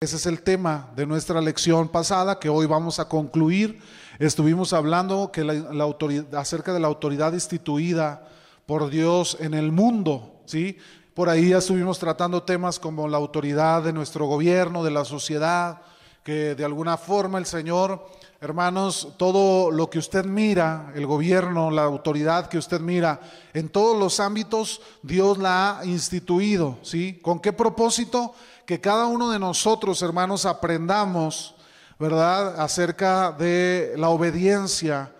Ese 0.00 0.14
es 0.14 0.26
el 0.26 0.42
tema 0.42 0.92
de 0.94 1.06
nuestra 1.06 1.40
lección 1.40 1.88
pasada 1.88 2.38
que 2.38 2.48
hoy 2.48 2.66
vamos 2.66 3.00
a 3.00 3.08
concluir. 3.08 3.80
Estuvimos 4.20 4.72
hablando 4.72 5.32
que 5.32 5.42
la, 5.42 5.82
autoridad, 5.82 6.36
acerca 6.36 6.72
de 6.72 6.78
la 6.78 6.86
autoridad 6.86 7.32
instituida 7.32 8.24
por 8.64 8.90
Dios 8.90 9.36
en 9.40 9.54
el 9.54 9.72
mundo, 9.72 10.36
¿sí? 10.46 10.78
Por 11.14 11.28
ahí 11.28 11.48
ya 11.48 11.58
estuvimos 11.58 11.98
tratando 11.98 12.44
temas 12.44 12.78
como 12.78 13.08
la 13.08 13.16
autoridad 13.16 13.82
de 13.82 13.92
nuestro 13.92 14.26
gobierno, 14.26 14.84
de 14.84 14.92
la 14.92 15.04
sociedad, 15.04 15.82
que 16.22 16.54
de 16.54 16.64
alguna 16.64 16.96
forma 16.96 17.38
el 17.38 17.46
Señor, 17.46 18.06
hermanos, 18.40 19.14
todo 19.16 19.72
lo 19.72 19.90
que 19.90 19.98
usted 19.98 20.24
mira, 20.24 20.92
el 20.94 21.06
gobierno, 21.06 21.72
la 21.72 21.82
autoridad 21.82 22.48
que 22.48 22.58
usted 22.58 22.80
mira, 22.80 23.20
en 23.52 23.68
todos 23.68 23.98
los 23.98 24.20
ámbitos 24.20 24.80
Dios 25.02 25.38
la 25.38 25.80
ha 25.80 25.86
instituido, 25.86 26.78
¿sí? 26.82 27.18
¿Con 27.20 27.40
qué 27.40 27.52
propósito? 27.52 28.34
Que 28.68 28.78
cada 28.78 29.06
uno 29.06 29.30
de 29.30 29.38
nosotros, 29.38 30.02
hermanos, 30.02 30.44
aprendamos, 30.44 31.54
¿verdad?, 31.98 32.60
acerca 32.60 33.32
de 33.32 33.94
la 33.96 34.10
obediencia. 34.10 35.10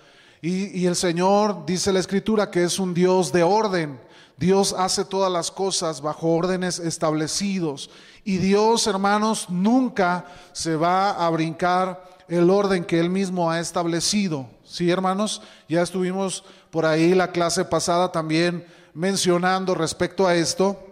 Y, 0.42 0.84
el 0.84 0.95
Señor, 0.95 1.64
dice 1.64 1.90
la 1.90 1.98
Escritura, 1.98 2.50
que 2.50 2.62
es 2.64 2.78
un 2.78 2.92
Dios 2.92 3.32
de 3.32 3.42
orden. 3.42 3.98
Dios 4.37 4.74
hace 4.76 5.02
todas 5.02 5.32
las 5.32 5.50
cosas 5.50 6.02
bajo 6.02 6.28
órdenes 6.28 6.78
establecidos. 6.78 7.88
Y 8.23 8.37
Dios, 8.37 8.87
hermanos, 8.87 9.48
nunca 9.48 10.26
se 10.52 10.76
va 10.76 11.12
a 11.12 11.30
brincar 11.30 12.06
el 12.28 12.51
orden 12.51 12.84
que 12.84 13.01
Él 13.01 13.09
mismo 13.09 13.51
ha 13.51 13.60
establecido. 13.60 14.46
Sí, 14.62 14.90
hermanos, 14.90 15.40
ya 15.70 15.80
estuvimos 15.80 16.45
por 16.70 16.84
ahí 16.84 17.15
la 17.15 17.32
clase 17.32 17.65
pasada 17.65 18.12
también 18.12 18.66
mencionando 18.92 19.74
respecto 19.74 20.26
a 20.26 20.34
esto. 20.34 20.88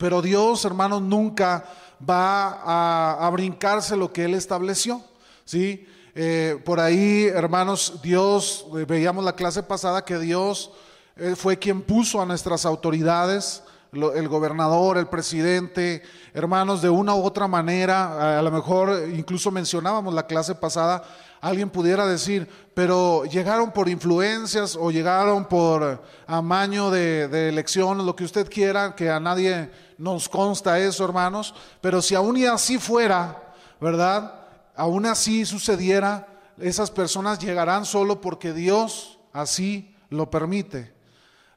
Pero 0.00 0.22
Dios, 0.22 0.64
hermanos, 0.64 1.02
nunca 1.02 1.62
va 2.08 3.26
a, 3.26 3.28
brincarse 3.28 3.98
lo 3.98 4.10
que 4.10 4.24
Él 4.24 4.32
estableció. 4.32 5.02
¿sí? 5.44 5.86
Eh, 6.14 6.58
por 6.64 6.80
ahí, 6.80 7.26
hermanos, 7.26 8.00
Dios, 8.02 8.64
eh, 8.78 8.86
veíamos 8.88 9.22
la 9.22 9.34
clase 9.34 9.62
pasada 9.62 10.02
que 10.02 10.18
Dios 10.18 10.72
eh, 11.16 11.34
fue 11.36 11.58
quien 11.58 11.82
puso 11.82 12.22
a 12.22 12.24
nuestras 12.24 12.64
autoridades, 12.64 13.62
el 13.92 14.28
gobernador, 14.28 14.96
el 14.96 15.08
presidente, 15.08 16.02
hermanos, 16.32 16.80
de 16.80 16.88
una 16.88 17.14
u 17.14 17.22
otra 17.22 17.46
manera, 17.46 18.38
a 18.38 18.42
lo 18.42 18.50
mejor 18.52 19.08
incluso 19.12 19.50
mencionábamos 19.50 20.14
la 20.14 20.28
clase 20.28 20.54
pasada, 20.54 21.02
alguien 21.40 21.70
pudiera 21.70 22.06
decir, 22.06 22.48
pero 22.74 23.24
llegaron 23.24 23.72
por 23.72 23.88
influencias 23.88 24.76
o 24.76 24.90
llegaron 24.90 25.46
por 25.46 26.02
amaño 26.26 26.90
de, 26.90 27.48
elección, 27.48 28.06
lo 28.06 28.14
que 28.14 28.24
usted 28.24 28.48
quiera, 28.48 28.94
que 28.94 29.10
a 29.10 29.18
nadie 29.18 29.70
nos 30.00 30.30
consta 30.30 30.78
eso, 30.78 31.04
hermanos, 31.04 31.54
pero 31.82 32.00
si 32.00 32.14
aún 32.14 32.38
y 32.38 32.46
así 32.46 32.78
fuera, 32.78 33.52
¿verdad? 33.80 34.34
Aún 34.74 35.04
así 35.04 35.44
sucediera, 35.44 36.26
esas 36.58 36.90
personas 36.90 37.38
llegarán 37.38 37.84
solo 37.84 38.20
porque 38.22 38.54
Dios 38.54 39.18
así 39.34 39.94
lo 40.08 40.30
permite. 40.30 40.94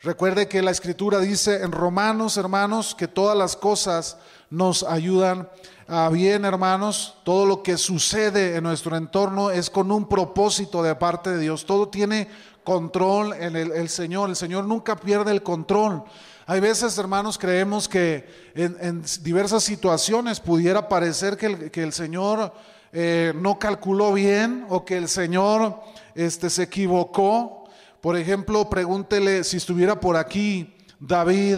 Recuerde 0.01 0.49
que 0.49 0.61
la 0.61 0.71
escritura 0.71 1.19
dice 1.19 1.63
en 1.63 1.71
Romanos, 1.71 2.35
hermanos, 2.35 2.93
que 2.93 3.07
todas 3.07 3.37
las 3.37 3.55
cosas 3.55 4.17
nos 4.49 4.83
ayudan 4.83 5.47
a 5.87 6.09
bien, 6.09 6.43
hermanos. 6.43 7.15
Todo 7.23 7.45
lo 7.45 7.63
que 7.63 7.77
sucede 7.77 8.57
en 8.57 8.63
nuestro 8.65 8.97
entorno 8.97 9.51
es 9.51 9.69
con 9.69 9.89
un 9.89 10.09
propósito 10.09 10.83
de 10.83 10.95
parte 10.95 11.29
de 11.29 11.39
Dios. 11.39 11.65
Todo 11.65 11.87
tiene 11.87 12.27
control 12.65 13.31
en 13.33 13.55
el, 13.55 13.87
Señor. 13.87 14.29
El 14.29 14.35
Señor 14.35 14.65
nunca 14.65 14.97
pierde 14.97 15.31
el 15.31 15.43
control. 15.43 16.03
Hay 16.45 16.59
veces, 16.59 16.97
hermanos, 16.97 17.37
creemos 17.37 17.87
que 17.87 18.27
en, 18.55 19.03
diversas 19.21 19.63
situaciones 19.63 20.39
pudiera 20.39 20.87
parecer 20.87 21.37
que 21.37 21.81
el, 21.81 21.93
Señor 21.93 22.53
eh, 22.91 23.33
no 23.35 23.57
calculó 23.57 24.13
bien 24.13 24.65
o 24.69 24.83
que 24.83 24.97
el 24.97 25.07
Señor 25.07 25.81
este, 26.15 26.49
se 26.49 26.63
equivocó 26.63 27.63
por 28.03 28.17
ejemplo, 28.17 28.69
pregúntele 28.69 29.45
si 29.45 29.55
estuviera 29.55 29.97
por 29.97 30.17
aquí 30.17 30.75
David, 30.99 31.57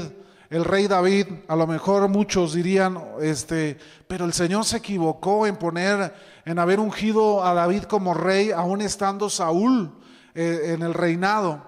el 0.51 0.63
rey 0.63 0.85
David, 0.85 1.25
a 1.47 1.55
lo 1.55 1.65
mejor 1.65 2.07
muchos 2.07 2.53
dirían, 2.53 3.03
este, 3.19 3.79
pero 4.07 4.25
el 4.25 4.33
Señor 4.33 4.63
se 4.63 4.77
equivocó 4.77 5.47
en 5.47 5.55
poner, 5.55 6.13
en 6.45 6.59
haber 6.59 6.79
ungido 6.79 7.43
a 7.43 7.55
David 7.55 7.85
como 7.85 8.13
rey, 8.13 8.51
aún 8.51 8.81
estando 8.81 9.27
Saúl 9.27 9.91
eh, 10.35 10.75
en 10.75 10.83
el 10.83 10.93
reinado. 10.93 11.65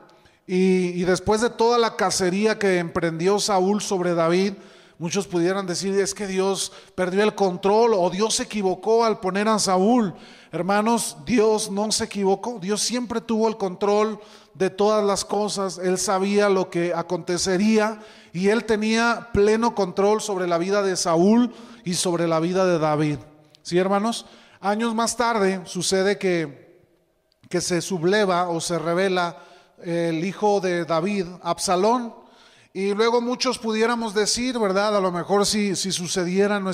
Y, 0.50 1.04
después 1.04 1.42
de 1.42 1.50
toda 1.50 1.78
la 1.78 1.98
cacería 1.98 2.58
que 2.58 2.78
emprendió 2.78 3.38
Saúl 3.38 3.82
sobre 3.82 4.14
David, 4.14 4.54
muchos 4.98 5.28
pudieran 5.28 5.68
decir, 5.68 5.94
es 6.00 6.14
que 6.14 6.26
Dios 6.26 6.72
perdió 6.96 7.22
el 7.24 7.36
control 7.36 7.94
o 7.94 8.10
Dios 8.10 8.36
se 8.36 8.44
equivocó 8.44 9.04
al 9.04 9.20
poner 9.20 9.50
a 9.50 9.60
Saúl. 9.60 10.14
Hermanos, 10.54 11.18
Dios 11.26 11.70
no 11.70 11.92
se 11.92 12.06
equivocó, 12.06 12.60
Dios 12.62 12.82
siempre 12.82 13.20
tuvo 13.20 13.50
el 13.50 13.58
control 13.58 14.22
de 14.54 14.70
todas 14.70 15.04
las 15.04 15.26
cosas, 15.26 15.80
Él 15.80 15.98
sabía 15.98 16.48
lo 16.48 16.70
que 16.70 16.94
acontecería 16.94 18.00
y 18.32 18.48
Él 18.48 18.64
tenía 18.64 19.28
pleno 19.34 19.76
control 19.76 20.22
sobre 20.22 20.48
la 20.48 20.58
vida 20.58 20.82
de 20.82 20.96
Saúl 20.96 21.54
y 21.84 21.96
sobre 21.96 22.26
la 22.26 22.40
vida 22.40 22.66
de 22.66 22.80
David. 22.80 23.18
¿Sí, 23.64 23.78
hermanos? 23.78 24.26
Años 24.62 24.96
más 24.96 25.18
tarde 25.18 25.60
sucede 25.66 26.18
que, 26.18 26.80
que 27.50 27.60
se 27.60 27.82
subleva 27.82 28.48
o 28.48 28.62
se 28.62 28.80
revela 28.80 29.44
el 29.84 30.24
hijo 30.24 30.60
de 30.60 30.86
David, 30.86 31.26
Absalón, 31.42 32.14
y 32.74 32.94
luego 32.94 33.22
muchos 33.22 33.58
pudiéramos 33.58 34.14
decir, 34.14 34.60
¿verdad? 34.60 34.96
A 34.96 35.02
lo 35.02 35.12
mejor 35.12 35.48
si, 35.48 35.76
si 35.76 35.92
sucediera 35.92 36.58
en, 36.58 36.68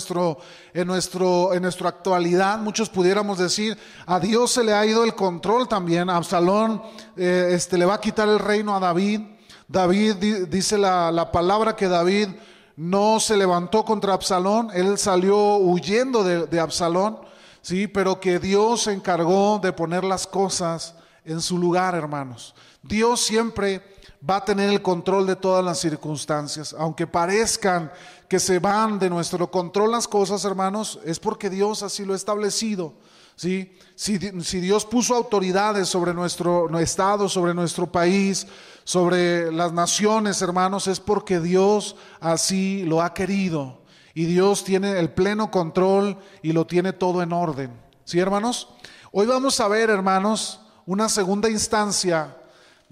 en, 0.74 0.88
nuestro, 0.88 1.54
en 1.54 1.62
nuestra 1.62 1.88
actualidad, 1.88 2.60
muchos 2.60 2.90
pudiéramos 2.90 3.38
decir, 3.38 3.78
a 4.06 4.20
Dios 4.20 4.52
se 4.52 4.66
le 4.66 4.74
ha 4.74 4.86
ido 4.86 5.06
el 5.06 5.16
control 5.16 5.70
también. 5.70 6.10
Absalón 6.10 6.82
eh, 7.16 7.52
este, 7.52 7.78
le 7.78 7.86
va 7.86 7.94
a 7.94 8.02
quitar 8.02 8.28
el 8.28 8.40
reino 8.40 8.76
a 8.76 8.82
David. 8.82 9.22
David 9.68 10.48
dice 10.50 10.78
la, 10.78 11.10
la 11.10 11.32
palabra 11.32 11.76
que 11.78 11.88
David 11.88 12.28
no 12.76 13.22
se 13.22 13.38
levantó 13.38 13.86
contra 13.86 14.14
Absalón, 14.14 14.72
él 14.74 14.98
salió 14.98 15.56
huyendo 15.56 16.24
de, 16.24 16.48
de 16.48 16.60
Absalón, 16.60 17.20
¿sí? 17.62 17.88
Pero 17.88 18.20
que 18.20 18.40
Dios 18.40 18.84
se 18.84 18.92
encargó 18.92 19.60
de 19.64 19.72
poner 19.72 20.04
las 20.04 20.28
cosas 20.28 20.96
en 21.24 21.40
su 21.40 21.58
lugar, 21.58 21.96
hermanos. 21.96 22.54
Dios 22.84 23.22
siempre 23.22 23.82
va 24.30 24.38
a 24.38 24.46
tener 24.46 24.70
el 24.70 24.82
control 24.82 25.26
de 25.26 25.36
todas 25.36 25.64
las 25.64 25.80
circunstancias. 25.80 26.76
Aunque 26.78 27.08
parezcan 27.08 27.92
que 28.28 28.40
se 28.40 28.60
van 28.60 29.00
de 29.00 29.10
nuestro 29.10 29.50
control 29.50 29.92
las 29.92 30.08
cosas, 30.08 30.44
hermanos, 30.46 31.00
es 31.06 31.20
porque 31.20 31.50
Dios 31.50 31.82
así 31.82 32.06
lo 32.06 32.14
ha 32.14 32.18
establecido. 32.18 32.94
¿sí? 33.36 33.78
Si, 33.96 34.20
si 34.42 34.60
Dios 34.60 34.86
puso 34.86 35.16
autoridades 35.16 35.88
sobre 35.88 36.14
nuestro, 36.14 36.78
estado, 36.80 37.30
sobre 37.30 37.54
nuestro 37.54 37.92
país, 37.92 38.48
sobre 38.84 39.52
las 39.52 39.72
naciones, 39.72 40.42
hermanos, 40.42 40.88
es 40.88 41.00
porque 41.00 41.40
Dios 41.40 41.96
así 42.20 42.84
lo 42.84 43.02
ha 43.02 43.14
querido. 43.14 43.82
Y 44.14 44.26
Dios 44.26 44.64
tiene 44.64 45.00
el 45.00 45.10
pleno 45.10 45.52
control 45.52 46.18
y 46.42 46.52
lo 46.52 46.68
tiene 46.68 46.94
todo 46.94 47.24
en 47.24 47.34
orden. 47.34 47.72
¿Sí, 48.04 48.20
hermanos? 48.20 48.70
Hoy 49.12 49.26
vamos 49.26 49.60
a 49.60 49.68
ver, 49.68 49.90
hermanos, 49.90 50.60
una 50.86 51.08
segunda 51.08 51.50
instancia 51.50 52.36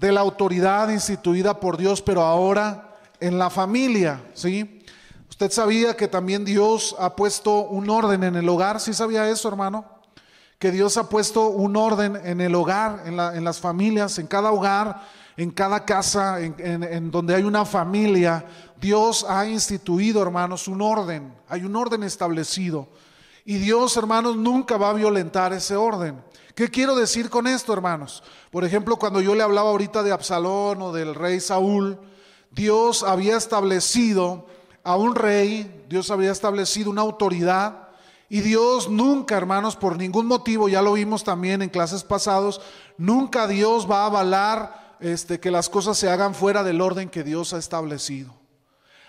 de 0.01 0.11
la 0.11 0.21
autoridad 0.21 0.89
instituida 0.89 1.59
por 1.59 1.77
Dios, 1.77 2.01
pero 2.01 2.23
ahora 2.23 2.97
en 3.19 3.37
la 3.37 3.51
familia, 3.51 4.23
¿sí? 4.33 4.83
Usted 5.29 5.51
sabía 5.51 5.95
que 5.95 6.07
también 6.07 6.43
Dios 6.43 6.95
ha 6.97 7.15
puesto 7.15 7.61
un 7.61 7.87
orden 7.87 8.23
en 8.23 8.35
el 8.35 8.49
hogar, 8.49 8.79
¿sí 8.79 8.95
sabía 8.95 9.29
eso, 9.29 9.47
hermano? 9.47 9.85
Que 10.57 10.71
Dios 10.71 10.97
ha 10.97 11.07
puesto 11.07 11.49
un 11.49 11.75
orden 11.75 12.19
en 12.23 12.41
el 12.41 12.55
hogar, 12.55 13.03
en, 13.05 13.15
la, 13.15 13.35
en 13.35 13.43
las 13.43 13.59
familias, 13.59 14.17
en 14.17 14.25
cada 14.25 14.51
hogar, 14.51 15.03
en 15.37 15.51
cada 15.51 15.85
casa, 15.85 16.41
en, 16.41 16.55
en 16.83 17.11
donde 17.11 17.35
hay 17.35 17.43
una 17.43 17.63
familia. 17.63 18.43
Dios 18.79 19.23
ha 19.29 19.45
instituido, 19.45 20.23
hermanos, 20.23 20.67
un 20.67 20.81
orden, 20.81 21.31
hay 21.47 21.63
un 21.63 21.75
orden 21.75 22.01
establecido. 22.01 22.87
Y 23.45 23.57
Dios, 23.59 23.95
hermanos, 23.97 24.35
nunca 24.35 24.77
va 24.77 24.89
a 24.89 24.93
violentar 24.93 25.53
ese 25.53 25.75
orden. 25.75 26.23
¿Qué 26.61 26.69
quiero 26.69 26.95
decir 26.95 27.31
con 27.31 27.47
esto, 27.47 27.73
hermanos? 27.73 28.21
Por 28.51 28.63
ejemplo, 28.63 28.97
cuando 28.97 29.19
yo 29.19 29.33
le 29.33 29.41
hablaba 29.41 29.71
ahorita 29.71 30.03
de 30.03 30.11
Absalón 30.11 30.79
o 30.83 30.91
del 30.91 31.15
rey 31.15 31.39
Saúl, 31.39 31.97
Dios 32.51 33.01
había 33.01 33.35
establecido 33.35 34.45
a 34.83 34.95
un 34.95 35.15
rey, 35.15 35.85
Dios 35.89 36.11
había 36.11 36.31
establecido 36.31 36.91
una 36.91 37.01
autoridad 37.01 37.89
y 38.29 38.41
Dios 38.41 38.91
nunca, 38.91 39.37
hermanos, 39.37 39.75
por 39.75 39.97
ningún 39.97 40.27
motivo, 40.27 40.69
ya 40.69 40.83
lo 40.83 40.93
vimos 40.93 41.23
también 41.23 41.63
en 41.63 41.69
clases 41.69 42.03
pasados, 42.03 42.61
nunca 42.95 43.47
Dios 43.47 43.89
va 43.89 44.03
a 44.03 44.05
avalar 44.05 44.97
este, 44.99 45.39
que 45.39 45.49
las 45.49 45.67
cosas 45.67 45.97
se 45.97 46.11
hagan 46.11 46.35
fuera 46.35 46.61
del 46.61 46.79
orden 46.79 47.09
que 47.09 47.23
Dios 47.23 47.53
ha 47.53 47.57
establecido. 47.57 48.35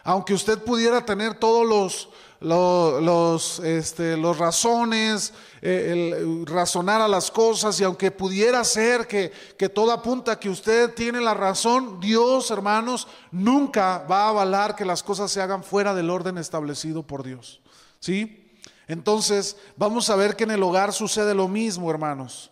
Aunque 0.05 0.33
usted 0.33 0.59
pudiera 0.59 1.05
tener 1.05 1.35
todos 1.35 1.67
los, 1.67 2.09
los, 2.43 3.61
este, 3.61 4.17
los 4.17 4.39
razones, 4.39 5.33
eh, 5.61 6.45
razonar 6.45 7.01
a 7.01 7.09
las 7.09 7.31
cosas 7.31 7.79
y 7.81 7.85
aunque 7.85 8.11
pudiera 8.11 8.65
ser 8.65 9.07
que, 9.07 9.33
que 9.57 9.69
todo 9.69 9.93
apunta 9.93 10.39
que 10.39 10.51
usted 10.51 10.93
tiene 10.95 11.21
la 11.21 11.35
razón, 11.35 12.01
Dios, 12.01 12.51
hermanos, 12.51 13.07
nunca 13.31 14.05
va 14.11 14.25
a 14.25 14.29
avalar 14.31 14.75
que 14.75 14.85
las 14.85 15.03
cosas 15.03 15.31
se 15.31 15.41
hagan 15.41 15.63
fuera 15.63 15.95
del 15.95 16.11
orden 16.11 16.39
establecido 16.39 17.03
por 17.03 17.23
Dios. 17.23 17.61
¿Sí? 18.01 18.53
Entonces, 18.89 19.57
vamos 19.77 20.11
a 20.11 20.17
ver 20.17 20.35
que 20.35 20.45
en 20.45 20.51
el 20.51 20.63
hogar 20.63 20.93
sucede 20.93 21.35
lo 21.35 21.47
mismo, 21.49 21.91
hermanos. 21.91 22.51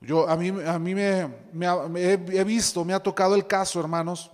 Yo, 0.00 0.28
a 0.28 0.36
mí, 0.36 0.48
a 0.48 0.78
mí 0.78 0.94
me, 0.94 1.28
he 1.96 2.44
visto, 2.44 2.84
me 2.84 2.94
ha 2.94 3.02
tocado 3.02 3.34
el 3.34 3.46
caso, 3.46 3.80
hermanos, 3.80 4.30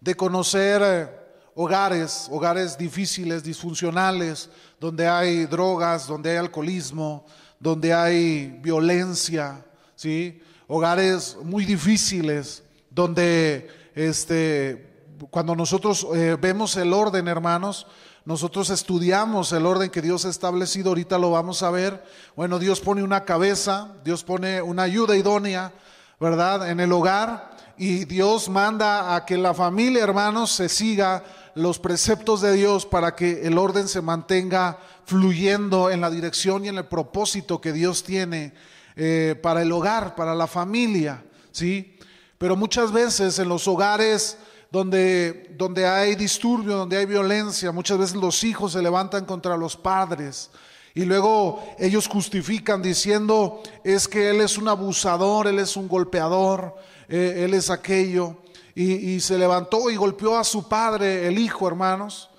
de 0.00 0.14
conocer 0.14 0.82
eh, 0.84 1.21
hogares, 1.54 2.28
hogares 2.30 2.76
difíciles, 2.76 3.42
disfuncionales, 3.42 4.48
donde 4.80 5.06
hay 5.06 5.46
drogas, 5.46 6.06
donde 6.06 6.30
hay 6.30 6.36
alcoholismo, 6.36 7.24
donde 7.60 7.92
hay 7.92 8.58
violencia, 8.62 9.64
¿sí? 9.94 10.40
Hogares 10.66 11.36
muy 11.42 11.64
difíciles, 11.64 12.62
donde 12.90 13.68
este, 13.94 15.06
cuando 15.30 15.54
nosotros 15.54 16.06
eh, 16.14 16.36
vemos 16.40 16.76
el 16.76 16.92
orden, 16.92 17.28
hermanos, 17.28 17.86
nosotros 18.24 18.70
estudiamos 18.70 19.52
el 19.52 19.66
orden 19.66 19.90
que 19.90 20.00
Dios 20.00 20.24
ha 20.24 20.30
establecido, 20.30 20.90
ahorita 20.90 21.18
lo 21.18 21.32
vamos 21.32 21.62
a 21.62 21.70
ver. 21.70 22.04
Bueno, 22.36 22.58
Dios 22.58 22.80
pone 22.80 23.02
una 23.02 23.24
cabeza, 23.24 23.88
Dios 24.04 24.22
pone 24.22 24.62
una 24.62 24.84
ayuda 24.84 25.16
idónea, 25.16 25.72
¿verdad? 26.20 26.70
En 26.70 26.78
el 26.78 26.92
hogar 26.92 27.50
y 27.76 28.04
Dios 28.04 28.48
manda 28.48 29.16
a 29.16 29.24
que 29.26 29.36
la 29.36 29.54
familia, 29.54 30.04
hermanos, 30.04 30.52
se 30.52 30.68
siga 30.68 31.24
los 31.54 31.78
preceptos 31.78 32.40
de 32.40 32.52
Dios 32.52 32.86
para 32.86 33.14
que 33.14 33.46
el 33.46 33.58
orden 33.58 33.88
se 33.88 34.00
mantenga 34.00 34.78
fluyendo 35.04 35.90
en 35.90 36.00
la 36.00 36.10
dirección 36.10 36.64
y 36.64 36.68
en 36.68 36.78
el 36.78 36.86
propósito 36.86 37.60
que 37.60 37.72
Dios 37.72 38.04
tiene 38.04 38.54
eh, 38.96 39.38
para 39.42 39.62
el 39.62 39.72
hogar, 39.72 40.14
para 40.14 40.34
la 40.34 40.46
familia, 40.46 41.24
¿sí? 41.50 41.98
Pero 42.38 42.56
muchas 42.56 42.92
veces 42.92 43.38
en 43.38 43.48
los 43.48 43.68
hogares 43.68 44.36
donde, 44.70 45.54
donde 45.56 45.86
hay 45.86 46.16
disturbio, 46.16 46.76
donde 46.76 46.96
hay 46.96 47.06
violencia, 47.06 47.72
muchas 47.72 47.98
veces 47.98 48.16
los 48.16 48.42
hijos 48.42 48.72
se 48.72 48.82
levantan 48.82 49.24
contra 49.24 49.56
los 49.56 49.76
padres. 49.76 50.50
Y 50.94 51.04
luego 51.04 51.62
ellos 51.78 52.06
justifican 52.06 52.82
diciendo, 52.82 53.62
es 53.84 54.08
que 54.08 54.28
él 54.28 54.40
es 54.40 54.58
un 54.58 54.68
abusador, 54.68 55.46
él 55.46 55.58
es 55.58 55.76
un 55.76 55.88
golpeador, 55.88 56.76
eh, 57.08 57.44
él 57.44 57.54
es 57.54 57.70
aquello. 57.70 58.41
Y, 58.74 59.20
se 59.20 59.36
levantó 59.38 59.90
y 59.90 59.96
golpeó 59.96 60.38
a 60.38 60.44
su 60.44 60.66
padre, 60.68 61.28
el 61.28 61.38
hijo, 61.38 61.68
hermanos. 61.68 62.30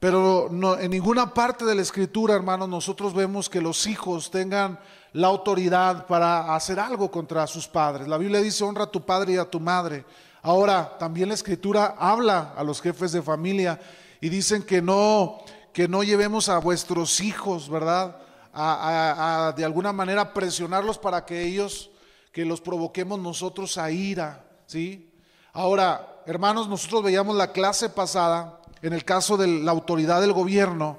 Pero 0.00 0.48
no, 0.50 0.78
en 0.78 0.90
ninguna 0.90 1.32
parte 1.34 1.64
de 1.64 1.74
la 1.74 1.82
escritura, 1.82 2.34
hermanos, 2.34 2.68
nosotros 2.68 3.14
vemos 3.14 3.48
que 3.48 3.60
los 3.60 3.86
hijos 3.86 4.30
tengan 4.30 4.78
la 5.12 5.28
autoridad 5.28 6.06
para 6.06 6.54
hacer 6.54 6.80
algo 6.80 7.10
contra 7.10 7.46
sus 7.46 7.68
padres. 7.68 8.08
La 8.08 8.18
Biblia 8.18 8.40
dice, 8.40 8.64
honra 8.64 8.84
a 8.84 8.90
tu 8.90 9.04
padre 9.04 9.34
y 9.34 9.36
a 9.36 9.44
tu 9.44 9.60
madre. 9.60 10.04
Ahora, 10.42 10.96
también 10.98 11.28
la 11.28 11.34
escritura 11.34 11.94
habla 11.98 12.54
a 12.56 12.64
los 12.64 12.80
jefes 12.80 13.12
de 13.12 13.22
familia 13.22 13.78
y 14.20 14.28
dicen 14.28 14.62
que 14.62 14.80
no, 14.80 15.38
que 15.72 15.86
no 15.86 16.02
llevemos 16.02 16.48
a 16.48 16.58
vuestros 16.58 17.20
hijos, 17.20 17.68
¿verdad? 17.68 18.16
a, 18.54 19.54
de 19.56 19.64
alguna 19.64 19.92
manera 19.92 20.32
presionarlos 20.32 20.98
para 20.98 21.24
que 21.24 21.42
ellos 21.42 21.90
que 22.32 22.44
los 22.44 22.60
provoquemos 22.60 23.18
nosotros 23.18 23.76
a 23.78 23.90
ira, 23.90 24.44
¿sí? 24.66 25.11
Ahora, 25.54 26.22
hermanos, 26.24 26.66
nosotros 26.66 27.02
veíamos 27.02 27.36
la 27.36 27.52
clase 27.52 27.90
pasada, 27.90 28.58
en 28.80 28.94
el 28.94 29.04
caso 29.04 29.36
de 29.36 29.46
la 29.46 29.70
autoridad 29.70 30.22
del 30.22 30.32
gobierno, 30.32 30.98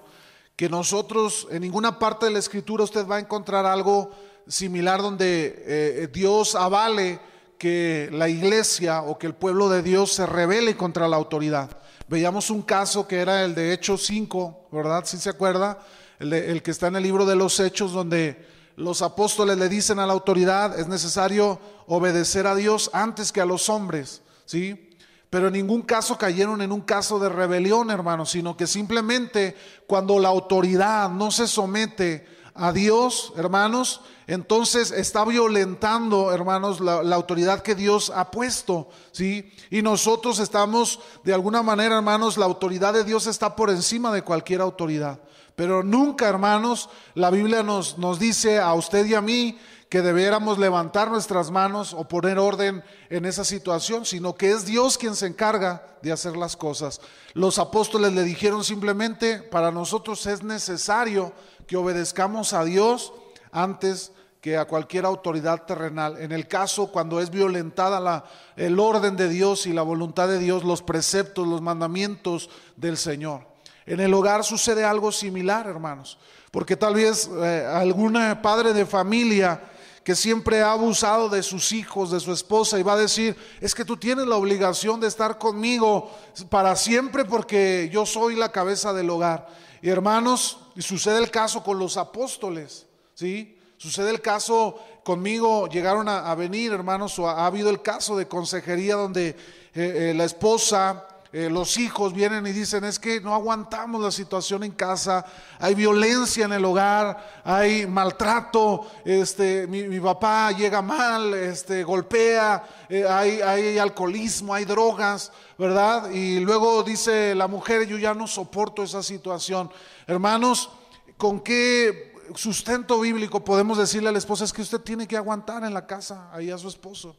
que 0.55 0.69
nosotros 0.69 1.47
en 1.49 1.63
ninguna 1.63 1.97
parte 1.97 2.27
de 2.27 2.33
la 2.33 2.37
escritura 2.37 2.83
usted 2.83 3.07
va 3.07 3.15
a 3.15 3.19
encontrar 3.19 3.65
algo 3.65 4.11
similar 4.47 5.01
donde 5.01 5.55
eh, 5.65 6.07
Dios 6.13 6.53
avale 6.53 7.19
que 7.57 8.09
la 8.11 8.29
iglesia 8.29 9.01
o 9.01 9.17
que 9.17 9.25
el 9.25 9.33
pueblo 9.33 9.69
de 9.69 9.81
Dios 9.81 10.13
se 10.13 10.27
rebele 10.27 10.77
contra 10.77 11.07
la 11.07 11.15
autoridad. 11.15 11.75
Veíamos 12.07 12.51
un 12.51 12.61
caso 12.61 13.07
que 13.07 13.21
era 13.21 13.43
el 13.43 13.55
de 13.55 13.73
Hechos 13.73 14.05
5, 14.05 14.67
¿verdad? 14.71 15.03
Si 15.05 15.17
se 15.17 15.31
acuerda? 15.31 15.79
El, 16.19 16.31
el 16.31 16.61
que 16.61 16.69
está 16.69 16.89
en 16.89 16.97
el 16.97 17.03
libro 17.03 17.25
de 17.25 17.35
los 17.35 17.59
Hechos, 17.59 17.91
donde 17.91 18.47
los 18.75 19.01
apóstoles 19.01 19.57
le 19.57 19.67
dicen 19.67 19.97
a 19.97 20.05
la 20.05 20.13
autoridad, 20.13 20.79
es 20.79 20.87
necesario 20.87 21.59
obedecer 21.87 22.45
a 22.45 22.53
Dios 22.53 22.91
antes 22.93 23.31
que 23.31 23.41
a 23.41 23.45
los 23.45 23.67
hombres, 23.67 24.21
¿sí? 24.45 24.89
Pero 25.29 25.47
en 25.47 25.53
ningún 25.53 25.81
caso 25.81 26.17
cayeron 26.17 26.61
en 26.61 26.71
un 26.71 26.81
caso 26.81 27.17
de 27.17 27.27
rebelión, 27.27 27.89
hermanos, 27.89 28.29
sino 28.29 28.55
que 28.55 28.67
simplemente 28.67 29.55
cuando 29.87 30.19
la 30.19 30.29
autoridad 30.29 31.09
no 31.09 31.31
se 31.31 31.47
somete 31.47 32.27
a 32.53 32.71
Dios, 32.71 33.33
hermanos, 33.35 34.01
entonces 34.27 34.91
está 34.91 35.25
violentando, 35.25 36.31
hermanos, 36.31 36.79
la, 36.79 37.15
autoridad 37.15 37.61
que 37.61 37.75
Dios 37.75 38.11
ha 38.15 38.29
puesto, 38.29 38.89
¿sí? 39.11 39.51
Y 39.71 39.81
nosotros 39.81 40.39
estamos, 40.39 40.99
de 41.23 41.33
alguna 41.33 41.63
manera, 41.63 41.95
hermanos, 41.95 42.37
la 42.37 42.45
autoridad 42.45 42.93
de 42.93 43.03
Dios 43.03 43.25
está 43.25 43.55
por 43.55 43.69
encima 43.69 44.13
de 44.13 44.21
cualquier 44.21 44.61
autoridad. 44.61 45.19
Pero 45.55 45.83
nunca, 45.83 46.27
hermanos, 46.27 46.89
la 47.15 47.29
Biblia 47.31 47.63
nos, 47.63 47.97
nos 47.97 48.19
dice 48.19 48.59
a 48.59 48.73
usted 48.73 49.05
y 49.05 49.13
a 49.13 49.21
mí 49.21 49.57
que 49.93 50.01
debiéramos 50.01 50.57
levantar 50.57 51.11
nuestras 51.11 51.51
manos 51.51 51.93
o 51.93 52.07
poner 52.07 52.39
orden 52.39 52.83
en 53.11 53.25
esa 53.25 53.45
situación, 53.45 54.05
sino 54.07 54.33
que 54.33 54.49
es 54.49 54.65
Dios 54.65 54.97
quien 54.97 55.15
se 55.15 55.27
encarga 55.27 55.85
de 56.01 56.11
hacer 56.11 56.35
las 56.35 56.57
cosas. 56.57 56.99
Los 57.35 57.59
apóstoles 57.59 58.11
le 58.11 58.23
dijeron 58.23 58.63
simplemente, 58.63 59.37
para 59.37 59.69
nosotros 59.69 60.25
es 60.25 60.41
necesario 60.41 61.31
que 61.67 61.77
obedezcamos 61.77 62.53
a 62.53 62.63
Dios 62.63 63.13
antes 63.51 64.13
que 64.41 64.57
a 64.57 64.65
cualquier 64.65 65.05
autoridad 65.05 65.67
terrenal. 65.67 66.17
En 66.19 66.31
el 66.31 66.47
caso 66.47 66.87
cuando 66.87 67.19
es 67.19 67.29
violentada 67.29 67.99
la, 67.99 68.25
el 68.55 68.79
orden 68.79 69.15
de 69.15 69.29
Dios 69.29 69.67
y 69.67 69.73
la 69.73 69.83
voluntad 69.83 70.27
de 70.27 70.39
Dios, 70.39 70.63
los 70.63 70.81
preceptos, 70.81 71.47
los 71.47 71.61
mandamientos 71.61 72.49
del 72.77 72.97
Señor. 72.97 73.45
En 73.85 73.99
el 73.99 74.11
hogar 74.15 74.43
sucede 74.43 74.85
algo 74.85 75.11
similar, 75.11 75.67
hermanos, 75.67 76.17
porque 76.49 76.75
tal 76.75 76.95
vez 76.95 77.29
eh, 77.31 77.67
algún 77.71 78.17
padre 78.41 78.73
de 78.73 78.87
familia 78.87 79.69
que 80.03 80.15
siempre 80.15 80.61
ha 80.61 80.73
abusado 80.73 81.29
de 81.29 81.41
sus 81.43 81.71
hijos, 81.71 82.11
de 82.11 82.19
su 82.19 82.33
esposa, 82.33 82.77
y 82.77 82.83
va 82.83 82.93
a 82.93 82.97
decir, 82.97 83.35
es 83.61 83.73
que 83.73 83.85
tú 83.85 83.95
tienes 83.97 84.27
la 84.27 84.35
obligación 84.35 84.99
de 84.99 85.07
estar 85.07 85.37
conmigo 85.37 86.11
para 86.49 86.75
siempre 86.75 87.23
porque 87.23 87.89
yo 87.91 88.05
soy 88.05 88.35
la 88.35 88.51
cabeza 88.51 88.93
del 88.93 89.09
hogar. 89.09 89.47
Y 89.81 89.89
hermanos, 89.89 90.59
y 90.75 90.81
sucede 90.81 91.19
el 91.19 91.31
caso 91.31 91.63
con 91.63 91.79
los 91.79 91.97
apóstoles, 91.97 92.85
¿sí? 93.13 93.57
Sucede 93.77 94.11
el 94.11 94.21
caso 94.21 94.79
conmigo, 95.03 95.67
llegaron 95.67 96.07
a, 96.07 96.33
venir, 96.35 96.71
hermanos, 96.71 97.19
o 97.19 97.27
ha, 97.27 97.45
habido 97.45 97.69
el 97.69 97.81
caso 97.81 98.15
de 98.15 98.27
consejería 98.27 98.95
donde 98.95 99.29
eh, 99.29 99.35
eh, 99.73 100.13
la 100.15 100.23
esposa 100.23 101.05
eh, 101.35 101.49
los 101.49 101.77
hijos 101.77 102.13
vienen 102.13 102.45
y 102.45 102.51
dicen, 102.51 102.83
es 102.83 102.99
que 102.99 103.19
no 103.19 103.33
aguantamos 103.33 103.99
la 103.99 104.11
situación 104.11 104.63
en 104.63 104.71
casa, 104.71 105.25
hay 105.57 105.73
violencia 105.73 106.45
en 106.45 106.53
el 106.53 106.63
hogar, 106.63 107.41
hay 107.43 107.87
maltrato, 107.87 108.85
este, 109.03 109.65
mi, 109.65 109.99
papá 109.99 110.51
llega 110.51 110.83
mal, 110.83 111.33
este, 111.33 111.83
golpea, 111.83 112.63
eh, 112.87 113.03
hay, 113.09 113.41
hay 113.41 113.79
alcoholismo, 113.79 114.53
hay 114.53 114.65
drogas, 114.65 115.31
¿verdad? 115.57 116.11
Y 116.11 116.39
luego 116.39 116.83
dice 116.83 117.33
la 117.33 117.47
mujer, 117.47 117.87
yo 117.87 117.97
ya 117.97 118.13
no 118.13 118.27
soporto 118.27 118.83
esa 118.83 119.01
situación. 119.01 119.71
Hermanos, 120.05 120.69
¿con 121.17 121.39
qué 121.39 122.13
sustento 122.35 122.99
bíblico 122.99 123.43
podemos 123.43 123.79
decirle 123.79 124.09
a 124.09 124.11
la 124.11 124.19
esposa 124.19 124.45
es 124.45 124.53
que 124.53 124.61
usted 124.61 124.81
tiene 124.81 125.07
que 125.07 125.17
aguantar 125.17 125.63
en 125.63 125.73
la 125.73 125.87
casa 125.87 126.29
ahí 126.31 126.51
a 126.51 126.59
su 126.59 126.67
esposo. 126.67 127.15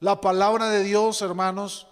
La 0.00 0.20
palabra 0.20 0.68
de 0.70 0.82
Dios, 0.82 1.22
hermanos, 1.22 1.86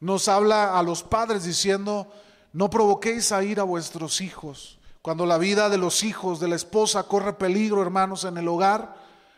nos 0.00 0.28
habla 0.28 0.78
a 0.78 0.82
los 0.82 1.02
padres 1.02 1.44
diciendo, 1.44 2.10
no 2.52 2.70
provoquéis 2.70 3.32
a 3.32 3.44
ir 3.44 3.60
a 3.60 3.64
vuestros 3.64 4.20
hijos. 4.20 4.78
Cuando 5.02 5.26
la 5.26 5.38
vida 5.38 5.68
de 5.68 5.78
los 5.78 6.02
hijos, 6.02 6.40
de 6.40 6.48
la 6.48 6.56
esposa 6.56 7.04
corre 7.04 7.34
peligro, 7.34 7.80
hermanos, 7.82 8.24
en 8.24 8.36
el 8.36 8.48
hogar, 8.48 8.96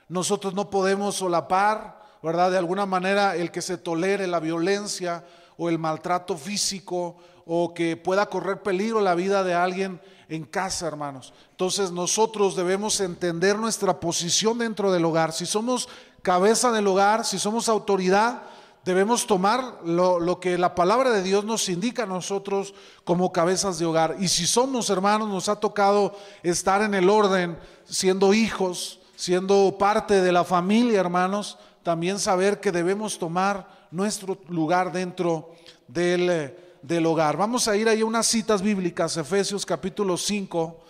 nosotros 0.09 0.55
no 0.55 0.71
podemos 0.71 1.17
solapar, 1.17 2.01
¿verdad? 2.23 2.51
De 2.51 2.59
alguna 2.59 2.87
manera 2.87 3.37
el 3.37 3.51
que 3.51 3.63
se 3.63 3.79
tolere 3.79 4.27
la 4.27 4.41
violencia 4.41 5.25
o 5.57 5.69
el 5.69 5.79
maltrato 5.79 6.37
físico 6.37 7.17
o 7.47 7.75
que 7.75 7.97
pueda 7.97 8.27
correr 8.27 8.63
peligro 8.63 9.01
la 9.01 9.15
vida 9.15 9.43
de 9.45 9.55
alguien 9.55 10.01
en 10.29 10.45
casa, 10.45 10.87
hermanos. 10.87 11.33
Entonces 11.51 11.91
nosotros 11.91 12.57
debemos 12.57 13.01
entender 13.01 13.59
nuestra 13.59 14.01
posición 14.01 14.59
dentro 14.59 14.93
del 14.93 15.05
hogar. 15.05 15.33
Si 15.33 15.47
somos 15.47 15.89
cabeza 16.23 16.73
del 16.73 16.87
hogar, 16.87 17.25
si 17.25 17.39
somos 17.39 17.69
autoridad, 17.69 18.43
debemos 18.85 19.27
tomar 19.27 19.81
lo, 19.85 20.41
que 20.41 20.59
la 20.59 20.75
palabra 20.75 21.11
de 21.11 21.23
Dios 21.23 21.45
nos 21.45 21.69
indica 21.69 22.03
a 22.03 22.07
nosotros 22.07 22.75
como 23.05 23.33
cabezas 23.33 23.79
de 23.79 23.87
hogar. 23.87 24.17
Y 24.19 24.29
si 24.29 24.47
somos 24.47 24.91
hermanos, 24.91 25.29
nos 25.29 25.49
ha 25.49 25.57
tocado 25.57 26.17
estar 26.43 26.83
en 26.83 26.95
el 26.95 27.09
orden, 27.09 27.59
siendo 27.85 28.35
hijos, 28.35 29.01
siendo 29.17 29.77
parte 29.79 30.21
de 30.21 30.33
la 30.33 30.45
familia, 30.45 31.01
hermanos, 31.01 31.59
también 31.83 32.19
saber 32.19 32.61
que 32.61 32.73
debemos 32.73 33.19
tomar 33.19 33.89
nuestro 33.91 34.39
lugar 34.49 34.93
dentro 34.93 35.51
del, 35.87 36.55
del 36.83 37.07
hogar. 37.07 37.37
Vamos 37.37 37.69
a 37.69 37.77
ir 37.77 37.89
ahí 37.89 38.01
a 38.01 38.07
unas 38.07 38.27
citas 38.27 38.63
bíblicas, 38.63 39.17
Efesios 39.17 39.65
capítulo 39.65 40.17
5. 40.17 40.81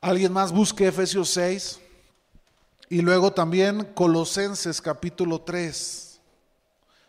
Alguien 0.00 0.32
más 0.32 0.52
busque 0.52 0.88
Efesios 0.88 1.30
6. 1.30 1.80
Y 2.88 3.00
luego 3.00 3.32
también 3.32 3.84
Colosenses 3.94 4.80
capítulo 4.80 5.40
3. 5.40 6.05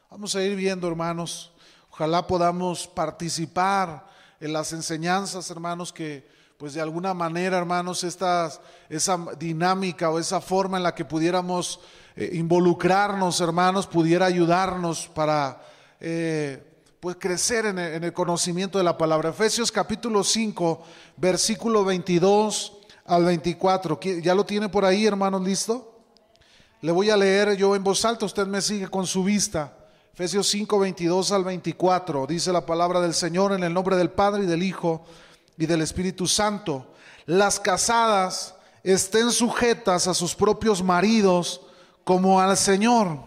Vamos 0.09 0.33
a 0.37 0.41
ir 0.41 0.55
viendo, 0.55 0.87
hermanos. 0.87 1.51
Ojalá 1.91 2.25
podamos 2.25 2.87
participar 2.87 4.07
en 4.39 4.53
las 4.53 4.71
enseñanzas, 4.71 5.51
hermanos, 5.51 5.91
que 5.91 6.25
pues 6.57 6.73
de 6.73 6.79
alguna 6.79 7.13
manera, 7.13 7.57
hermanos, 7.57 8.05
esa 8.05 8.59
dinámica 9.37 10.09
o 10.09 10.17
esa 10.17 10.39
forma 10.39 10.77
en 10.77 10.83
la 10.83 10.95
que 10.95 11.03
pudiéramos 11.03 11.81
eh, 12.15 12.29
involucrarnos, 12.35 13.41
hermanos, 13.41 13.85
pudiera 13.85 14.27
ayudarnos 14.27 15.09
para 15.09 15.61
eh, 15.99 16.63
pues 17.01 17.17
crecer 17.19 17.65
en 17.65 17.77
el, 17.77 18.13
conocimiento 18.13 18.77
de 18.77 18.85
la 18.85 18.97
palabra. 18.97 19.31
Efesios 19.31 19.73
capítulo 19.73 20.23
5, 20.23 20.83
versículo 21.17 21.83
22 21.83 22.77
al 23.07 23.25
24. 23.25 23.99
¿Ya 24.21 24.33
lo 24.33 24.45
tiene 24.45 24.69
por 24.69 24.85
ahí, 24.85 25.05
hermanos? 25.05 25.41
¿Listo? 25.41 25.99
Le 26.79 26.93
voy 26.93 27.09
a 27.09 27.17
leer 27.17 27.57
yo 27.57 27.75
en 27.75 27.83
voz 27.83 28.05
alta, 28.05 28.25
usted 28.25 28.47
me 28.47 28.61
sigue 28.61 28.87
con 28.87 29.05
su 29.05 29.21
vista. 29.25 29.73
Efesios 30.17 30.47
5, 30.47 30.79
22 30.79 31.31
al 31.31 31.43
24. 31.43 32.25
Dice 32.25 32.51
la 32.51 32.65
palabra 32.65 32.99
del 32.99 33.13
Señor 33.13 33.53
en 33.53 33.63
el 33.63 33.71
nombre 33.71 33.95
del 33.95 34.09
Padre 34.09 34.45
y 34.45 34.47
del 34.47 34.63
Hijo 34.63 35.05
y 35.59 35.67
del 35.67 35.83
Espíritu 35.83 36.25
Santo. 36.25 36.87
Las 37.27 37.59
casadas 37.59 38.55
estén 38.81 39.29
sujetas 39.29 40.07
a 40.07 40.15
sus 40.15 40.33
propios 40.33 40.81
maridos 40.81 41.61
como 42.03 42.41
al 42.41 42.57
Señor, 42.57 43.19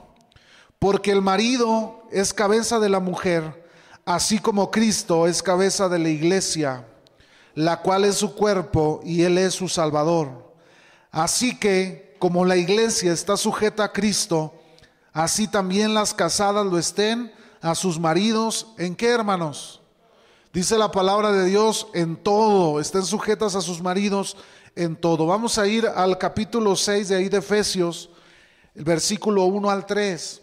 porque 0.80 1.12
el 1.12 1.22
marido 1.22 2.02
es 2.10 2.34
cabeza 2.34 2.80
de 2.80 2.88
la 2.88 2.98
mujer, 2.98 3.70
así 4.04 4.40
como 4.40 4.72
Cristo 4.72 5.28
es 5.28 5.44
cabeza 5.44 5.88
de 5.88 6.00
la 6.00 6.08
iglesia, 6.08 6.88
la 7.54 7.82
cual 7.82 8.04
es 8.04 8.16
su 8.16 8.34
cuerpo 8.34 9.00
y 9.04 9.22
Él 9.22 9.38
es 9.38 9.54
su 9.54 9.68
Salvador. 9.68 10.52
Así 11.12 11.56
que, 11.56 12.16
como 12.18 12.44
la 12.44 12.56
iglesia 12.56 13.12
está 13.12 13.36
sujeta 13.36 13.84
a 13.84 13.92
Cristo, 13.92 14.59
así 15.12 15.48
también 15.48 15.94
las 15.94 16.14
casadas 16.14 16.66
lo 16.66 16.78
estén 16.78 17.32
a 17.60 17.74
sus 17.74 17.98
maridos. 17.98 18.68
¿En 18.78 18.94
qué, 18.96 19.08
hermanos? 19.08 19.80
Dice 20.52 20.76
la 20.78 20.90
palabra 20.90 21.30
de 21.30 21.44
Dios 21.44 21.86
en 21.94 22.16
todo, 22.16 22.80
estén 22.80 23.04
sujetas 23.04 23.54
a 23.54 23.60
sus 23.60 23.80
maridos 23.80 24.36
en 24.74 24.96
todo. 24.96 25.26
Vamos 25.26 25.58
a 25.58 25.66
ir 25.68 25.86
al 25.86 26.18
capítulo 26.18 26.74
6 26.74 27.08
de 27.08 27.16
ahí 27.16 27.28
de 27.28 27.38
Efesios, 27.38 28.10
el 28.74 28.84
versículo 28.84 29.44
1 29.44 29.70
al 29.70 29.86
3. 29.86 30.42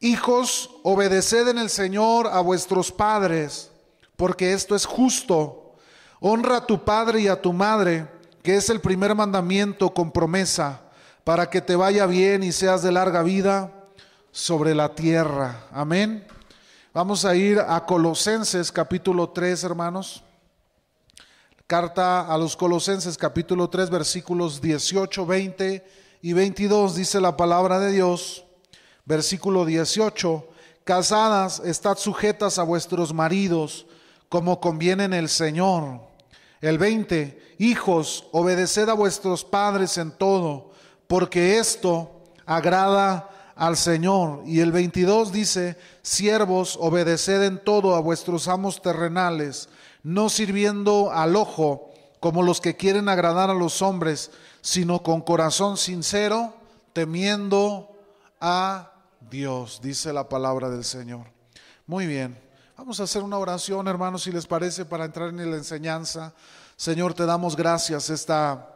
Hijos, 0.00 0.70
obedeced 0.82 1.48
en 1.48 1.58
el 1.58 1.70
Señor 1.70 2.26
a 2.26 2.40
vuestros 2.40 2.92
padres, 2.92 3.70
porque 4.16 4.52
esto 4.52 4.74
es 4.74 4.84
justo. 4.84 5.76
Honra 6.20 6.58
a 6.58 6.66
tu 6.66 6.84
padre 6.84 7.20
y 7.22 7.28
a 7.28 7.40
tu 7.40 7.52
madre, 7.52 8.06
que 8.42 8.56
es 8.56 8.68
el 8.68 8.80
primer 8.80 9.14
mandamiento 9.14 9.94
con 9.94 10.12
promesa, 10.12 10.82
para 11.24 11.48
que 11.48 11.60
te 11.60 11.74
vaya 11.76 12.04
bien 12.04 12.42
y 12.42 12.52
seas 12.52 12.82
de 12.82 12.92
larga 12.92 13.22
vida 13.22 13.81
sobre 14.32 14.74
la 14.74 14.94
tierra. 14.94 15.66
Amén. 15.70 16.26
Vamos 16.94 17.26
a 17.26 17.36
ir 17.36 17.60
a 17.60 17.84
Colosenses 17.84 18.72
capítulo 18.72 19.28
3, 19.28 19.62
hermanos. 19.62 20.24
Carta 21.66 22.22
a 22.22 22.38
los 22.38 22.56
Colosenses 22.56 23.18
capítulo 23.18 23.68
3, 23.68 23.90
versículos 23.90 24.60
18, 24.60 25.26
20 25.26 25.86
y 26.22 26.32
22 26.32 26.94
dice 26.94 27.20
la 27.20 27.36
palabra 27.36 27.78
de 27.78 27.92
Dios. 27.92 28.44
Versículo 29.04 29.66
18, 29.66 30.48
casadas, 30.84 31.60
estad 31.60 31.98
sujetas 31.98 32.58
a 32.58 32.62
vuestros 32.62 33.12
maridos 33.12 33.86
como 34.30 34.60
conviene 34.60 35.04
en 35.04 35.12
el 35.12 35.28
Señor. 35.28 36.00
El 36.62 36.78
20, 36.78 37.56
hijos, 37.58 38.26
obedeced 38.32 38.88
a 38.88 38.94
vuestros 38.94 39.44
padres 39.44 39.98
en 39.98 40.10
todo, 40.12 40.70
porque 41.06 41.58
esto 41.58 42.22
agrada 42.46 43.28
al 43.56 43.76
Señor. 43.76 44.42
Y 44.46 44.60
el 44.60 44.72
22 44.72 45.32
dice, 45.32 45.76
siervos, 46.02 46.76
obedeced 46.80 47.42
en 47.42 47.62
todo 47.62 47.94
a 47.94 48.00
vuestros 48.00 48.48
amos 48.48 48.82
terrenales, 48.82 49.68
no 50.02 50.28
sirviendo 50.28 51.10
al 51.12 51.36
ojo 51.36 51.90
como 52.20 52.42
los 52.42 52.60
que 52.60 52.76
quieren 52.76 53.08
agradar 53.08 53.50
a 53.50 53.54
los 53.54 53.82
hombres, 53.82 54.30
sino 54.60 55.02
con 55.02 55.22
corazón 55.22 55.76
sincero, 55.76 56.54
temiendo 56.92 57.96
a 58.40 58.92
Dios, 59.30 59.80
dice 59.82 60.12
la 60.12 60.28
palabra 60.28 60.68
del 60.70 60.84
Señor. 60.84 61.26
Muy 61.86 62.06
bien, 62.06 62.38
vamos 62.76 63.00
a 63.00 63.04
hacer 63.04 63.22
una 63.22 63.38
oración, 63.38 63.88
hermanos, 63.88 64.22
si 64.22 64.30
les 64.30 64.46
parece, 64.46 64.84
para 64.84 65.04
entrar 65.04 65.30
en 65.30 65.50
la 65.50 65.56
enseñanza. 65.56 66.32
Señor, 66.76 67.14
te 67.14 67.26
damos 67.26 67.56
gracias 67.56 68.08
esta 68.08 68.71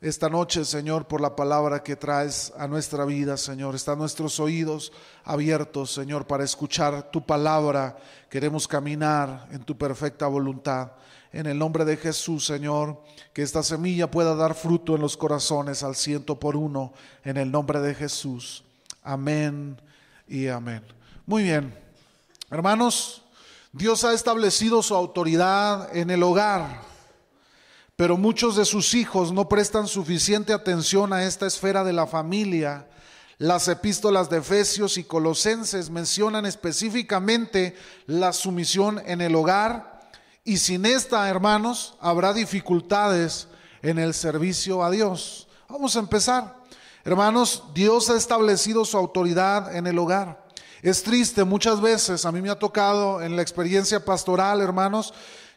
esta 0.00 0.30
noche, 0.30 0.64
Señor, 0.64 1.06
por 1.06 1.20
la 1.20 1.36
palabra 1.36 1.82
que 1.82 1.94
traes 1.94 2.54
a 2.56 2.66
nuestra 2.66 3.04
vida, 3.04 3.36
Señor. 3.36 3.74
Están 3.74 3.98
nuestros 3.98 4.40
oídos 4.40 4.92
abiertos, 5.24 5.92
Señor, 5.92 6.26
para 6.26 6.42
escuchar 6.42 7.10
tu 7.10 7.26
palabra. 7.26 7.98
Queremos 8.30 8.66
caminar 8.66 9.46
en 9.52 9.62
tu 9.62 9.76
perfecta 9.76 10.26
voluntad. 10.26 10.92
En 11.32 11.44
el 11.44 11.58
nombre 11.58 11.84
de 11.84 11.98
Jesús, 11.98 12.46
Señor, 12.46 13.02
que 13.34 13.42
esta 13.42 13.62
semilla 13.62 14.10
pueda 14.10 14.34
dar 14.34 14.54
fruto 14.54 14.94
en 14.94 15.02
los 15.02 15.18
corazones 15.18 15.82
al 15.82 15.94
ciento 15.94 16.40
por 16.40 16.56
uno. 16.56 16.94
En 17.22 17.36
el 17.36 17.50
nombre 17.50 17.80
de 17.80 17.94
Jesús. 17.94 18.64
Amén 19.02 19.78
y 20.26 20.48
amén. 20.48 20.82
Muy 21.26 21.42
bien. 21.42 21.78
Hermanos, 22.50 23.22
Dios 23.70 24.02
ha 24.04 24.14
establecido 24.14 24.82
su 24.82 24.94
autoridad 24.94 25.94
en 25.94 26.08
el 26.08 26.22
hogar 26.22 26.89
pero 28.00 28.16
muchos 28.16 28.56
de 28.56 28.64
sus 28.64 28.94
hijos 28.94 29.30
no 29.30 29.46
prestan 29.46 29.86
suficiente 29.86 30.54
atención 30.54 31.12
a 31.12 31.24
esta 31.24 31.46
esfera 31.46 31.84
de 31.84 31.92
la 31.92 32.06
familia. 32.06 32.86
Las 33.36 33.68
epístolas 33.68 34.30
de 34.30 34.38
Efesios 34.38 34.96
y 34.96 35.04
Colosenses 35.04 35.90
mencionan 35.90 36.46
específicamente 36.46 37.76
la 38.06 38.32
sumisión 38.32 39.02
en 39.04 39.20
el 39.20 39.34
hogar 39.34 40.00
y 40.44 40.56
sin 40.56 40.86
esta, 40.86 41.28
hermanos, 41.28 41.98
habrá 42.00 42.32
dificultades 42.32 43.48
en 43.82 43.98
el 43.98 44.14
servicio 44.14 44.82
a 44.82 44.90
Dios. 44.90 45.46
Vamos 45.68 45.94
a 45.94 45.98
empezar. 45.98 46.56
Hermanos, 47.04 47.64
Dios 47.74 48.08
ha 48.08 48.16
establecido 48.16 48.86
su 48.86 48.96
autoridad 48.96 49.76
en 49.76 49.86
el 49.86 49.98
hogar. 49.98 50.48
Es 50.80 51.02
triste 51.02 51.44
muchas 51.44 51.82
veces, 51.82 52.24
a 52.24 52.32
mí 52.32 52.40
me 52.40 52.48
ha 52.48 52.58
tocado 52.58 53.20
en 53.20 53.36
la 53.36 53.42
experiencia 53.42 54.02
pastoral, 54.02 54.62
hermanos, 54.62 55.12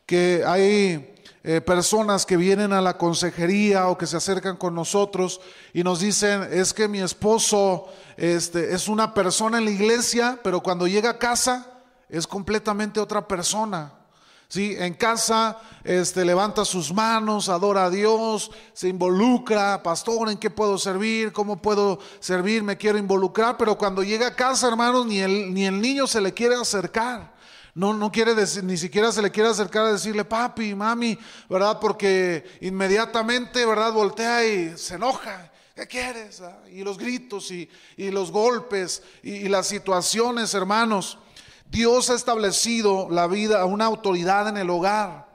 que 0.05 0.43
hay 0.45 1.12
eh, 1.45 1.59
personas 1.59 2.25
que 2.25 2.37
vienen 2.37 2.71
a 2.71 2.79
la 2.79 2.97
consejería 2.97 3.89
o 3.89 3.97
que 3.97 4.07
se 4.07 4.15
acercan 4.15 4.55
con 4.55 4.73
nosotros 4.73 5.41
y 5.73 5.83
nos 5.83 5.99
dicen, 5.99 6.47
es 6.49 6.73
que 6.73 6.87
mi 6.87 7.01
esposo 7.01 7.87
este, 8.15 8.73
es 8.73 8.87
una 8.87 9.13
persona 9.13 9.57
en 9.57 9.65
la 9.65 9.71
iglesia, 9.71 10.39
pero 10.41 10.61
cuando 10.61 10.87
llega 10.87 11.09
a 11.09 11.19
casa 11.19 11.67
es 12.07 12.25
completamente 12.27 13.01
otra 13.01 13.27
persona. 13.27 13.91
¿Sí? 14.47 14.75
En 14.77 14.93
casa 14.93 15.59
este, 15.83 16.23
levanta 16.23 16.63
sus 16.63 16.93
manos, 16.93 17.49
adora 17.49 17.85
a 17.85 17.89
Dios, 17.89 18.51
se 18.73 18.87
involucra, 18.87 19.81
pastor, 19.81 20.29
¿en 20.29 20.37
qué 20.37 20.51
puedo 20.51 20.77
servir? 20.77 21.33
¿Cómo 21.33 21.59
puedo 21.59 21.99
servir? 22.19 22.61
Me 22.61 22.77
quiero 22.77 22.99
involucrar, 22.99 23.57
pero 23.57 23.77
cuando 23.77 24.03
llega 24.03 24.27
a 24.27 24.35
casa, 24.35 24.67
hermanos, 24.67 25.07
ni 25.07 25.19
el, 25.19 25.53
ni 25.53 25.65
el 25.65 25.81
niño 25.81 26.05
se 26.05 26.21
le 26.21 26.33
quiere 26.33 26.55
acercar. 26.55 27.32
No, 27.75 27.93
no 27.93 28.11
quiere 28.11 28.35
decir, 28.35 28.63
ni 28.63 28.77
siquiera 28.77 29.11
se 29.11 29.21
le 29.21 29.31
quiere 29.31 29.49
acercar 29.49 29.85
a 29.85 29.93
decirle 29.93 30.23
papi, 30.23 30.75
mami, 30.75 31.17
¿verdad? 31.49 31.79
Porque 31.79 32.45
inmediatamente, 32.61 33.65
¿verdad? 33.65 33.91
Voltea 33.91 34.45
y 34.45 34.77
se 34.77 34.95
enoja. 34.95 35.51
¿Qué 35.75 35.87
quieres? 35.87 36.43
Y 36.71 36.83
los 36.83 36.99
gritos 36.99 37.49
y, 37.49 37.67
los 37.97 38.31
golpes 38.31 39.01
y 39.23 39.47
las 39.49 39.65
situaciones, 39.65 40.53
hermanos. 40.53 41.17
Dios 41.65 42.11
ha 42.11 42.13
establecido 42.13 43.07
la 43.09 43.25
vida, 43.25 43.65
una 43.65 43.85
autoridad 43.85 44.47
en 44.47 44.57
el 44.57 44.69
hogar. 44.69 45.32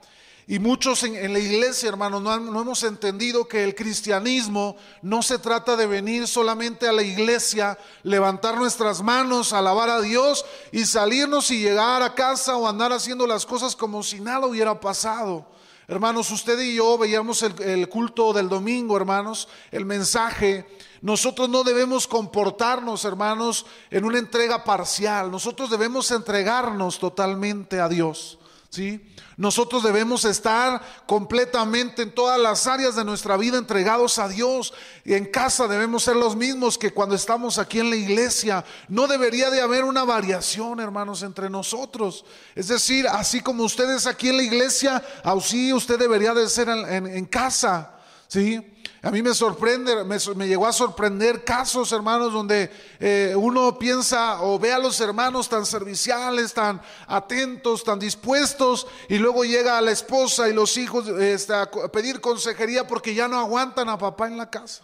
Y 0.50 0.58
muchos 0.60 1.02
en, 1.02 1.30
la 1.30 1.38
iglesia, 1.38 1.90
hermanos, 1.90 2.22
no, 2.22 2.34
hemos 2.34 2.82
entendido 2.82 3.46
que 3.46 3.64
el 3.64 3.74
cristianismo 3.74 4.76
no 5.02 5.22
se 5.22 5.38
trata 5.38 5.76
de 5.76 5.86
venir 5.86 6.26
solamente 6.26 6.88
a 6.88 6.92
la 6.92 7.02
iglesia, 7.02 7.76
levantar 8.02 8.56
nuestras 8.56 9.02
manos, 9.02 9.52
alabar 9.52 9.90
a 9.90 10.00
Dios 10.00 10.46
y 10.72 10.86
salirnos 10.86 11.50
y 11.50 11.60
llegar 11.60 12.02
a 12.02 12.14
casa 12.14 12.56
o 12.56 12.66
andar 12.66 12.94
haciendo 12.94 13.26
las 13.26 13.44
cosas 13.44 13.76
como 13.76 14.02
si 14.02 14.20
nada 14.20 14.46
hubiera 14.46 14.80
pasado. 14.80 15.44
Hermanos, 15.86 16.30
usted 16.30 16.58
y 16.60 16.76
yo 16.76 16.96
veíamos 16.96 17.42
el 17.42 17.88
culto 17.90 18.32
del 18.32 18.48
domingo, 18.48 18.96
hermanos, 18.96 19.48
el 19.70 19.84
mensaje. 19.84 20.66
Nosotros 21.02 21.50
no 21.50 21.62
debemos 21.62 22.08
comportarnos, 22.08 23.04
hermanos, 23.04 23.66
en 23.90 24.02
una 24.06 24.18
entrega 24.18 24.64
parcial. 24.64 25.30
Nosotros 25.30 25.68
debemos 25.68 26.10
entregarnos 26.10 26.98
totalmente 26.98 27.80
a 27.80 27.88
Dios. 27.90 28.37
¿Sí? 28.70 29.00
Nosotros 29.38 29.82
debemos 29.82 30.26
estar 30.26 30.82
completamente 31.06 32.02
en 32.02 32.14
todas 32.14 32.38
las 32.38 32.66
áreas 32.66 32.94
de 32.96 33.04
nuestra 33.04 33.38
vida 33.38 33.56
entregados 33.56 34.18
a 34.18 34.28
Dios. 34.28 34.74
Y 35.04 35.14
en 35.14 35.24
casa 35.24 35.66
debemos 35.66 36.02
ser 36.02 36.16
los 36.16 36.36
mismos 36.36 36.76
que 36.76 36.92
cuando 36.92 37.14
estamos 37.14 37.56
aquí 37.58 37.80
en 37.80 37.88
la 37.88 37.96
iglesia. 37.96 38.64
No 38.88 39.06
debería 39.06 39.48
de 39.48 39.62
haber 39.62 39.84
una 39.84 40.04
variación, 40.04 40.80
hermanos, 40.80 41.22
entre 41.22 41.48
nosotros. 41.48 42.26
Es 42.54 42.68
decir, 42.68 43.08
así 43.08 43.40
como 43.40 43.64
ustedes 43.64 44.06
aquí 44.06 44.28
en 44.28 44.36
la 44.36 44.42
iglesia, 44.42 45.02
así 45.24 45.72
usted 45.72 45.98
debería 45.98 46.34
de 46.34 46.48
ser 46.48 46.68
en, 46.68 47.06
en 47.06 47.24
casa. 47.24 47.94
¿Sí? 48.28 48.77
A 49.00 49.12
mí 49.12 49.22
me 49.22 49.32
sorprende, 49.32 50.02
me, 50.04 50.48
llegó 50.48 50.66
a 50.66 50.72
sorprender 50.72 51.44
casos, 51.44 51.92
hermanos, 51.92 52.32
donde 52.32 52.68
eh, 52.98 53.32
uno 53.36 53.78
piensa 53.78 54.42
o 54.42 54.58
ve 54.58 54.72
a 54.72 54.78
los 54.78 55.00
hermanos 55.00 55.48
tan 55.48 55.64
serviciales, 55.64 56.52
tan 56.52 56.82
atentos, 57.06 57.84
tan 57.84 58.00
dispuestos, 58.00 58.88
y 59.08 59.18
luego 59.18 59.44
llega 59.44 59.78
a 59.78 59.80
la 59.80 59.92
esposa 59.92 60.48
y 60.48 60.52
los 60.52 60.76
hijos 60.76 61.06
este, 61.06 61.54
a 61.54 61.70
pedir 61.92 62.20
consejería 62.20 62.88
porque 62.88 63.14
ya 63.14 63.28
no 63.28 63.38
aguantan 63.38 63.88
a 63.88 63.98
papá 63.98 64.26
en 64.26 64.36
la 64.36 64.50
casa. 64.50 64.82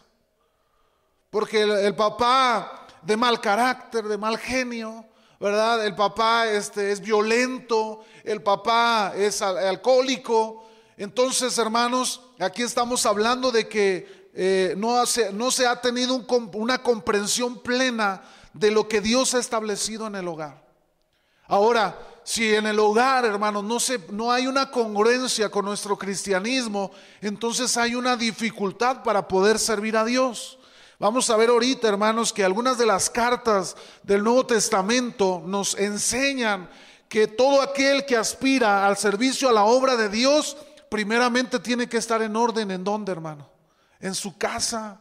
Porque 1.31 1.63
el, 1.63 1.97
papá 1.97 2.87
de 3.03 3.17
mal 3.17 3.41
carácter, 3.41 4.05
de 4.05 4.17
mal 4.17 4.39
genio, 4.39 5.05
¿verdad? 5.41 5.85
El 5.85 5.97
papá 5.97 6.47
este, 6.47 6.93
es 6.93 7.01
violento, 7.01 8.05
el 8.23 8.41
papá 8.41 9.13
es 9.17 9.43
alcohólico. 9.43 10.65
Entonces, 10.97 11.59
hermanos, 11.59 12.21
aquí 12.39 12.63
estamos 12.63 13.07
hablando 13.07 13.51
de 13.51 13.69
que 13.69 14.31
eh, 14.35 14.75
no, 14.77 15.07
se 15.07 15.67
ha 15.67 15.81
tenido 15.81 16.25
una 16.55 16.83
comprensión 16.83 17.63
plena 17.63 18.23
de 18.53 18.71
lo 18.71 18.89
que 18.89 19.01
Dios 19.01 19.35
ha 19.35 19.39
establecido 19.39 20.07
en 20.07 20.17
el 20.17 20.27
hogar. 20.27 20.65
Ahora, 21.47 21.99
si 22.25 22.55
en 22.55 22.67
el 22.67 22.79
hogar, 22.79 23.25
hermanos, 23.25 23.63
no, 23.63 23.79
se, 23.79 24.01
no 24.11 24.33
hay 24.33 24.47
una 24.47 24.71
congruencia 24.71 25.51
con 25.51 25.65
nuestro 25.65 25.97
cristianismo, 25.99 26.91
entonces 27.21 27.77
hay 27.77 27.95
una 27.95 28.17
dificultad 28.17 29.03
para 29.03 29.29
poder 29.29 29.59
servir 29.59 29.97
a 29.97 30.05
Dios. 30.05 30.59
Vamos 30.99 31.29
a 31.29 31.37
ver 31.37 31.51
ahorita, 31.51 31.87
hermanos, 31.87 32.33
que 32.33 32.45
algunas 32.45 32.79
de 32.79 32.87
las 32.87 33.11
cartas 33.11 33.77
del 34.03 34.25
Nuevo 34.25 34.47
Testamento 34.47 35.43
nos 35.45 35.75
enseñan 35.75 36.71
que 37.09 37.27
todo 37.27 37.61
aquel 37.61 38.07
que 38.07 38.17
aspira 38.17 38.87
al 38.87 38.97
servicio 38.97 39.49
a 39.49 39.53
la 39.53 39.65
obra 39.65 39.97
de 39.97 40.09
Dios, 40.09 40.57
primeramente 40.95 41.59
tiene 41.59 41.89
que 41.89 41.97
estar 41.97 42.23
en 42.23 42.37
orden. 42.37 42.71
¿En 42.71 42.85
dónde, 42.85 43.11
hermano? 43.11 43.51
En 43.99 44.15
su 44.15 44.39
casa. 44.39 45.01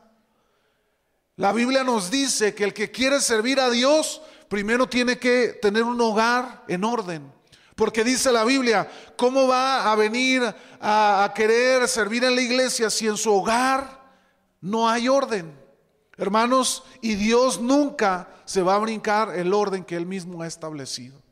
La 1.35 1.53
Biblia 1.53 1.83
nos 1.83 2.09
dice 2.09 2.55
que 2.55 2.63
el 2.63 2.73
que 2.73 2.89
quiere 2.89 3.21
servir 3.21 3.59
a 3.59 3.69
Dios, 3.69 4.19
primero 4.47 4.89
tiene 4.89 5.19
que 5.19 5.49
tener 5.61 5.83
un 5.83 6.01
hogar 6.01 6.63
en 6.67 6.83
orden. 6.83 7.31
Porque 7.75 8.03
dice 8.03 8.31
la 8.31 8.43
Biblia, 8.43 8.89
¿cómo 9.15 9.47
va 9.47 9.91
a 9.91 9.95
venir 9.95 10.41
a, 10.81 11.23
a 11.25 11.31
querer 11.31 11.87
servir 11.87 12.23
en 12.23 12.33
la 12.33 12.41
iglesia 12.41 12.89
si 12.89 13.07
en 13.07 13.15
su 13.15 13.31
hogar 13.31 14.01
no 14.61 14.89
hay 14.89 15.07
orden? 15.07 15.55
Hermanos, 16.17 16.85
y 17.01 17.13
Dios 17.13 17.61
nunca 17.61 18.29
se 18.45 18.63
va 18.63 18.73
a 18.73 18.79
brincar 18.79 19.35
el 19.35 19.53
orden 19.53 19.83
que 19.83 19.95
Él 19.95 20.07
mismo 20.07 20.41
ha 20.41 20.47
establecido. 20.47 21.22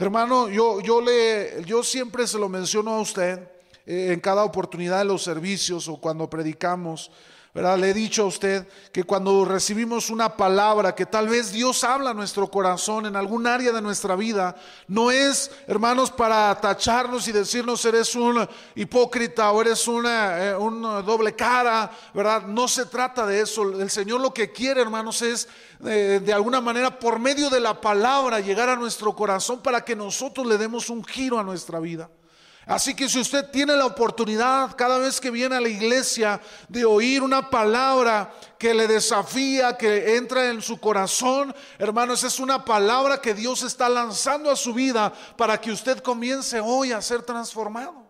Hermano, 0.00 0.48
yo, 0.48 0.80
yo, 0.80 1.00
le, 1.00 1.64
yo 1.64 1.82
siempre 1.82 2.24
se 2.28 2.38
lo 2.38 2.48
menciono 2.48 2.92
a 2.92 3.00
usted 3.00 3.40
eh, 3.84 4.12
en 4.12 4.20
cada 4.20 4.44
oportunidad 4.44 5.00
de 5.00 5.04
los 5.06 5.24
servicios 5.24 5.88
o 5.88 5.96
cuando 5.96 6.30
predicamos. 6.30 7.10
Le 7.54 7.90
he 7.90 7.94
dicho 7.94 8.22
a 8.22 8.26
usted 8.26 8.68
que 8.92 9.04
cuando 9.04 9.44
recibimos 9.44 10.10
una 10.10 10.36
palabra 10.36 10.94
que 10.94 11.06
tal 11.06 11.28
vez 11.28 11.50
Dios 11.50 11.82
habla 11.82 12.10
a 12.10 12.14
nuestro 12.14 12.48
corazón 12.48 13.06
en 13.06 13.16
algún 13.16 13.46
área 13.46 13.72
de 13.72 13.82
nuestra 13.82 14.14
vida, 14.16 14.54
no 14.86 15.10
es, 15.10 15.50
hermanos, 15.66 16.10
para 16.10 16.54
tacharnos 16.60 17.26
y 17.26 17.32
decirnos 17.32 17.84
eres 17.84 18.14
un 18.14 18.46
hipócrita 18.74 19.50
o 19.50 19.60
eres 19.62 19.88
una, 19.88 20.50
eh, 20.50 20.52
doble 21.04 21.34
cara, 21.34 21.90
¿verdad? 22.14 22.42
No 22.42 22.68
se 22.68 22.86
trata 22.86 23.26
de 23.26 23.40
eso. 23.40 23.80
El 23.80 23.90
Señor 23.90 24.20
lo 24.20 24.32
que 24.32 24.52
quiere, 24.52 24.82
hermanos, 24.82 25.22
es 25.22 25.48
eh, 25.84 26.20
de 26.22 26.32
alguna 26.32 26.60
manera 26.60 26.98
por 26.98 27.18
medio 27.18 27.50
de 27.50 27.60
la 27.60 27.80
palabra 27.80 28.40
llegar 28.40 28.68
a 28.68 28.76
nuestro 28.76 29.16
corazón 29.16 29.62
para 29.62 29.84
que 29.84 29.96
nosotros 29.96 30.46
le 30.46 30.58
demos 30.58 30.90
un 30.90 31.02
giro 31.02 31.38
a 31.38 31.42
nuestra 31.42 31.80
vida. 31.80 32.10
Así 32.68 32.94
que 32.94 33.08
si 33.08 33.18
usted 33.18 33.50
tiene 33.50 33.74
la 33.74 33.86
oportunidad 33.86 34.76
cada 34.76 34.98
vez 34.98 35.18
que 35.22 35.30
viene 35.30 35.56
a 35.56 35.60
la 35.60 35.70
iglesia 35.70 36.38
de 36.68 36.84
oír 36.84 37.22
una 37.22 37.48
palabra 37.48 38.30
que 38.58 38.74
le 38.74 38.86
desafía, 38.86 39.78
que 39.78 40.16
entra 40.16 40.50
en 40.50 40.60
su 40.60 40.78
corazón, 40.78 41.56
hermanos, 41.78 42.24
es 42.24 42.38
una 42.38 42.66
palabra 42.66 43.22
que 43.22 43.32
Dios 43.32 43.62
está 43.62 43.88
lanzando 43.88 44.50
a 44.50 44.56
su 44.56 44.74
vida 44.74 45.10
para 45.38 45.58
que 45.58 45.72
usted 45.72 46.00
comience 46.00 46.60
hoy 46.60 46.92
a 46.92 47.00
ser 47.00 47.22
transformado. 47.22 48.06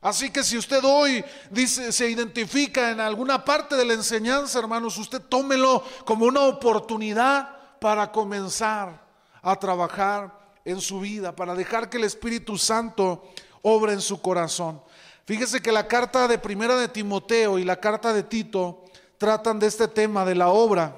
Así 0.00 0.30
que 0.30 0.42
si 0.42 0.58
usted 0.58 0.80
hoy 0.82 1.24
dice, 1.48 1.92
se 1.92 2.10
identifica 2.10 2.90
en 2.90 2.98
alguna 2.98 3.44
parte 3.44 3.76
de 3.76 3.84
la 3.84 3.94
enseñanza, 3.94 4.58
hermanos, 4.58 4.98
usted 4.98 5.22
tómelo 5.22 5.84
como 6.04 6.26
una 6.26 6.40
oportunidad 6.40 7.78
para 7.78 8.10
comenzar 8.10 9.00
a 9.40 9.54
trabajar 9.54 10.37
en 10.68 10.82
su 10.82 11.00
vida, 11.00 11.34
para 11.34 11.54
dejar 11.54 11.88
que 11.88 11.96
el 11.96 12.04
Espíritu 12.04 12.58
Santo 12.58 13.24
obre 13.62 13.94
en 13.94 14.02
su 14.02 14.20
corazón. 14.20 14.82
Fíjese 15.24 15.62
que 15.62 15.72
la 15.72 15.88
carta 15.88 16.28
de 16.28 16.38
primera 16.38 16.76
de 16.76 16.88
Timoteo 16.88 17.58
y 17.58 17.64
la 17.64 17.80
carta 17.80 18.12
de 18.12 18.22
Tito 18.22 18.84
tratan 19.16 19.58
de 19.58 19.66
este 19.66 19.88
tema 19.88 20.26
de 20.26 20.34
la 20.34 20.48
obra, 20.48 20.94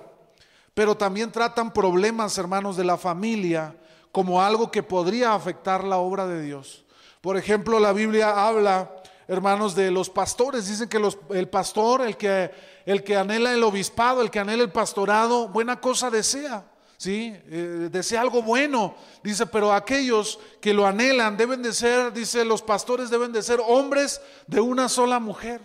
pero 0.74 0.96
también 0.96 1.30
tratan 1.30 1.72
problemas, 1.72 2.36
hermanos, 2.36 2.76
de 2.76 2.84
la 2.84 2.96
familia 2.96 3.76
como 4.10 4.42
algo 4.42 4.72
que 4.72 4.82
podría 4.82 5.34
afectar 5.34 5.84
la 5.84 5.98
obra 5.98 6.26
de 6.26 6.42
Dios. 6.42 6.84
Por 7.20 7.36
ejemplo, 7.36 7.78
la 7.78 7.92
Biblia 7.92 8.46
habla, 8.46 8.90
hermanos, 9.28 9.76
de 9.76 9.92
los 9.92 10.10
pastores. 10.10 10.66
Dicen 10.66 10.88
que 10.88 10.98
los, 10.98 11.16
el 11.30 11.48
pastor, 11.48 12.02
el 12.02 12.16
que, 12.16 12.50
el 12.86 13.04
que 13.04 13.16
anhela 13.16 13.52
el 13.52 13.62
obispado, 13.62 14.20
el 14.20 14.32
que 14.32 14.40
anhela 14.40 14.64
el 14.64 14.72
pastorado, 14.72 15.46
buena 15.46 15.80
cosa 15.80 16.10
desea. 16.10 16.64
¿Sí? 17.00 17.34
Eh, 17.46 17.88
desea 17.90 18.20
algo 18.20 18.42
bueno, 18.42 18.94
dice, 19.24 19.46
pero 19.46 19.72
aquellos 19.72 20.38
que 20.60 20.74
lo 20.74 20.86
anhelan 20.86 21.34
deben 21.34 21.62
de 21.62 21.72
ser, 21.72 22.12
dice, 22.12 22.44
los 22.44 22.60
pastores 22.60 23.08
deben 23.08 23.32
de 23.32 23.42
ser 23.42 23.58
hombres 23.66 24.20
de 24.46 24.60
una 24.60 24.86
sola 24.86 25.18
mujer. 25.18 25.62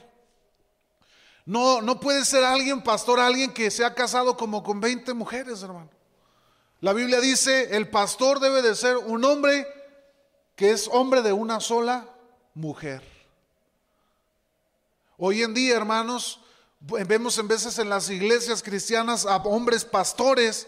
No, 1.45 1.81
no 1.81 1.99
puede 1.99 2.23
ser 2.23 2.45
alguien, 2.45 2.81
pastor, 2.81 3.19
alguien 3.19 3.53
que 3.53 3.69
se 3.69 3.83
ha 3.83 3.93
casado 3.93 4.37
como 4.37 4.63
con 4.63 4.79
20 4.79 5.13
mujeres, 5.13 5.61
hermano. 5.61 5.89
La 6.79 6.93
Biblia 6.93 7.19
dice, 7.19 7.75
el 7.75 7.89
pastor 7.89 8.39
debe 8.39 8.61
de 8.61 8.73
ser 8.73 8.95
un 8.95 9.25
hombre 9.25 9.67
que 10.55 10.71
es 10.71 10.87
hombre 10.89 11.21
de 11.21 11.33
una 11.33 11.59
sola 11.59 12.07
mujer. 12.53 13.03
Hoy 15.17 15.43
en 15.43 15.53
día, 15.53 15.75
hermanos, 15.75 16.39
vemos 16.79 17.37
en 17.39 17.49
veces 17.49 17.77
en 17.77 17.89
las 17.89 18.09
iglesias 18.09 18.63
cristianas 18.63 19.25
a 19.25 19.35
hombres 19.35 19.83
pastores 19.83 20.67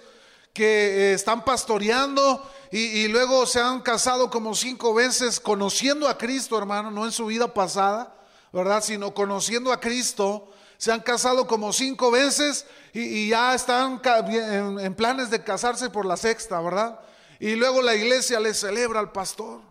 que 0.58 0.63
eh, 1.12 1.13
están 1.13 1.46
pastoreando 1.46 2.43
y, 2.72 3.08
luego 3.10 3.46
se 3.46 3.62
han 3.62 3.80
casado 3.80 4.32
como 4.32 4.56
cinco 4.56 4.91
veces 4.91 5.39
conociendo 5.39 6.08
a 6.08 6.17
Cristo, 6.17 6.58
hermano, 6.58 6.89
no 6.89 7.06
en 7.06 7.12
su 7.12 7.28
vida 7.28 7.54
pasada, 7.54 8.17
¿verdad? 8.52 8.84
Sino 8.84 9.13
conociendo 9.13 9.72
a 9.72 9.80
Cristo. 9.80 10.52
Se 10.78 10.91
han 10.91 11.02
casado 11.02 11.46
como 11.46 11.72
cinco 11.74 12.10
veces 12.10 12.65
y, 12.91 13.30
ya 13.30 13.54
están 13.54 14.02
en, 14.04 14.96
planes 14.96 15.30
de 15.30 15.43
casarse 15.43 15.91
por 15.91 16.08
la 16.08 16.17
sexta, 16.17 16.60
¿verdad? 16.60 17.02
Y 17.39 17.54
luego 17.54 17.84
la 17.84 17.93
iglesia 17.93 18.39
le 18.39 18.56
celebra 18.56 19.00
al 19.00 19.12
pastor. 19.12 19.62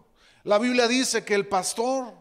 La 0.44 0.58
Biblia 0.58 0.86
dice 0.86 1.24
que 1.24 1.34
el 1.34 1.48
pastor, 1.48 2.14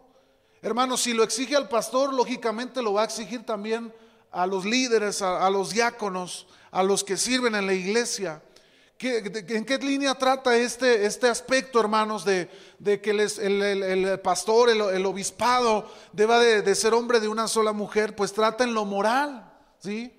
hermano, 0.63 0.97
si 0.97 1.13
lo 1.13 1.23
exige 1.23 1.55
al 1.55 1.69
pastor, 1.69 2.15
lógicamente 2.15 2.81
lo 2.81 2.93
va 2.93 3.03
a 3.03 3.05
exigir 3.05 3.45
también 3.45 3.93
a 4.31 4.47
los 4.47 4.65
líderes, 4.65 5.21
a 5.21 5.47
los 5.51 5.69
diáconos, 5.69 6.47
a 6.71 6.81
los 6.81 7.03
que 7.03 7.15
sirven 7.15 7.53
en 7.53 7.67
la 7.67 7.73
iglesia. 7.73 8.41
¿En 8.97 9.65
qué 9.65 9.77
línea 9.79 10.15
trata 10.15 10.55
este, 10.55 11.05
este 11.05 11.27
aspecto, 11.27 11.81
hermanos, 11.81 12.23
de, 12.23 12.49
que 13.01 13.11
el, 13.11 14.19
pastor, 14.21 14.69
el, 14.69 15.05
obispado, 15.05 15.91
deba 16.13 16.39
de, 16.39 16.75
ser 16.75 16.93
hombre 16.93 17.19
de 17.19 17.27
una 17.27 17.49
sola 17.49 17.73
mujer? 17.73 18.15
Pues 18.15 18.31
trata 18.31 18.63
en 18.63 18.73
lo 18.73 18.85
moral, 18.85 19.51
¿sí? 19.79 20.13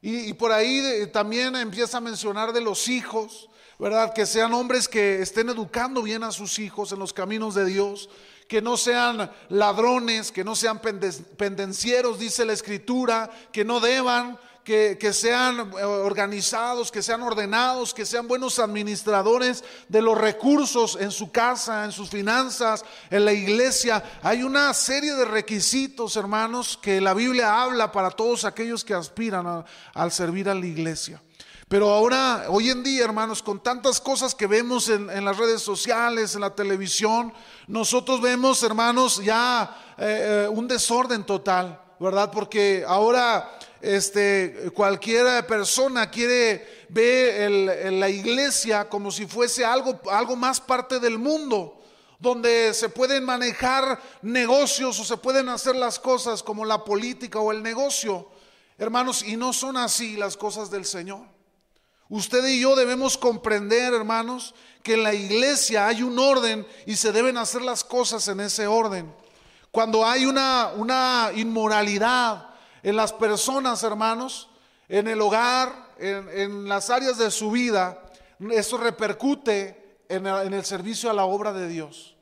Y, 0.00 0.32
por 0.32 0.50
ahí 0.50 1.10
también 1.12 1.54
empieza 1.56 1.98
a 1.98 2.00
mencionar 2.00 2.54
de 2.54 2.62
los 2.62 2.88
hijos, 2.88 3.50
¿verdad? 3.78 4.14
Que 4.14 4.24
sean 4.24 4.54
hombres 4.54 4.88
que 4.88 5.20
estén 5.20 5.50
educando 5.50 6.02
bien 6.02 6.24
a 6.24 6.32
sus 6.32 6.58
hijos 6.58 6.92
en 6.92 7.00
los 7.00 7.12
caminos 7.12 7.54
de 7.54 7.66
Dios, 7.66 8.08
que 8.48 8.62
no 8.62 8.78
sean 8.78 9.30
ladrones, 9.50 10.32
que 10.32 10.42
no 10.42 10.56
sean 10.56 10.80
pendencieros, 10.80 12.18
dice 12.18 12.46
la 12.46 12.54
escritura, 12.54 13.30
que 13.52 13.64
no 13.64 13.78
deban 13.78 14.38
que, 14.70 15.12
sean 15.12 15.72
eh, 15.76 15.82
organizados, 15.82 16.92
que 16.92 17.02
sean 17.02 17.22
ordenados, 17.22 17.92
que 17.92 18.06
sean 18.06 18.28
buenos 18.28 18.60
administradores 18.60 19.64
de 19.88 20.00
los 20.00 20.16
recursos 20.16 20.96
en 21.00 21.10
su 21.10 21.32
casa, 21.32 21.84
en 21.84 21.90
sus 21.90 22.08
finanzas, 22.08 22.84
en 23.10 23.24
la 23.24 23.32
iglesia. 23.32 24.02
Hay 24.22 24.44
una 24.44 24.72
serie 24.72 25.14
de 25.14 25.24
requisitos, 25.24 26.14
hermanos, 26.14 26.78
que 26.80 27.00
la 27.00 27.14
Biblia 27.14 27.60
habla 27.60 27.90
para 27.90 28.12
todos 28.12 28.44
aquellos 28.44 28.84
que 28.84 28.94
aspiran 28.94 29.64
al 29.92 30.12
servir 30.12 30.48
a 30.48 30.54
la 30.54 30.66
iglesia. 30.66 31.20
Pero 31.66 31.90
ahora, 31.90 32.44
hoy 32.48 32.70
en 32.70 32.84
día, 32.84 33.04
hermanos, 33.04 33.42
con 33.42 33.60
tantas 33.60 34.00
cosas 34.00 34.36
que 34.36 34.46
vemos 34.46 34.88
en, 34.88 35.24
las 35.24 35.36
redes 35.36 35.62
sociales, 35.62 36.36
en 36.36 36.42
la 36.42 36.54
televisión, 36.54 37.32
nosotros 37.66 38.20
vemos, 38.20 38.62
hermanos, 38.62 39.20
ya 39.22 39.94
eh, 39.98 40.44
eh, 40.44 40.48
un 40.48 40.68
desorden 40.68 41.24
total, 41.24 41.80
¿verdad? 41.98 42.30
Porque 42.30 42.84
ahora 42.86 43.48
este, 43.80 44.70
cualquier 44.74 45.46
persona 45.46 46.10
quiere 46.10 46.86
ver 46.88 47.50
la 47.92 48.08
iglesia 48.08 48.88
como 48.88 49.10
si 49.10 49.26
fuese 49.26 49.64
algo, 49.64 50.00
algo 50.10 50.36
más 50.36 50.60
parte 50.60 51.00
del 51.00 51.18
mundo. 51.18 51.76
donde 52.18 52.74
se 52.74 52.90
pueden 52.90 53.24
manejar 53.24 53.98
negocios 54.20 55.00
o 55.00 55.04
se 55.04 55.16
pueden 55.16 55.48
hacer 55.48 55.74
las 55.74 55.98
cosas 55.98 56.42
como 56.42 56.66
la 56.66 56.84
política 56.84 57.40
o 57.40 57.50
el 57.50 57.62
negocio. 57.62 58.28
Hermanos, 58.76 59.22
y 59.22 59.38
no 59.38 59.54
son 59.54 59.78
así 59.78 60.18
las 60.18 60.36
cosas 60.36 60.70
del 60.70 60.84
Señor. 60.84 61.22
Usted 62.10 62.46
y 62.46 62.60
yo 62.60 62.76
debemos 62.76 63.16
comprender, 63.16 63.94
hermanos, 63.94 64.54
que 64.82 64.94
en 64.94 65.02
la 65.02 65.14
iglesia 65.14 65.86
hay 65.86 66.02
un 66.02 66.18
orden 66.18 66.66
y 66.84 66.96
se 66.96 67.10
deben 67.10 67.38
hacer 67.38 67.62
las 67.62 67.84
cosas 67.84 68.28
en 68.28 68.40
ese 68.40 68.66
orden. 68.66 69.10
Cuando 69.70 70.04
hay 70.04 70.26
una, 70.26 70.72
una 70.76 71.30
inmoralidad 71.34 72.49
en 72.82 72.96
las 72.96 73.12
personas, 73.12 73.82
hermanos, 73.82 74.48
en 74.88 75.06
el 75.08 75.20
hogar, 75.20 75.94
en, 75.98 76.68
las 76.68 76.90
áreas 76.90 77.18
de 77.18 77.30
su 77.30 77.50
vida, 77.50 78.02
eso 78.50 78.78
repercute 78.78 79.98
en 80.08 80.26
el, 80.26 80.64
servicio 80.64 81.10
a 81.10 81.14
la 81.14 81.24
obra 81.24 81.52
de 81.52 81.68
Dios. 81.68 82.16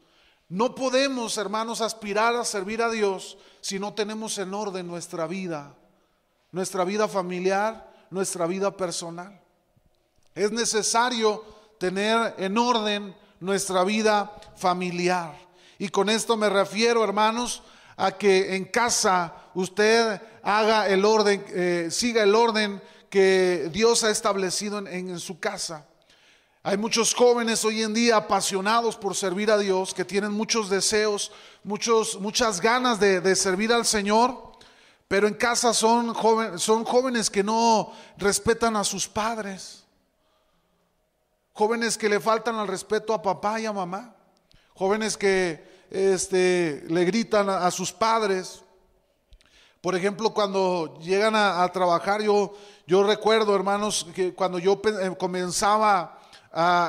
No 0.48 0.74
podemos, 0.74 1.36
hermanos, 1.38 1.80
aspirar 1.80 2.34
a 2.36 2.44
servir 2.44 2.82
a 2.82 2.90
Dios 2.90 3.38
si 3.60 3.78
no 3.78 3.94
tenemos 3.94 4.36
en 4.38 4.52
orden 4.52 4.86
nuestra 4.86 5.26
vida, 5.26 5.74
nuestra 6.52 6.84
vida 6.84 7.08
familiar, 7.08 7.90
nuestra 8.10 8.46
vida 8.46 8.76
personal. 8.76 9.40
Es 10.34 10.50
necesario 10.52 11.44
tener 11.78 12.34
en 12.38 12.58
orden 12.58 13.16
nuestra 13.40 13.84
vida 13.84 14.30
familiar. 14.56 15.34
Y 15.78 15.88
con 15.88 16.08
esto 16.08 16.36
me 16.36 16.48
refiero, 16.48 17.04
hermanos, 17.04 17.62
a 17.96 18.12
que 18.12 18.54
en 18.54 18.64
casa 18.66 19.34
usted 19.54 20.20
haga 20.48 20.88
el 20.88 21.04
orden, 21.04 21.44
eh, 21.50 21.88
siga 21.90 22.22
el 22.22 22.34
orden 22.34 22.82
que 23.10 23.68
Dios 23.70 24.02
ha 24.02 24.10
establecido 24.10 24.78
en, 24.78 25.18
su 25.20 25.38
casa. 25.38 25.86
Hay 26.62 26.78
muchos 26.78 27.14
jóvenes 27.14 27.64
hoy 27.66 27.82
en 27.82 27.92
día 27.92 28.16
apasionados 28.16 28.96
por 28.96 29.14
servir 29.14 29.50
a 29.50 29.58
Dios, 29.58 29.92
que 29.92 30.06
tienen 30.06 30.32
muchos 30.32 30.70
deseos, 30.70 31.32
muchos, 31.64 32.18
muchas 32.18 32.62
ganas 32.62 32.98
de, 32.98 33.36
servir 33.36 33.74
al 33.74 33.84
Señor, 33.84 34.52
pero 35.06 35.28
en 35.28 35.34
casa 35.34 35.74
son, 35.74 36.14
son 36.58 36.84
jóvenes 36.84 37.28
que 37.28 37.44
no 37.44 37.92
respetan 38.16 38.74
a 38.76 38.84
sus 38.84 39.06
padres, 39.06 39.84
jóvenes 41.52 41.98
que 41.98 42.08
le 42.08 42.20
faltan 42.20 42.56
al 42.56 42.68
respeto 42.68 43.12
a 43.12 43.20
papá 43.20 43.60
y 43.60 43.66
a 43.66 43.72
mamá, 43.72 44.14
jóvenes 44.74 45.16
que 45.18 45.86
este, 45.90 46.84
le 46.88 47.04
gritan 47.04 47.50
a, 47.50 47.70
sus 47.70 47.92
padres. 47.92 48.62
Por 49.80 49.94
ejemplo, 49.94 50.30
cuando 50.30 50.98
llegan 51.00 51.36
a, 51.36 51.66
trabajar, 51.68 52.20
yo, 52.20 52.52
recuerdo, 53.04 53.54
hermanos, 53.54 54.08
que 54.12 54.34
cuando 54.34 54.58
yo 54.58 54.80
eh, 54.84 55.14
comenzaba 55.16 56.18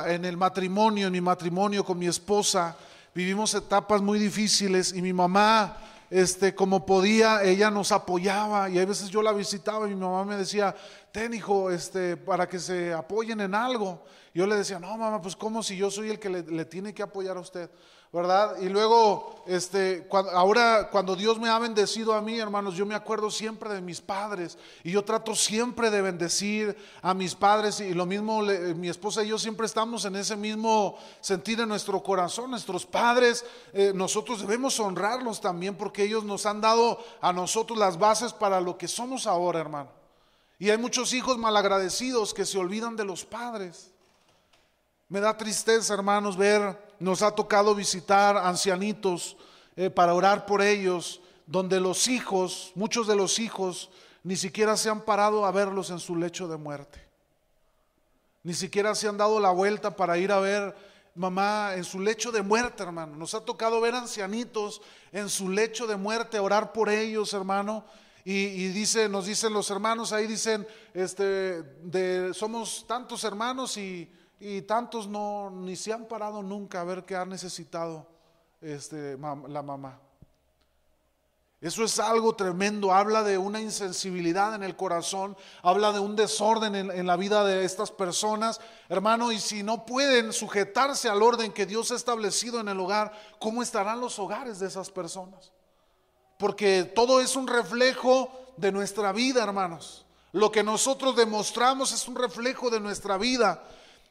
en 0.06 0.24
el 0.24 0.36
matrimonio, 0.36 1.06
en 1.06 1.12
mi 1.12 1.20
matrimonio 1.20 1.84
con 1.84 2.00
mi 2.00 2.08
esposa, 2.08 2.76
vivimos 3.14 3.54
etapas 3.54 4.02
muy 4.02 4.18
difíciles 4.18 4.92
y 4.92 5.02
mi 5.02 5.12
mamá, 5.12 5.76
este, 6.10 6.52
como 6.52 6.84
podía, 6.84 7.44
ella 7.44 7.70
nos 7.70 7.92
apoyaba 7.92 8.68
y 8.68 8.80
a 8.80 8.84
veces 8.84 9.08
yo 9.08 9.22
la 9.22 9.32
visitaba 9.32 9.86
y 9.86 9.94
mi 9.94 10.00
mamá 10.00 10.24
me 10.24 10.36
decía, 10.36 10.74
ten 11.12 11.32
hijo, 11.32 11.70
este, 11.70 12.16
para 12.16 12.48
que 12.48 12.58
se 12.58 12.92
apoyen 12.92 13.40
en 13.40 13.54
algo. 13.54 14.02
Yo 14.34 14.48
le 14.48 14.56
decía, 14.56 14.80
no 14.80 14.96
mamá, 14.96 15.22
pues 15.22 15.36
como 15.36 15.62
si 15.62 15.76
yo 15.76 15.92
soy 15.92 16.10
el 16.10 16.18
que 16.18 16.28
le 16.28 16.64
tiene 16.64 16.92
que 16.92 17.04
apoyar 17.04 17.36
a 17.36 17.40
usted. 17.40 17.70
¿Verdad? 18.12 18.56
Y 18.60 18.68
luego, 18.68 19.44
este, 19.46 20.08
ahora 20.32 20.88
cuando 20.90 21.14
Dios 21.14 21.38
me 21.38 21.48
ha 21.48 21.60
bendecido 21.60 22.12
a 22.12 22.20
mí, 22.20 22.40
hermanos, 22.40 22.74
yo 22.74 22.84
me 22.84 22.96
acuerdo 22.96 23.30
siempre 23.30 23.72
de 23.72 23.80
mis 23.80 24.00
padres 24.00 24.58
y 24.82 24.90
yo 24.90 25.04
trato 25.04 25.36
siempre 25.36 25.90
de 25.90 26.02
bendecir 26.02 26.76
a 27.02 27.14
mis 27.14 27.36
padres 27.36 27.78
y 27.78 27.94
lo 27.94 28.06
mismo 28.06 28.42
mi 28.74 28.88
esposa 28.88 29.22
y 29.22 29.28
yo 29.28 29.38
siempre 29.38 29.66
estamos 29.66 30.04
en 30.04 30.16
ese 30.16 30.34
mismo 30.34 30.98
sentir 31.20 31.60
en 31.60 31.68
nuestro 31.68 32.02
corazón, 32.02 32.50
nuestros 32.50 32.84
padres, 32.84 33.44
eh, 33.72 33.92
nosotros 33.94 34.40
debemos 34.40 34.80
honrarlos 34.80 35.40
también 35.40 35.76
porque 35.76 36.02
ellos 36.02 36.24
nos 36.24 36.46
han 36.46 36.60
dado 36.60 36.98
a 37.20 37.32
nosotros 37.32 37.78
las 37.78 37.96
bases 37.96 38.32
para 38.32 38.60
lo 38.60 38.76
que 38.76 38.88
somos 38.88 39.28
ahora, 39.28 39.60
hermano. 39.60 39.90
Y 40.58 40.68
hay 40.68 40.78
muchos 40.78 41.14
hijos 41.14 41.38
malagradecidos 41.38 42.34
que 42.34 42.44
se 42.44 42.58
olvidan 42.58 42.96
de 42.96 43.04
los 43.04 43.24
padres. 43.24 43.92
Me 45.08 45.20
da 45.20 45.36
tristeza, 45.36 45.94
hermanos, 45.94 46.36
ver 46.36 46.89
nos 47.00 47.22
ha 47.22 47.34
tocado 47.34 47.74
visitar 47.74 48.36
ancianitos 48.36 49.36
eh, 49.76 49.90
para 49.90 50.14
orar 50.14 50.46
por 50.46 50.62
ellos, 50.62 51.20
donde 51.46 51.80
los 51.80 52.06
hijos, 52.06 52.70
muchos 52.74 53.08
de 53.08 53.16
los 53.16 53.38
hijos, 53.38 53.90
ni 54.22 54.36
siquiera 54.36 54.76
se 54.76 54.90
han 54.90 55.00
parado 55.00 55.46
a 55.46 55.50
verlos 55.50 55.90
en 55.90 55.98
su 55.98 56.14
lecho 56.14 56.46
de 56.46 56.58
muerte. 56.58 57.02
Ni 58.42 58.54
siquiera 58.54 58.94
se 58.94 59.08
han 59.08 59.16
dado 59.16 59.40
la 59.40 59.50
vuelta 59.50 59.96
para 59.96 60.18
ir 60.18 60.30
a 60.30 60.40
ver 60.40 60.76
mamá 61.14 61.72
en 61.74 61.84
su 61.84 62.00
lecho 62.00 62.30
de 62.30 62.42
muerte, 62.42 62.82
hermano. 62.82 63.16
Nos 63.16 63.34
ha 63.34 63.44
tocado 63.44 63.80
ver 63.80 63.94
ancianitos 63.94 64.82
en 65.10 65.28
su 65.28 65.48
lecho 65.48 65.86
de 65.86 65.96
muerte, 65.96 66.38
orar 66.38 66.72
por 66.72 66.90
ellos, 66.90 67.32
hermano. 67.32 67.84
Y, 68.22 68.68
dice, 68.68 69.08
nos 69.08 69.26
dicen 69.26 69.52
los 69.54 69.70
hermanos, 69.70 70.12
ahí 70.12 70.26
dicen, 70.26 70.66
este, 70.92 71.62
de, 71.62 72.32
somos 72.34 72.84
tantos 72.86 73.24
hermanos 73.24 73.78
y 73.78 74.08
y 74.40 74.62
tantos 74.62 75.06
no 75.06 75.50
ni 75.50 75.76
se 75.76 75.92
han 75.92 76.06
parado 76.06 76.42
nunca 76.42 76.80
a 76.80 76.84
ver 76.84 77.04
qué 77.04 77.14
ha 77.14 77.26
necesitado 77.26 78.06
este, 78.60 79.16
la 79.48 79.62
mamá. 79.62 80.00
Eso 81.60 81.84
es 81.84 81.98
algo 81.98 82.34
tremendo, 82.34 82.90
habla 82.90 83.22
de 83.22 83.36
una 83.36 83.60
insensibilidad 83.60 84.54
en 84.54 84.62
el 84.62 84.76
corazón, 84.76 85.36
habla 85.62 85.92
de 85.92 86.00
un 86.00 86.16
desorden 86.16 86.74
en, 86.74 86.90
en, 86.90 87.06
la 87.06 87.16
vida 87.16 87.44
de 87.44 87.66
estas 87.66 87.90
personas, 87.90 88.62
hermano, 88.88 89.30
y 89.30 89.38
si 89.38 89.62
no 89.62 89.84
pueden 89.84 90.32
sujetarse 90.32 91.10
al 91.10 91.22
orden 91.22 91.52
que 91.52 91.66
Dios 91.66 91.90
ha 91.90 91.96
establecido 91.96 92.60
en 92.60 92.68
el 92.68 92.80
hogar, 92.80 93.12
¿cómo 93.38 93.62
estarán 93.62 94.00
los 94.00 94.18
hogares 94.18 94.58
de 94.58 94.68
esas 94.68 94.90
personas? 94.90 95.52
Porque 96.38 96.84
todo 96.84 97.20
es 97.20 97.36
un 97.36 97.46
reflejo 97.46 98.32
de 98.56 98.72
nuestra 98.72 99.12
vida, 99.12 99.42
hermanos. 99.42 100.06
Lo 100.32 100.50
que 100.50 100.62
nosotros 100.62 101.14
demostramos 101.14 101.92
es 101.92 102.08
un 102.08 102.16
reflejo 102.16 102.70
de 102.70 102.80
nuestra 102.80 103.18
vida. 103.18 103.62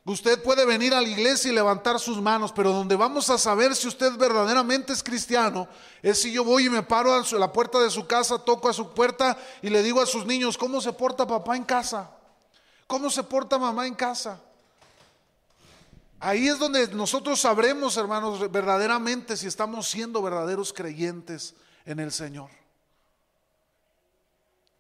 Usted 0.06 0.42
puede 0.42 0.66
venir 0.66 0.94
a 0.94 1.02
la 1.02 1.08
iglesia 1.08 1.52
y 1.52 1.54
levantar 1.54 2.00
sus 2.00 2.22
manos, 2.22 2.52
pero 2.52 2.72
donde 2.72 2.96
vamos 2.96 3.30
a 3.30 3.38
saber 3.38 3.76
si 3.76 3.88
usted 3.88 4.14
verdaderamente 4.14 4.94
es 4.94 5.04
cristiano 5.04 5.68
es 6.02 6.22
si 6.22 6.32
yo 6.32 6.44
voy 6.44 6.66
y 6.66 6.70
me 6.70 6.84
paro 6.84 7.14
a 7.14 7.24
la 7.38 7.52
puerta 7.52 7.80
de 7.80 7.90
su 7.90 8.08
casa, 8.08 8.40
toco 8.40 8.70
a 8.70 8.74
su 8.74 8.92
puerta 8.92 9.38
y 9.62 9.70
le 9.70 9.84
digo 9.84 10.02
a 10.02 10.06
sus 10.06 10.26
niños, 10.26 10.58
¿cómo 10.58 10.82
se 10.82 10.94
porta 10.94 11.28
papá 11.28 11.56
en 11.58 11.64
casa? 11.64 12.10
¿Cómo 12.88 13.10
se 13.10 13.24
porta 13.24 13.58
mamá 13.58 13.86
en 13.86 13.94
casa? 13.94 14.42
Ahí 16.20 16.48
es 16.48 16.60
donde 16.60 16.88
nosotros 16.90 17.40
sabremos, 17.40 17.96
hermanos, 17.96 18.52
verdaderamente 18.52 19.38
si 19.38 19.48
estamos 19.48 19.88
siendo 19.88 20.22
verdaderos 20.22 20.74
creyentes 20.74 21.56
en 21.86 22.00
el 22.00 22.12
Señor. 22.12 22.59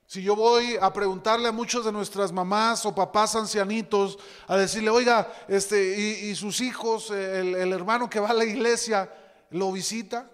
Si 0.10 0.24
yo 0.24 0.36
voy 0.36 0.76
a 0.82 0.92
preguntarle 0.92 1.50
a 1.50 1.52
muchos 1.52 1.86
de 1.86 1.92
nuestras 1.92 2.32
mamás 2.32 2.84
o 2.84 2.96
papás 2.96 3.36
ancianitos, 3.36 4.18
a 4.48 4.58
decirle, 4.58 4.90
oiga, 4.90 5.32
este, 5.48 6.24
y, 6.24 6.34
sus 6.34 6.62
hijos, 6.62 7.12
el, 7.12 7.54
el, 7.54 7.72
hermano 7.72 8.10
que 8.10 8.20
va 8.20 8.30
a 8.30 8.34
la 8.34 8.44
iglesia, 8.44 9.08
lo 9.52 9.72
visita, 9.72 10.28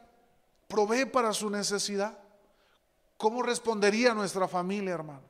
provee 0.69 1.03
para 1.03 1.33
su 1.33 1.49
necesidad. 1.49 2.17
¿Cómo 3.17 3.43
respondería 3.43 4.13
nuestra 4.13 4.47
familia, 4.47 4.93
hermano? 4.93 5.23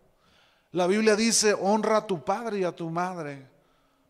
La 0.74 0.86
Biblia 0.86 1.16
dice, 1.16 1.56
honra 1.60 1.98
a 1.98 2.06
tu 2.06 2.24
padre 2.24 2.60
y 2.60 2.66
a 2.66 2.72
tu 2.72 2.88
madre 2.92 3.48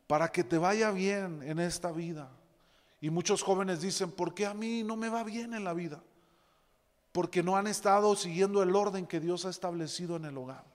para 0.05 0.27
que 0.33 0.43
te 0.43 0.57
vaya 0.57 0.91
bien 0.91 1.43
en 1.43 1.59
esta 1.59 1.93
vida. 1.93 2.29
Y 2.99 3.09
muchos 3.09 3.41
jóvenes 3.41 3.79
dicen, 3.79 4.11
¿por 4.11 4.33
qué 4.33 4.45
a 4.45 4.53
mí 4.53 4.83
no 4.83 4.97
me 4.97 5.07
va 5.07 5.23
bien 5.23 5.53
en 5.53 5.63
la 5.63 5.73
vida? 5.73 6.03
Porque 7.15 7.41
no 7.41 7.55
han 7.55 7.65
estado 7.65 8.13
siguiendo 8.17 8.61
el 8.61 8.75
orden 8.75 9.07
que 9.07 9.21
Dios 9.21 9.45
ha 9.45 9.49
establecido 9.49 10.17
en 10.17 10.25
el 10.25 10.37
hogar. 10.37 10.65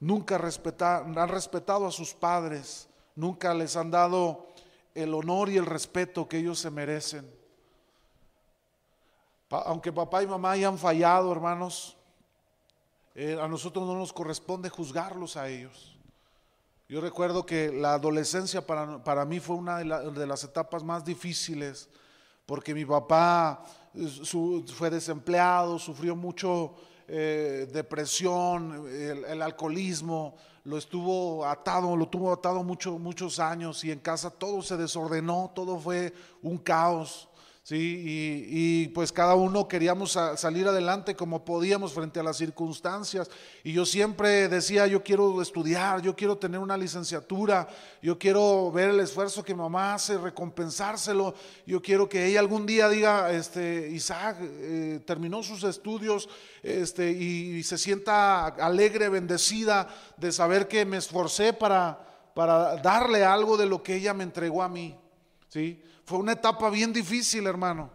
Nunca 0.00 0.36
han 0.36 1.28
respetado 1.28 1.86
a 1.86 1.90
sus 1.90 2.14
padres, 2.14 2.88
nunca 3.14 3.52
les 3.52 3.76
han 3.76 3.90
dado 3.90 4.46
el 4.94 5.12
honor 5.12 5.50
y 5.50 5.58
el 5.58 5.66
respeto 5.66 6.26
que 6.26 6.38
ellos 6.38 6.60
se 6.60 6.70
merecen. 6.70 7.30
Aunque 9.50 9.92
papá 9.92 10.22
y 10.22 10.26
mamá 10.26 10.52
hayan 10.52 10.78
fallado, 10.78 11.30
hermanos, 11.30 11.98
eh, 13.14 13.36
a 13.38 13.48
nosotros 13.48 13.86
no 13.86 13.98
nos 13.98 14.14
corresponde 14.14 14.70
juzgarlos 14.70 15.36
a 15.36 15.46
ellos. 15.46 15.98
Yo 16.88 17.02
recuerdo 17.02 17.44
que 17.44 17.70
la 17.70 17.92
adolescencia 17.92 18.66
para, 18.66 19.04
para 19.04 19.26
mí 19.26 19.40
fue 19.40 19.56
una 19.56 19.76
de 19.80 20.26
las 20.26 20.42
etapas 20.42 20.82
más 20.82 21.04
difíciles 21.04 21.90
porque 22.46 22.74
mi 22.74 22.84
papá 22.84 23.62
fue 24.74 24.90
desempleado, 24.90 25.78
sufrió 25.78 26.16
mucho 26.16 26.74
eh, 27.08 27.68
depresión, 27.72 28.86
el, 28.88 29.42
alcoholismo, 29.42 30.36
lo 30.64 30.78
estuvo 30.78 31.44
atado, 31.44 31.96
lo 31.96 32.08
tuvo 32.08 32.32
atado 32.32 32.62
muchos 32.62 33.38
años 33.38 33.84
y 33.84 33.90
en 33.90 33.98
casa 33.98 34.30
todo 34.30 34.62
se 34.62 34.76
desordenó, 34.76 35.50
todo 35.54 35.78
fue 35.78 36.14
un 36.40 36.58
caos. 36.58 37.28
¿Sí? 37.62 38.02
Y, 38.50 38.88
pues 38.88 39.12
cada 39.12 39.34
uno 39.34 39.68
queríamos 39.68 40.18
salir 40.36 40.66
adelante 40.66 41.14
como 41.14 41.44
podíamos 41.44 41.92
frente 41.92 42.20
a 42.20 42.22
las 42.22 42.36
circunstancias. 42.36 43.30
Y 43.62 43.72
yo 43.72 43.86
siempre 43.86 44.48
decía, 44.48 44.86
yo 44.86 45.02
quiero 45.02 45.40
estudiar, 45.40 46.02
yo 46.02 46.16
quiero 46.16 46.36
tener 46.36 46.60
una 46.60 46.76
licenciatura, 46.76 47.68
yo 48.02 48.18
quiero 48.18 48.70
ver 48.72 48.90
el 48.90 49.00
esfuerzo 49.00 49.44
que 49.44 49.54
mamá 49.54 49.94
hace, 49.94 50.18
recompensárselo, 50.18 51.34
yo 51.66 51.80
quiero 51.80 52.08
que 52.08 52.26
ella 52.26 52.40
algún 52.40 52.66
día 52.66 52.88
diga, 52.88 53.32
este, 53.32 53.88
Isaac 53.90 54.38
eh, 54.40 55.00
terminó 55.06 55.42
sus 55.42 55.62
estudios 55.64 56.28
este, 56.62 57.10
y, 57.12 57.62
se 57.62 57.78
sienta 57.78 58.46
alegre, 58.46 59.08
bendecida 59.08 59.88
de 60.16 60.32
saber 60.32 60.66
que 60.66 60.84
me 60.84 60.96
esforcé 60.96 61.52
para, 61.52 62.32
para 62.34 62.76
darle 62.76 63.24
algo 63.24 63.56
de 63.56 63.66
lo 63.66 63.82
que 63.82 63.94
ella 63.94 64.12
me 64.14 64.24
entregó 64.24 64.62
a 64.62 64.68
mí. 64.68 64.98
¿sí? 65.48 65.80
Fue 66.04 66.18
una 66.18 66.32
etapa 66.32 66.70
bien 66.70 66.92
difícil, 66.92 67.46
hermano. 67.46 67.90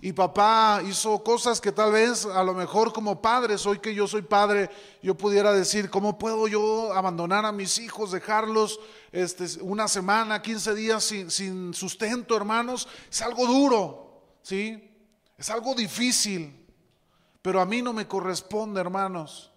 Y 0.00 0.12
papá 0.12 0.80
hizo 0.86 1.24
cosas 1.24 1.60
que 1.60 1.72
tal 1.72 1.90
vez 1.90 2.24
a 2.24 2.44
lo 2.44 2.54
mejor 2.54 2.92
como 2.92 3.20
padre, 3.20 3.56
hoy 3.66 3.80
que 3.80 3.92
yo 3.92 4.06
soy 4.06 4.22
padre, 4.22 4.70
yo 5.02 5.16
pudiera 5.16 5.52
decir, 5.52 5.90
¿cómo 5.90 6.18
puedo 6.18 6.46
yo 6.46 6.92
abandonar 6.92 7.44
a 7.44 7.50
mis 7.50 7.78
hijos, 7.78 8.12
dejarlos 8.12 8.78
este, 9.10 9.60
una 9.60 9.88
semana, 9.88 10.40
15 10.40 10.74
días 10.76 11.02
sin, 11.02 11.30
sin 11.32 11.74
sustento, 11.74 12.36
hermanos? 12.36 12.86
Es 13.10 13.22
algo 13.22 13.44
duro, 13.44 14.22
¿sí? 14.42 14.88
Es 15.36 15.50
algo 15.50 15.74
difícil. 15.74 16.64
Pero 17.42 17.60
a 17.60 17.66
mí 17.66 17.82
no 17.82 17.92
me 17.92 18.06
corresponde, 18.06 18.80
hermanos, 18.80 19.50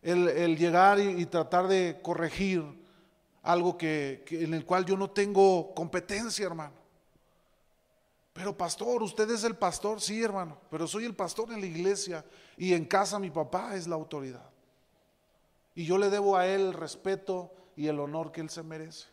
el, 0.00 0.56
llegar 0.56 1.00
y, 1.00 1.26
tratar 1.26 1.68
de 1.68 2.00
corregir 2.02 2.62
algo 3.42 3.76
que, 3.76 4.24
en 4.30 4.54
el 4.54 4.64
cual 4.64 4.84
yo 4.84 4.96
no 4.96 5.10
tengo 5.10 5.74
competencia, 5.74 6.46
hermano. 6.46 6.81
Pero 8.32 8.56
pastor, 8.56 9.02
usted 9.02 9.30
es 9.30 9.44
el 9.44 9.56
pastor, 9.56 10.00
sí 10.00 10.22
hermano, 10.22 10.56
pero 10.70 10.86
soy 10.86 11.04
el 11.04 11.14
pastor 11.14 11.52
en 11.52 11.60
la 11.60 11.66
iglesia 11.66 12.24
y 12.56 12.72
en 12.72 12.86
casa 12.86 13.18
mi 13.18 13.30
papá 13.30 13.74
es 13.74 13.86
la 13.86 13.94
autoridad. 13.94 14.48
Y 15.74 15.84
yo 15.84 15.98
le 15.98 16.08
debo 16.08 16.36
a 16.36 16.46
él 16.46 16.62
el 16.62 16.72
respeto 16.72 17.52
y 17.76 17.88
el 17.88 18.00
honor 18.00 18.32
que 18.32 18.40
él 18.40 18.50
se 18.50 18.62
merece. 18.62 19.06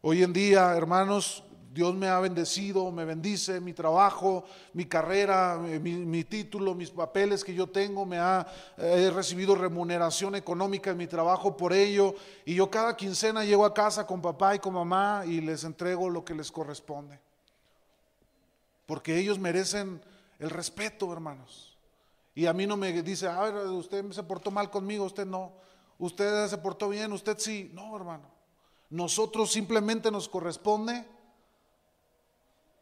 Hoy 0.00 0.22
en 0.22 0.32
día, 0.32 0.74
hermanos, 0.74 1.44
Dios 1.74 1.94
me 1.94 2.08
ha 2.08 2.20
bendecido, 2.20 2.90
me 2.90 3.04
bendice 3.04 3.60
mi 3.60 3.72
trabajo, 3.72 4.44
mi 4.74 4.86
carrera, 4.86 5.58
mi, 5.58 6.24
título, 6.24 6.74
mis 6.74 6.90
papeles 6.90 7.42
que 7.42 7.52
yo 7.52 7.66
tengo, 7.66 8.06
me 8.06 8.18
ha 8.18 8.46
he 8.78 9.10
recibido 9.10 9.56
remuneración 9.56 10.36
económica 10.36 10.90
en 10.90 10.98
mi 10.98 11.06
trabajo 11.06 11.56
por 11.56 11.72
ello 11.72 12.14
y 12.44 12.54
yo 12.54 12.70
cada 12.70 12.96
quincena 12.96 13.44
llego 13.44 13.64
a 13.64 13.74
casa 13.74 14.06
con 14.06 14.22
papá 14.22 14.54
y 14.54 14.58
con 14.60 14.74
mamá 14.74 15.24
y 15.26 15.40
les 15.40 15.64
entrego 15.64 16.08
lo 16.08 16.24
que 16.24 16.34
les 16.34 16.52
corresponde 16.52 17.18
porque 18.86 19.18
ellos 19.18 19.38
merecen 19.38 20.02
el 20.38 20.50
respeto, 20.50 21.12
hermanos. 21.12 21.76
Y 22.34 22.46
a 22.46 22.52
mí 22.52 22.66
no 22.66 22.76
me 22.76 23.02
dice, 23.02 23.28
a 23.28 23.42
usted 23.70 24.10
se 24.10 24.22
portó 24.22 24.50
mal 24.50 24.70
conmigo, 24.70 25.04
usted 25.04 25.26
no. 25.26 25.52
Usted 25.98 26.48
se 26.48 26.58
portó 26.58 26.88
bien, 26.88 27.12
usted 27.12 27.38
sí. 27.38 27.70
No, 27.72 27.96
hermano. 27.96 28.24
Nosotros 28.90 29.52
simplemente 29.52 30.10
nos 30.10 30.28
corresponde 30.28 31.06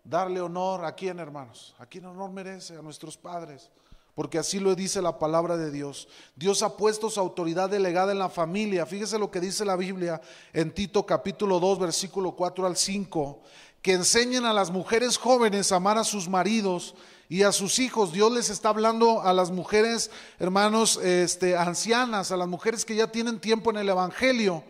darle 0.04 0.40
honor 0.40 0.84
a 0.84 0.94
quién, 0.94 1.18
hermanos. 1.18 1.74
A 1.78 1.86
quien 1.86 2.06
honor 2.06 2.30
merece, 2.30 2.76
a 2.76 2.82
nuestros 2.82 3.16
padres. 3.16 3.70
Porque 4.14 4.38
así 4.38 4.58
lo 4.60 4.74
dice 4.74 5.00
la 5.00 5.18
palabra 5.18 5.56
de 5.56 5.70
Dios. 5.70 6.08
Dios 6.36 6.62
ha 6.62 6.76
puesto 6.76 7.08
su 7.08 7.20
autoridad 7.20 7.70
delegada 7.70 8.12
en 8.12 8.18
la 8.18 8.28
familia. 8.28 8.84
Fíjese 8.84 9.18
lo 9.18 9.30
que 9.30 9.40
dice 9.40 9.64
la 9.64 9.76
Biblia 9.76 10.20
en 10.52 10.72
Tito 10.72 11.06
capítulo 11.06 11.60
2, 11.60 11.78
versículo 11.78 12.32
4 12.32 12.66
al 12.66 12.76
5 12.76 13.42
que 13.82 13.92
enseñen 13.94 14.46
a 14.46 14.52
las 14.52 14.70
mujeres 14.70 15.18
jóvenes 15.18 15.72
a 15.72 15.76
amar 15.76 15.98
a 15.98 16.04
sus 16.04 16.28
maridos 16.28 16.94
y 17.28 17.42
a 17.42 17.50
sus 17.50 17.80
hijos. 17.80 18.12
Dios 18.12 18.30
les 18.30 18.48
está 18.48 18.68
hablando 18.68 19.22
a 19.22 19.32
las 19.32 19.50
mujeres, 19.50 20.10
hermanos, 20.38 20.98
este, 20.98 21.56
ancianas, 21.56 22.30
a 22.30 22.36
las 22.36 22.46
mujeres 22.46 22.84
que 22.84 22.94
ya 22.94 23.08
tienen 23.08 23.40
tiempo 23.40 23.70
en 23.70 23.78
el 23.78 23.88
Evangelio, 23.88 24.62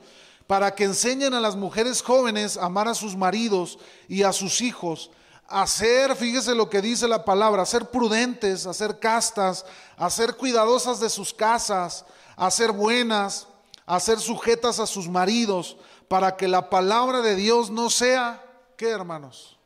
para 0.46 0.74
que 0.74 0.84
enseñen 0.84 1.34
a 1.34 1.40
las 1.40 1.56
mujeres 1.56 2.02
jóvenes 2.02 2.56
a 2.56 2.66
amar 2.66 2.88
a 2.88 2.94
sus 2.94 3.14
maridos 3.14 3.78
y 4.08 4.22
a 4.22 4.32
sus 4.32 4.62
hijos. 4.62 5.10
A 5.46 5.66
ser, 5.66 6.16
fíjese 6.16 6.54
lo 6.54 6.70
que 6.70 6.80
dice 6.80 7.06
la 7.06 7.26
palabra, 7.26 7.66
ser 7.66 7.90
prudentes, 7.90 8.64
a 8.66 8.72
ser 8.72 8.98
castas, 8.98 9.66
a 9.98 10.08
ser 10.08 10.36
cuidadosas 10.36 11.00
de 11.00 11.10
sus 11.10 11.34
casas, 11.34 12.06
a 12.36 12.50
ser 12.50 12.72
buenas, 12.72 13.46
a 13.84 14.00
ser 14.00 14.18
sujetas 14.18 14.78
a 14.78 14.86
sus 14.86 15.08
maridos, 15.08 15.76
para 16.08 16.36
que 16.36 16.48
la 16.48 16.70
palabra 16.70 17.20
de 17.20 17.36
Dios 17.36 17.70
no 17.70 17.90
sea 17.90 18.42
¿Qué, 18.82 18.90
hermanos? 18.90 19.56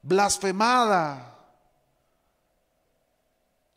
Blasfemada. 0.00 1.34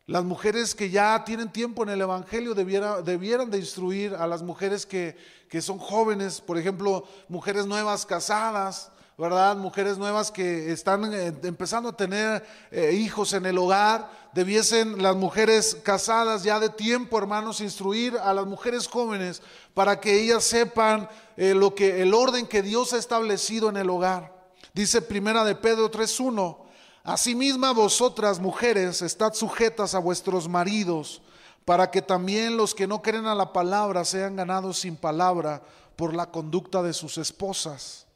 Las 0.06 0.22
mujeres 0.22 0.72
que 0.72 0.88
ya 0.88 1.24
tienen 1.24 1.50
tiempo 1.50 1.82
en 1.82 1.88
el 1.88 2.00
Evangelio 2.00 2.54
debieran 2.54 3.50
de 3.50 3.58
instruir 3.58 4.14
a 4.14 4.28
las 4.28 4.40
mujeres 4.44 4.86
que, 4.86 5.16
son 5.60 5.78
jóvenes, 5.78 6.40
por 6.40 6.58
ejemplo, 6.58 7.08
mujeres 7.28 7.66
nuevas 7.66 8.06
casadas, 8.06 8.92
¿verdad? 9.18 9.56
Mujeres 9.56 9.98
nuevas 9.98 10.30
que 10.30 10.70
están 10.70 11.12
eh, 11.12 11.34
empezando 11.42 11.88
a 11.88 11.96
tener 11.96 12.46
eh, 12.70 12.92
hijos 12.92 13.32
en 13.32 13.46
el 13.46 13.58
hogar, 13.58 14.19
debiesen 14.32 15.02
las 15.02 15.16
mujeres 15.16 15.76
casadas 15.82 16.42
ya 16.42 16.60
de 16.60 16.68
tiempo, 16.68 17.18
hermanos, 17.18 17.60
instruir 17.60 18.16
a 18.16 18.32
las 18.32 18.46
mujeres 18.46 18.86
jóvenes 18.86 19.42
para 19.74 20.00
que 20.00 20.20
ellas 20.20 20.44
sepan 20.44 21.08
eh, 21.36 21.54
lo 21.54 21.74
que 21.74 22.02
el 22.02 22.14
orden 22.14 22.46
que 22.46 22.62
Dios 22.62 22.92
ha 22.92 22.98
establecido 22.98 23.68
en 23.68 23.76
el 23.76 23.90
hogar. 23.90 24.34
Dice 24.72 25.02
Primera 25.02 25.44
de 25.44 25.54
Pedro 25.54 25.90
3:1, 25.90 26.58
Asimismo 27.02 27.72
vosotras 27.74 28.38
mujeres 28.38 29.02
estad 29.02 29.32
sujetas 29.32 29.94
a 29.94 29.98
vuestros 29.98 30.48
maridos, 30.48 31.22
para 31.64 31.90
que 31.90 32.02
también 32.02 32.56
los 32.56 32.74
que 32.74 32.86
no 32.86 33.00
creen 33.00 33.26
a 33.26 33.34
la 33.34 33.52
palabra 33.52 34.04
sean 34.04 34.36
ganados 34.36 34.80
sin 34.80 34.96
palabra 34.96 35.62
por 35.96 36.14
la 36.14 36.30
conducta 36.30 36.82
de 36.82 36.92
sus 36.92 37.18
esposas 37.18 38.06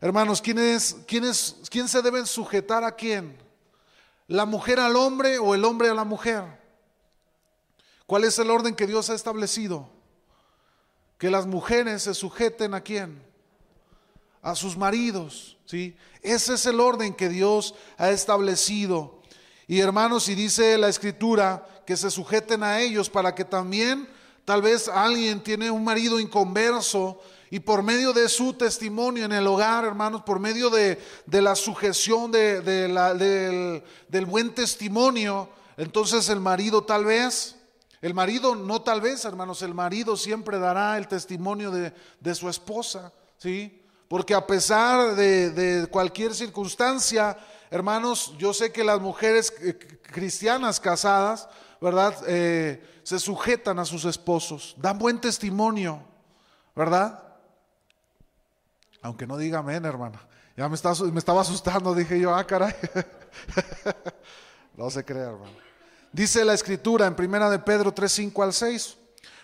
Hermanos, 0.00 0.42
¿quién, 0.42 0.58
es, 0.58 0.96
quién, 1.06 1.24
es, 1.24 1.56
¿quién 1.70 1.88
se 1.88 2.02
debe 2.02 2.26
sujetar 2.26 2.84
a 2.84 2.92
quién? 2.92 3.36
¿La 4.28 4.44
mujer 4.44 4.80
al 4.80 4.96
hombre 4.96 5.38
o 5.38 5.54
el 5.54 5.64
hombre 5.64 5.88
a 5.88 5.94
la 5.94 6.04
mujer? 6.04 6.44
¿Cuál 8.06 8.24
es 8.24 8.38
el 8.38 8.50
orden 8.50 8.74
que 8.74 8.86
Dios 8.86 9.10
ha 9.10 9.14
establecido? 9.14 9.88
Que 11.18 11.30
las 11.30 11.46
mujeres 11.46 12.02
se 12.02 12.14
sujeten 12.14 12.74
a 12.74 12.80
quién? 12.80 13.22
A 14.42 14.54
sus 14.54 14.76
maridos, 14.76 15.56
¿sí? 15.64 15.96
Ese 16.22 16.54
es 16.54 16.66
el 16.66 16.80
orden 16.80 17.14
que 17.14 17.28
Dios 17.28 17.74
ha 17.98 18.10
establecido. 18.10 19.20
Y 19.68 19.80
hermanos, 19.80 20.28
y 20.28 20.34
dice 20.34 20.76
la 20.78 20.88
escritura 20.88 21.66
que 21.86 21.96
se 21.96 22.10
sujeten 22.10 22.62
a 22.62 22.80
ellos 22.80 23.08
para 23.10 23.34
que 23.34 23.44
también 23.44 24.08
tal 24.44 24.62
vez 24.62 24.88
alguien 24.88 25.42
tiene 25.42 25.70
un 25.70 25.84
marido 25.84 26.20
inconverso 26.20 27.20
y 27.50 27.60
por 27.60 27.82
medio 27.82 28.12
de 28.12 28.28
su 28.28 28.54
testimonio 28.54 29.24
en 29.24 29.32
el 29.32 29.46
hogar, 29.46 29.84
hermanos, 29.84 30.22
por 30.22 30.40
medio 30.40 30.68
de, 30.70 30.98
la 31.30 31.54
sujeción 31.54 32.32
de, 32.32 32.60
del, 32.60 34.26
buen 34.26 34.54
testimonio, 34.54 35.48
entonces 35.76 36.28
el 36.28 36.40
marido 36.40 36.82
tal 36.82 37.04
vez, 37.04 37.56
el 38.02 38.14
marido 38.14 38.56
no 38.56 38.82
tal 38.82 39.00
vez, 39.00 39.24
hermanos, 39.24 39.62
el 39.62 39.74
marido 39.74 40.16
siempre 40.16 40.58
dará 40.58 40.98
el 40.98 41.06
testimonio 41.06 41.70
de, 41.70 42.34
su 42.34 42.48
esposa, 42.48 43.12
¿sí? 43.38 43.82
Porque 44.08 44.34
a 44.34 44.46
pesar 44.46 45.14
de, 45.14 45.86
cualquier 45.90 46.34
circunstancia, 46.34 47.36
hermanos, 47.70 48.34
yo 48.38 48.52
sé 48.52 48.72
que 48.72 48.84
las 48.84 49.00
mujeres 49.00 49.52
eh, 49.60 49.76
cristianas 50.02 50.80
casadas, 50.80 51.48
¿verdad? 51.80 52.14
Eh, 52.26 53.00
se 53.04 53.20
sujetan 53.20 53.78
a 53.78 53.84
sus 53.84 54.04
esposos, 54.04 54.74
dan 54.78 54.98
buen 54.98 55.20
testimonio, 55.20 56.02
¿verdad? 56.74 57.25
Aunque 59.06 59.24
no 59.24 59.38
diga 59.38 59.60
amén, 59.60 59.84
hermano. 59.84 60.18
Ya 60.56 60.68
me, 60.68 60.74
estaba 60.74 61.40
asustando, 61.40 61.94
dije 61.94 62.18
yo, 62.18 62.34
ah, 62.34 62.44
caray. 62.44 62.74
no 64.76 64.90
se 64.90 65.04
crea, 65.04 65.26
hermano. 65.26 65.52
Dice 66.10 66.44
la 66.44 66.54
escritura 66.54 67.06
en 67.06 67.14
primera 67.14 67.48
de 67.48 67.60
Pedro 67.60 67.94
3, 67.94 68.10
5 68.10 68.42
al 68.42 68.52
6, 68.52 68.96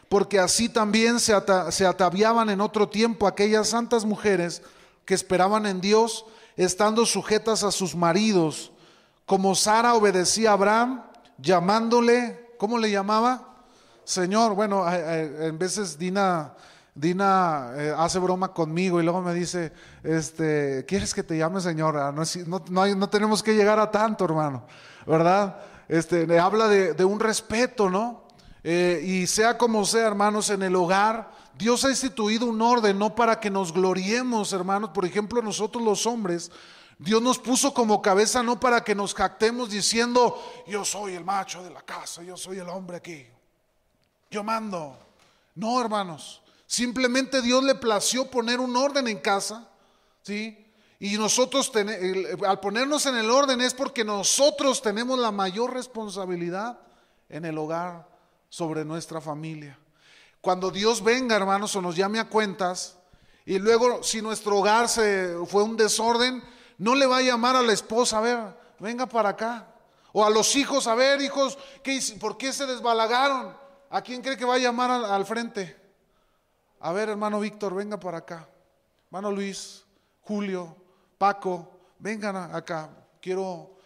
porque 0.08 0.40
así 0.40 0.68
también 0.68 1.20
se, 1.20 1.32
se 1.70 1.86
ataviaban 1.86 2.50
en 2.50 2.60
otro 2.60 2.88
tiempo 2.88 3.28
aquellas 3.28 3.68
santas 3.68 4.04
mujeres 4.04 4.62
que 5.04 5.14
esperaban 5.14 5.64
en 5.66 5.80
Dios, 5.80 6.26
estando 6.56 7.06
sujetas 7.06 7.62
a 7.62 7.70
sus 7.70 7.94
maridos, 7.94 8.72
como 9.26 9.54
Sara 9.54 9.94
obedecía 9.94 10.50
a 10.50 10.54
Abraham, 10.54 11.04
llamándole, 11.38 12.52
¿cómo 12.58 12.78
le 12.78 12.90
llamaba? 12.90 13.58
Señor, 14.02 14.56
bueno, 14.56 14.84
en 14.92 15.56
veces 15.56 15.96
Dina 15.96 16.52
Dina 16.94 17.72
eh, 17.74 17.94
hace 17.96 18.18
broma 18.18 18.52
conmigo 18.52 19.00
y 19.00 19.04
luego 19.04 19.22
me 19.22 19.32
dice, 19.32 19.72
este, 20.02 20.84
¿quieres 20.86 21.14
que 21.14 21.22
te 21.22 21.38
llame 21.38 21.60
señora? 21.60 22.12
No, 22.12 22.22
no, 22.68 23.08
tenemos 23.08 23.42
que 23.42 23.54
llegar 23.54 23.78
a 23.78 23.90
tanto, 23.90 24.26
hermano, 24.26 24.66
¿verdad? 25.06 25.56
Este, 25.88 26.38
habla 26.38 26.68
de, 26.68 27.04
un 27.04 27.18
respeto, 27.18 27.88
¿no? 27.88 28.24
Eh, 28.62 29.02
y 29.04 29.26
sea 29.26 29.56
como 29.56 29.86
sea, 29.86 30.06
hermanos, 30.06 30.50
en 30.50 30.62
el 30.62 30.76
hogar, 30.76 31.30
Dios 31.56 31.84
ha 31.86 31.90
instituido 31.90 32.46
un 32.46 32.60
orden, 32.60 32.98
no 32.98 33.14
para 33.14 33.40
que 33.40 33.50
nos 33.50 33.72
gloriemos, 33.72 34.52
hermanos. 34.52 34.90
Por 34.90 35.06
ejemplo, 35.06 35.40
nosotros 35.40 35.82
los 35.82 36.06
hombres, 36.06 36.50
Dios 36.98 37.22
nos 37.22 37.38
puso 37.38 37.72
como 37.72 38.02
cabeza 38.02 38.42
no 38.42 38.60
para 38.60 38.84
que 38.84 38.94
nos 38.94 39.14
jactemos 39.14 39.70
diciendo, 39.70 40.40
yo 40.66 40.84
soy 40.84 41.14
el 41.14 41.24
macho 41.24 41.62
de 41.62 41.70
la 41.70 41.80
casa, 41.80 42.22
yo 42.22 42.36
soy 42.36 42.58
el 42.58 42.68
hombre 42.68 42.98
aquí, 42.98 43.26
yo 44.30 44.44
mando. 44.44 44.98
No, 45.54 45.80
hermanos, 45.80 46.41
simplemente 46.72 47.42
Dios 47.42 47.62
le 47.62 47.74
plació 47.74 48.30
poner 48.30 48.58
un 48.58 48.74
orden 48.74 49.06
en 49.06 49.18
casa, 49.18 49.68
¿sí? 50.22 50.58
Y 50.98 51.18
nosotros, 51.18 51.70
al 52.46 52.60
ponernos 52.60 53.04
en 53.04 53.16
el 53.16 53.30
orden 53.30 53.60
es 53.60 53.74
porque 53.74 54.04
nosotros 54.04 54.80
tenemos 54.80 55.18
la 55.18 55.30
mayor 55.30 55.74
responsabilidad 55.74 56.78
en 57.28 57.44
el 57.44 57.58
hogar 57.58 58.08
sobre 58.48 58.86
nuestra 58.86 59.20
familia. 59.20 59.78
Cuando 60.40 60.70
Dios 60.70 61.04
venga, 61.04 61.36
hermanos, 61.36 61.76
o 61.76 61.82
nos 61.82 61.94
llame 61.94 62.18
a 62.18 62.30
cuentas, 62.30 62.96
y 63.44 63.58
luego 63.58 64.02
si 64.02 64.22
nuestro 64.22 64.56
hogar 64.56 64.88
se, 64.88 65.36
fue 65.46 65.64
un 65.64 65.76
desorden, 65.76 66.42
no 66.78 66.94
le 66.94 67.04
va 67.04 67.18
a 67.18 67.22
llamar 67.22 67.54
a 67.54 67.62
la 67.62 67.74
esposa, 67.74 68.16
a 68.16 68.22
ver, 68.22 68.38
venga 68.78 69.04
para 69.04 69.30
acá. 69.30 69.66
O 70.14 70.24
a 70.24 70.30
los 70.30 70.56
hijos, 70.56 70.86
a 70.86 70.94
ver, 70.94 71.20
hijos, 71.20 71.58
¿qué, 71.82 72.00
¿por 72.18 72.38
qué 72.38 72.50
se 72.50 72.64
desbalagaron? 72.64 73.54
¿A 73.90 74.00
quién 74.00 74.22
cree 74.22 74.38
que 74.38 74.46
va 74.46 74.54
a 74.54 74.58
llamar 74.58 74.90
al, 74.90 75.04
al 75.04 75.26
frente? 75.26 75.81
A 76.84 76.90
ver, 76.90 77.08
hermano 77.08 77.38
Víctor, 77.38 77.76
venga 77.76 77.98
para 77.98 78.18
acá. 78.18 78.48
Hermano 79.06 79.30
Luis, 79.30 79.84
Julio, 80.22 80.76
Paco, 81.16 81.78
vengan 82.00 82.34
acá, 82.52 82.90
quiero, 83.20 83.76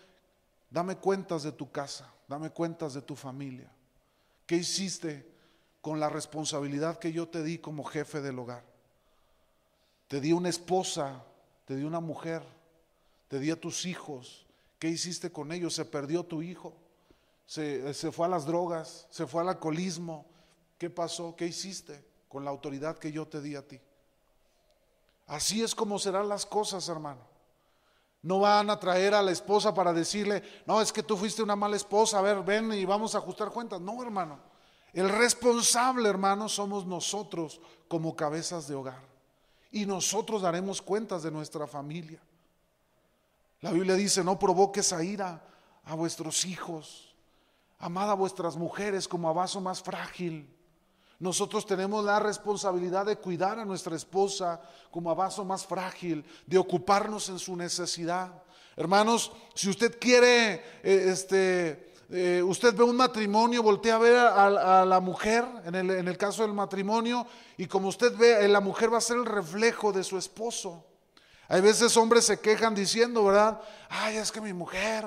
dame 0.70 0.96
cuentas 0.96 1.42
de 1.42 1.52
tu 1.52 1.70
casa, 1.70 2.10
dame 2.26 2.48
cuentas 2.48 2.94
de 2.94 3.02
tu 3.02 3.14
familia. 3.14 3.70
¿Qué 4.46 4.56
hiciste 4.56 5.30
con 5.82 6.00
la 6.00 6.08
responsabilidad 6.08 6.98
que 6.98 7.12
yo 7.12 7.28
te 7.28 7.42
di 7.42 7.58
como 7.58 7.84
jefe 7.84 8.22
del 8.22 8.38
hogar? 8.38 8.64
Te 10.08 10.18
di 10.18 10.32
una 10.32 10.48
esposa, 10.48 11.22
te 11.66 11.76
di 11.76 11.84
una 11.84 12.00
mujer, 12.00 12.42
te 13.28 13.38
di 13.38 13.50
a 13.50 13.60
tus 13.60 13.84
hijos. 13.84 14.46
¿Qué 14.78 14.88
hiciste 14.88 15.30
con 15.30 15.52
ellos? 15.52 15.74
Se 15.74 15.84
perdió 15.84 16.24
tu 16.24 16.40
hijo, 16.40 16.72
se, 17.44 17.92
se 17.92 18.10
fue 18.10 18.24
a 18.24 18.30
las 18.30 18.46
drogas, 18.46 19.06
se 19.10 19.26
fue 19.26 19.42
al 19.42 19.50
alcoholismo. 19.50 20.24
¿Qué 20.78 20.88
pasó? 20.88 21.36
¿Qué 21.36 21.46
hiciste 21.46 22.15
con 22.36 22.44
la 22.44 22.50
autoridad 22.50 22.98
que 22.98 23.10
yo 23.10 23.26
te 23.26 23.40
di 23.40 23.56
a 23.56 23.66
ti? 23.66 23.80
Así 25.26 25.62
es 25.62 25.74
como 25.74 25.98
serán 25.98 26.28
las 26.28 26.44
cosas, 26.44 26.86
hermano. 26.90 27.22
No 28.20 28.40
van 28.40 28.68
a 28.68 28.78
traer 28.78 29.14
a 29.14 29.22
la 29.22 29.30
esposa 29.30 29.72
para 29.72 29.90
decirle, 29.94 30.42
no, 30.66 30.82
es 30.82 30.92
que 30.92 31.02
tú 31.02 31.16
fuiste 31.16 31.42
una 31.42 31.56
mala 31.56 31.76
esposa, 31.76 32.18
a 32.18 32.20
ver, 32.20 32.42
ven 32.42 32.74
y 32.74 32.84
vamos 32.84 33.14
a 33.14 33.18
ajustar 33.18 33.48
cuentas. 33.48 33.80
No, 33.80 34.02
hermano. 34.02 34.38
El 34.92 35.08
responsable, 35.08 36.10
hermano, 36.10 36.46
somos 36.46 36.84
nosotros 36.84 37.58
como 37.88 38.14
cabezas 38.14 38.68
de 38.68 38.74
hogar. 38.74 39.00
Y 39.72 39.86
nosotros 39.86 40.42
daremos 40.42 40.82
cuentas 40.82 41.22
de 41.22 41.30
nuestra 41.30 41.66
familia. 41.66 42.20
La 43.62 43.70
Biblia 43.70 43.94
dice, 43.94 44.22
no 44.22 44.38
provoques 44.38 44.92
a 44.92 45.02
ira 45.02 45.42
a 45.86 45.94
vuestros 45.94 46.44
hijos. 46.44 47.16
Amad 47.78 48.10
a 48.10 48.14
vuestras 48.14 48.58
mujeres 48.58 49.08
como 49.08 49.26
a 49.30 49.32
vaso 49.32 49.58
más 49.62 49.82
frágil 49.82 50.52
nosotros 51.18 51.64
tenemos 51.64 52.04
la 52.04 52.20
responsabilidad 52.20 53.06
de 53.06 53.16
cuidar 53.16 53.58
a 53.58 53.64
nuestra 53.64 53.96
esposa 53.96 54.60
como 54.90 55.10
a 55.10 55.14
vaso 55.14 55.44
más 55.44 55.66
frágil, 55.66 56.24
de 56.46 56.58
ocuparnos 56.58 57.28
en 57.28 57.38
su 57.38 57.56
necesidad. 57.56 58.42
Hermanos, 58.76 59.32
si 59.54 59.70
usted 59.70 59.98
quiere, 59.98 60.54
eh, 60.82 61.08
este, 61.08 61.94
eh, 62.10 62.42
usted 62.42 62.74
ve 62.74 62.84
un 62.84 62.96
matrimonio, 62.96 63.62
voltea 63.62 63.94
a 63.94 63.98
ver 63.98 64.16
a, 64.16 64.84
la 64.84 65.00
mujer, 65.00 65.46
en 65.64 65.74
el, 65.74 66.18
caso 66.18 66.42
del 66.42 66.52
matrimonio, 66.52 67.26
y 67.56 67.66
como 67.66 67.88
usted 67.88 68.14
ve, 68.14 68.44
eh, 68.44 68.48
la 68.48 68.60
mujer 68.60 68.92
va 68.92 68.98
a 68.98 69.00
ser 69.00 69.16
el 69.16 69.24
reflejo 69.24 69.92
de 69.92 70.04
su 70.04 70.18
esposo. 70.18 70.84
Hay 71.48 71.62
veces 71.62 71.96
hombres 71.96 72.26
se 72.26 72.38
quejan 72.40 72.74
diciendo, 72.74 73.24
¿verdad? 73.24 73.60
Ay, 73.88 74.16
es 74.16 74.30
que 74.30 74.42
mi 74.42 74.52
mujer 74.52 75.06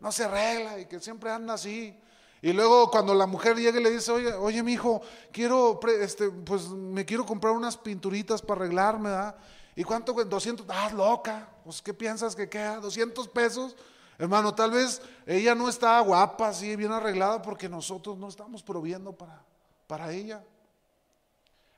no 0.00 0.10
se 0.10 0.24
arregla 0.24 0.80
y 0.80 0.86
que 0.86 0.98
siempre 0.98 1.30
anda 1.30 1.54
así. 1.54 1.96
Y 2.44 2.52
luego 2.52 2.90
cuando 2.90 3.14
la 3.14 3.24
mujer 3.24 3.56
llega 3.56 3.80
y 3.80 3.82
le 3.82 3.90
dice, 3.90 4.12
oye, 4.12 4.30
oye, 4.34 4.62
mi 4.62 4.74
hijo, 4.74 5.00
quiero, 5.32 5.80
este, 5.98 6.28
pues 6.28 6.68
me 6.68 7.06
quiero 7.06 7.24
comprar 7.24 7.54
unas 7.54 7.74
pinturitas 7.78 8.42
para 8.42 8.60
arreglarme, 8.60 9.08
¿verdad? 9.08 9.34
¿Y 9.74 9.82
cuánto? 9.82 10.12
200, 10.12 10.66
ah, 10.68 10.90
loca, 10.94 11.48
pues 11.64 11.80
¿qué 11.80 11.94
piensas 11.94 12.36
que 12.36 12.46
queda? 12.46 12.80
200 12.80 13.28
pesos. 13.28 13.74
Hermano, 14.18 14.54
tal 14.54 14.72
vez 14.72 15.00
ella 15.24 15.54
no 15.54 15.70
está 15.70 15.98
guapa, 16.00 16.48
así, 16.48 16.76
bien 16.76 16.92
arreglada, 16.92 17.40
porque 17.40 17.66
nosotros 17.66 18.18
no 18.18 18.28
estamos 18.28 18.62
proviendo 18.62 19.14
para, 19.14 19.42
para 19.86 20.12
ella. 20.12 20.44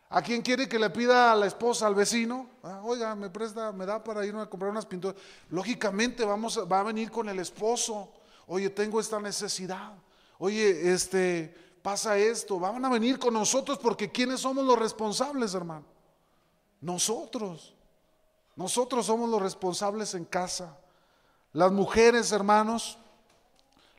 ¿A 0.08 0.20
quién 0.20 0.42
quiere 0.42 0.68
que 0.68 0.80
le 0.80 0.90
pida 0.90 1.30
a 1.30 1.36
la 1.36 1.46
esposa, 1.46 1.86
al 1.86 1.94
vecino? 1.94 2.50
Ah, 2.64 2.80
oiga, 2.82 3.14
me 3.14 3.30
presta, 3.30 3.70
me 3.70 3.86
da 3.86 4.02
para 4.02 4.26
irme 4.26 4.42
a 4.42 4.46
comprar 4.46 4.72
unas 4.72 4.86
pinturas. 4.86 5.16
Lógicamente 5.48 6.24
vamos, 6.24 6.58
va 6.68 6.80
a 6.80 6.82
venir 6.82 7.12
con 7.12 7.28
el 7.28 7.38
esposo. 7.38 8.12
Oye, 8.48 8.68
tengo 8.68 8.98
esta 8.98 9.20
necesidad 9.20 9.92
oye, 10.38 10.92
este, 10.92 11.54
pasa 11.82 12.18
esto, 12.18 12.58
van 12.58 12.84
a 12.84 12.88
venir 12.88 13.18
con 13.18 13.34
nosotros 13.34 13.78
porque 13.78 14.10
¿quiénes 14.10 14.40
somos 14.40 14.64
los 14.64 14.78
responsables, 14.78 15.54
hermano? 15.54 15.84
Nosotros. 16.80 17.74
Nosotros 18.56 19.06
somos 19.06 19.28
los 19.28 19.40
responsables 19.40 20.14
en 20.14 20.24
casa. 20.24 20.78
Las 21.52 21.72
mujeres, 21.72 22.32
hermanos, 22.32 22.98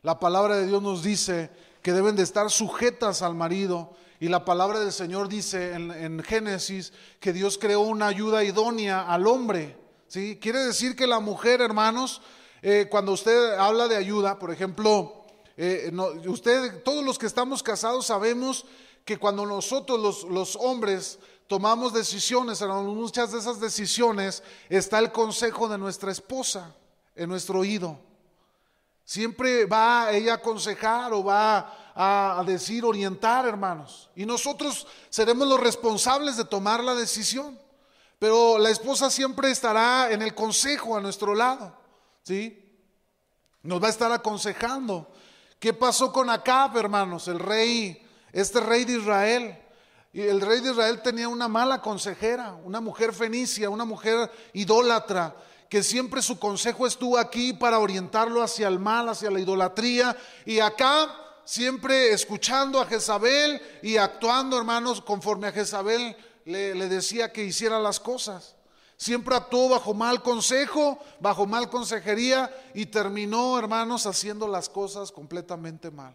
la 0.02 0.18
palabra 0.18 0.56
de 0.56 0.66
Dios 0.66 0.82
nos 0.82 1.02
dice 1.02 1.50
que 1.82 1.92
deben 1.92 2.16
de 2.16 2.22
estar 2.22 2.50
sujetas 2.50 3.22
al 3.22 3.34
marido. 3.34 3.94
Y 4.20 4.28
la 4.28 4.44
palabra 4.44 4.80
del 4.80 4.92
Señor 4.92 5.28
dice 5.28 5.72
en, 5.72 6.22
Génesis 6.22 6.92
que 7.20 7.32
Dios 7.32 7.56
creó 7.56 7.80
una 7.80 8.08
ayuda 8.08 8.42
idónea 8.42 9.12
al 9.12 9.26
hombre. 9.26 9.76
¿sí? 10.08 10.38
Quiere 10.40 10.58
decir 10.60 10.96
que 10.96 11.06
la 11.06 11.20
mujer, 11.20 11.60
hermanos, 11.60 12.20
eh, 12.62 12.88
cuando 12.90 13.12
usted 13.12 13.54
habla 13.54 13.86
de 13.86 13.96
ayuda, 13.96 14.38
por 14.38 14.50
ejemplo, 14.50 15.17
eh, 15.60 15.90
usted, 16.28 16.84
todos 16.84 17.04
los 17.04 17.18
que 17.18 17.26
estamos 17.26 17.64
casados 17.64 18.06
sabemos 18.06 18.64
que 19.04 19.18
cuando 19.18 19.44
nosotros 19.44 20.24
los, 20.30 20.54
hombres 20.54 21.18
tomamos 21.48 21.92
decisiones, 21.92 22.62
en 22.62 22.70
muchas 22.86 23.32
de 23.32 23.40
esas 23.40 23.58
decisiones 23.58 24.44
está 24.68 25.00
el 25.00 25.10
consejo 25.10 25.68
de 25.68 25.76
nuestra 25.76 26.12
esposa 26.12 26.76
en 27.16 27.28
nuestro 27.28 27.58
oído. 27.58 27.98
Siempre 29.04 29.64
va 29.64 30.12
ella 30.12 30.34
a 30.34 30.36
aconsejar 30.36 31.12
o 31.12 31.24
va 31.24 31.92
a, 31.92 32.38
a 32.38 32.44
decir, 32.44 32.84
orientar, 32.84 33.44
hermanos. 33.44 34.10
Y 34.14 34.26
nosotros 34.26 34.86
seremos 35.10 35.48
los 35.48 35.58
responsables 35.58 36.36
de 36.36 36.44
tomar 36.44 36.84
la 36.84 36.94
decisión. 36.94 37.58
Pero 38.20 38.58
la 38.58 38.70
esposa 38.70 39.10
siempre 39.10 39.50
estará 39.50 40.12
en 40.12 40.22
el 40.22 40.36
consejo 40.36 40.96
a 40.96 41.00
nuestro 41.00 41.34
lado. 41.34 41.74
¿Sí? 42.22 42.64
Nos 43.62 43.82
va 43.82 43.88
a 43.88 43.90
estar 43.90 44.12
aconsejando. 44.12 45.10
¿Qué 45.58 45.72
pasó 45.72 46.12
con 46.12 46.30
Acab, 46.30 46.76
hermanos? 46.76 47.26
El 47.26 47.40
rey, 47.40 48.00
este 48.32 48.60
rey 48.60 48.84
de 48.84 48.98
Israel. 48.98 49.58
Y 50.12 50.22
el 50.22 50.40
rey 50.40 50.60
de 50.60 50.70
Israel 50.70 51.02
tenía 51.02 51.28
una 51.28 51.48
mala 51.48 51.82
consejera, 51.82 52.54
una 52.64 52.80
mujer 52.80 53.12
fenicia, 53.12 53.68
una 53.68 53.84
mujer 53.84 54.30
idólatra, 54.52 55.34
que 55.68 55.82
siempre 55.82 56.22
su 56.22 56.38
consejo 56.38 56.86
estuvo 56.86 57.18
aquí 57.18 57.52
para 57.52 57.80
orientarlo 57.80 58.42
hacia 58.42 58.68
el 58.68 58.78
mal, 58.78 59.08
hacia 59.08 59.30
la 59.30 59.40
idolatría. 59.40 60.16
Y 60.46 60.60
Acab 60.60 61.10
siempre 61.44 62.12
escuchando 62.12 62.80
a 62.80 62.86
Jezabel 62.86 63.60
y 63.82 63.96
actuando, 63.96 64.56
hermanos, 64.56 65.00
conforme 65.00 65.48
a 65.48 65.52
Jezabel 65.52 66.16
le, 66.44 66.74
le 66.76 66.88
decía 66.88 67.32
que 67.32 67.44
hiciera 67.44 67.80
las 67.80 67.98
cosas. 67.98 68.54
Siempre 68.98 69.36
actuó 69.36 69.68
bajo 69.68 69.94
mal 69.94 70.24
consejo, 70.24 70.98
bajo 71.20 71.46
mal 71.46 71.70
consejería 71.70 72.52
y 72.74 72.86
terminó, 72.86 73.56
hermanos, 73.56 74.06
haciendo 74.06 74.48
las 74.48 74.68
cosas 74.68 75.12
completamente 75.12 75.92
mal. 75.92 76.12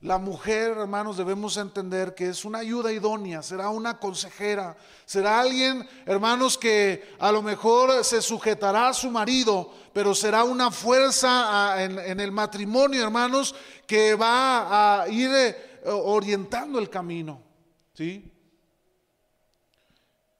La 0.00 0.16
mujer, 0.16 0.78
hermanos, 0.78 1.18
debemos 1.18 1.58
entender 1.58 2.14
que 2.14 2.30
es 2.30 2.46
una 2.46 2.60
ayuda 2.60 2.90
idónea, 2.90 3.42
será 3.42 3.68
una 3.68 3.98
consejera, 3.98 4.78
será 5.04 5.40
alguien, 5.40 5.86
hermanos, 6.06 6.56
que 6.56 7.14
a 7.18 7.30
lo 7.30 7.42
mejor 7.42 8.02
se 8.02 8.22
sujetará 8.22 8.88
a 8.88 8.94
su 8.94 9.10
marido, 9.10 9.70
pero 9.92 10.14
será 10.14 10.44
una 10.44 10.70
fuerza 10.70 11.84
en, 11.84 11.98
en 11.98 12.18
el 12.18 12.32
matrimonio, 12.32 13.02
hermanos, 13.02 13.54
que 13.86 14.14
va 14.14 15.02
a 15.02 15.08
ir 15.10 15.30
eh, 15.34 15.54
orientando 15.84 16.78
el 16.78 16.88
camino. 16.88 17.42
¿Sí? 17.92 18.32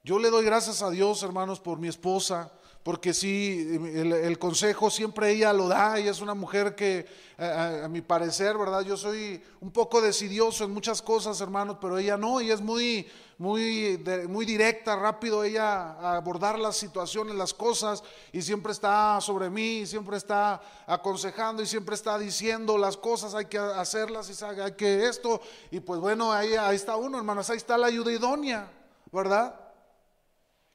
Yo 0.09 0.17
le 0.17 0.31
doy 0.31 0.43
gracias 0.43 0.81
a 0.81 0.89
Dios, 0.89 1.21
hermanos, 1.21 1.59
por 1.59 1.77
mi 1.77 1.87
esposa, 1.87 2.51
porque 2.81 3.13
sí, 3.13 3.79
el, 3.93 4.39
consejo 4.39 4.89
siempre 4.89 5.29
ella 5.29 5.53
lo 5.53 5.67
da, 5.67 5.99
ella 5.99 6.09
es 6.09 6.19
una 6.19 6.33
mujer 6.33 6.73
que, 6.73 7.05
a, 7.37 7.87
mi 7.87 8.01
parecer, 8.01 8.57
¿verdad? 8.57 8.81
Yo 8.81 8.97
soy 8.97 9.39
un 9.61 9.69
poco 9.69 10.01
decidioso 10.01 10.63
en 10.63 10.71
muchas 10.71 11.03
cosas, 11.03 11.39
hermanos, 11.41 11.77
pero 11.79 11.99
ella 11.99 12.17
no, 12.17 12.39
ella 12.39 12.55
es 12.55 12.61
muy, 12.61 13.07
muy, 13.37 14.03
muy 14.27 14.47
directa, 14.47 14.95
rápido, 14.95 15.43
ella 15.43 15.91
a 15.91 16.15
abordar 16.15 16.57
las 16.57 16.75
situaciones, 16.75 17.35
las 17.35 17.53
cosas, 17.53 18.03
y 18.33 18.41
siempre 18.41 18.71
está 18.71 19.21
sobre 19.21 19.51
mí, 19.51 19.85
siempre 19.85 20.17
está 20.17 20.59
aconsejando 20.87 21.61
y 21.61 21.67
siempre 21.67 21.93
está 21.93 22.17
diciendo 22.17 22.79
las 22.79 22.97
cosas, 22.97 23.35
hay 23.35 23.45
que 23.45 23.59
hacerlas, 23.59 24.27
y 24.27 24.43
hay 24.43 24.71
que 24.71 25.05
esto, 25.05 25.39
y 25.69 25.79
pues 25.81 25.99
bueno, 25.99 26.31
ahí, 26.31 26.55
ahí 26.55 26.77
está 26.77 26.95
uno, 26.95 27.19
hermanos, 27.19 27.47
ahí 27.51 27.57
está 27.57 27.77
la 27.77 27.85
ayuda 27.85 28.11
idónea, 28.11 28.71
¿verdad? 29.11 29.68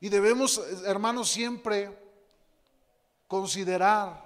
Y 0.04 0.10
debemos, 0.10 0.60
hermanos, 0.84 1.30
siempre 1.30 1.98
considerar. 3.26 4.22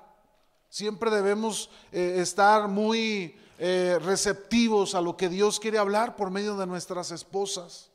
Siempre 0.68 1.09
debemos 1.09 1.70
eh, 1.93 2.16
estar 2.18 2.66
muy 2.66 3.37
eh, 3.61 3.97
receptivos 4.03 4.97
a 4.97 5.01
lo 5.01 5.16
que 5.16 5.29
Dios 5.29 5.61
quiere 5.61 5.79
hablar 5.79 6.16
por 6.16 6.33
medio 6.33 6.57
de 6.57 6.66
nuestras 6.66 7.12
esposas, 7.12 7.91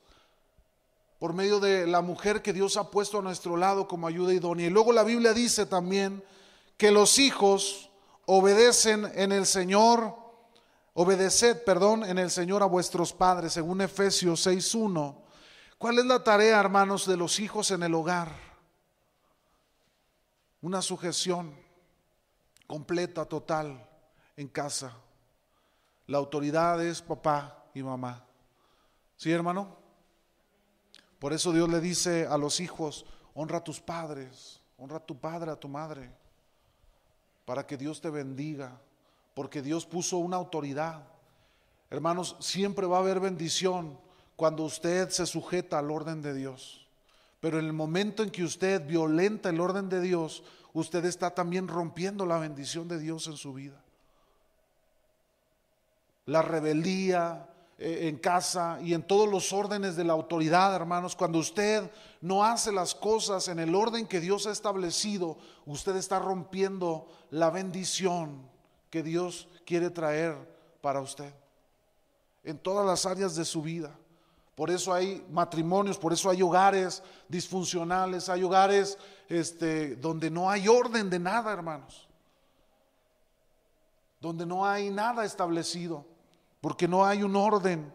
por 1.19 1.33
medio 1.33 1.59
de 1.59 1.85
la 1.85 1.99
mujer 1.99 2.41
que 2.41 2.53
Dios 2.53 2.77
ha 2.77 2.89
puesto 2.89 3.19
a 3.19 3.21
nuestro 3.21 3.57
lado 3.57 3.85
como 3.85 4.07
ayuda 4.07 4.31
idónea. 4.31 4.67
Y 4.67 4.69
luego 4.69 4.93
la 4.93 5.03
Biblia 5.03 5.33
dice 5.33 5.65
también 5.65 6.23
que 6.77 6.89
los 6.89 7.19
hijos 7.19 7.89
obedecen 8.25 9.11
en 9.13 9.33
el 9.33 9.45
Señor, 9.45 10.15
obedeced, 10.93 11.65
perdón, 11.65 12.05
en 12.05 12.17
el 12.17 12.31
Señor 12.31 12.63
a 12.63 12.67
vuestros 12.67 13.11
padres, 13.11 13.51
según 13.51 13.81
Efesios 13.81 14.47
6.1. 14.47 15.22
¿Cuál 15.83 15.99
es 15.99 16.05
la 16.05 16.23
tarea, 16.23 16.61
hermanos, 16.61 17.05
de 17.05 17.17
los 17.17 17.41
hijos 17.41 17.69
en 17.71 17.83
el 17.83 17.93
hogar? 17.93 18.31
Una 20.61 20.81
sujeción 20.81 21.53
completa, 22.65 23.25
total, 23.25 23.85
en 24.37 24.47
casa. 24.47 24.95
La 26.07 26.19
autoridad 26.19 26.81
es 26.81 27.01
papá 27.01 27.65
y 27.73 27.83
mamá. 27.83 28.23
¿Sí, 29.17 29.29
hermano? 29.29 29.75
Por 31.19 31.33
eso 31.33 31.51
Dios 31.51 31.67
le 31.67 31.81
dice 31.81 32.27
a 32.27 32.37
los 32.37 32.61
hijos, 32.61 33.05
honra 33.33 33.57
a 33.57 33.63
tus 33.65 33.81
padres, 33.81 34.61
honra 34.77 34.95
a 34.95 35.05
tu 35.05 35.19
padre, 35.19 35.51
a 35.51 35.57
tu 35.57 35.67
madre, 35.67 36.15
para 37.43 37.67
que 37.67 37.75
Dios 37.75 37.99
te 37.99 38.09
bendiga, 38.09 38.79
porque 39.33 39.61
Dios 39.61 39.85
puso 39.85 40.19
una 40.19 40.37
autoridad. 40.37 41.05
Hermanos, 41.89 42.37
siempre 42.39 42.87
va 42.87 42.95
a 42.95 43.01
haber 43.01 43.19
bendición 43.19 43.99
cuando 44.35 44.63
usted 44.63 45.09
se 45.09 45.25
sujeta 45.25 45.79
al 45.79 45.91
orden 45.91 46.21
de 46.21 46.33
Dios. 46.33 46.87
Pero 47.39 47.59
en 47.59 47.65
el 47.65 47.73
momento 47.73 48.23
en 48.23 48.31
que 48.31 48.43
usted 48.43 48.85
violenta 48.85 49.49
el 49.49 49.59
orden 49.59 49.89
de 49.89 50.01
Dios, 50.01 50.43
usted 50.73 51.05
está 51.05 51.31
también 51.31 51.67
rompiendo 51.67 52.25
la 52.25 52.37
bendición 52.37 52.87
de 52.87 52.99
Dios 52.99 53.27
en 53.27 53.37
su 53.37 53.53
vida. 53.53 53.81
La 56.25 56.41
rebeldía 56.41 57.49
eh, 57.77 58.07
en 58.07 58.17
casa 58.17 58.79
y 58.81 58.93
en 58.93 59.03
todos 59.03 59.29
los 59.29 59.51
órdenes 59.51 59.95
de 59.95 60.05
la 60.05 60.13
autoridad, 60.13 60.73
hermanos, 60.73 61.15
cuando 61.15 61.39
usted 61.39 61.91
no 62.21 62.45
hace 62.45 62.71
las 62.71 62.95
cosas 62.95 63.47
en 63.49 63.59
el 63.59 63.75
orden 63.75 64.07
que 64.07 64.21
Dios 64.21 64.47
ha 64.47 64.51
establecido, 64.51 65.37
usted 65.65 65.95
está 65.97 66.19
rompiendo 66.19 67.07
la 67.29 67.49
bendición 67.49 68.49
que 68.89 69.03
Dios 69.03 69.49
quiere 69.65 69.89
traer 69.89 70.35
para 70.81 71.01
usted 71.01 71.33
en 72.43 72.57
todas 72.57 72.85
las 72.85 73.05
áreas 73.05 73.35
de 73.35 73.45
su 73.45 73.61
vida. 73.61 73.91
Por 74.55 74.69
eso 74.69 74.93
hay 74.93 75.25
matrimonios, 75.31 75.97
por 75.97 76.13
eso 76.13 76.29
hay 76.29 76.41
hogares 76.41 77.01
disfuncionales, 77.27 78.29
hay 78.29 78.43
hogares 78.43 78.99
este, 79.27 79.95
donde 79.95 80.29
no 80.29 80.49
hay 80.49 80.67
orden 80.67 81.09
de 81.09 81.17
nada, 81.17 81.51
hermanos. 81.51 82.07
Donde 84.21 84.45
no 84.45 84.65
hay 84.65 84.91
nada 84.91 85.25
establecido, 85.25 86.05
porque 86.61 86.87
no 86.87 87.03
hay 87.03 87.23
un 87.23 87.35
orden. 87.35 87.91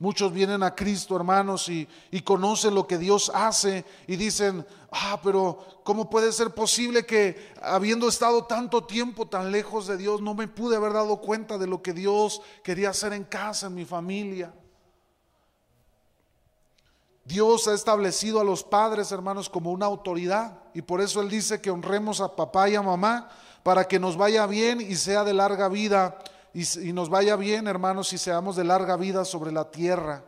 Muchos 0.00 0.32
vienen 0.32 0.64
a 0.64 0.74
Cristo, 0.74 1.14
hermanos, 1.14 1.68
y, 1.68 1.88
y, 2.10 2.22
conocen 2.22 2.74
lo 2.74 2.86
que 2.86 2.98
Dios 2.98 3.30
hace 3.34 3.84
y 4.06 4.16
dicen, 4.16 4.66
ah, 4.90 5.20
pero 5.22 5.80
¿cómo 5.84 6.10
puede 6.10 6.32
ser 6.32 6.54
posible 6.54 7.06
que 7.06 7.52
habiendo 7.62 8.08
estado 8.08 8.44
tanto 8.44 8.84
tiempo 8.84 9.26
tan 9.26 9.50
lejos 9.50 9.86
de 9.86 9.96
Dios, 9.96 10.20
no 10.20 10.34
me 10.34 10.46
pude 10.46 10.76
haber 10.76 10.92
dado 10.92 11.20
cuenta 11.20 11.56
de 11.56 11.66
lo 11.66 11.82
que 11.82 11.92
Dios 11.92 12.42
quería 12.62 12.90
hacer 12.90 13.12
en 13.12 13.24
casa, 13.24 13.68
en 13.68 13.74
mi 13.74 13.84
familia? 13.84 14.52
Dios 17.28 17.68
ha 17.68 17.74
establecido 17.74 18.40
a 18.40 18.44
los 18.44 18.64
padres, 18.64 19.12
hermanos, 19.12 19.50
como 19.50 19.70
una 19.70 19.84
autoridad. 19.84 20.60
Y 20.72 20.80
por 20.80 21.02
eso 21.02 21.20
Él 21.20 21.28
dice 21.28 21.60
que 21.60 21.70
honremos 21.70 22.22
a 22.22 22.34
papá 22.34 22.70
y 22.70 22.74
a 22.74 22.80
mamá 22.80 23.28
para 23.62 23.86
que 23.86 23.98
nos 23.98 24.16
vaya 24.16 24.46
bien 24.46 24.80
y 24.80 24.96
sea 24.96 25.24
de 25.24 25.34
larga 25.34 25.68
vida. 25.68 26.18
Y, 26.54 26.94
nos 26.94 27.10
vaya 27.10 27.36
bien, 27.36 27.68
hermanos, 27.68 28.14
y 28.14 28.18
seamos 28.18 28.56
de 28.56 28.64
larga 28.64 28.96
vida 28.96 29.26
sobre 29.26 29.52
la 29.52 29.70
tierra. 29.70 30.24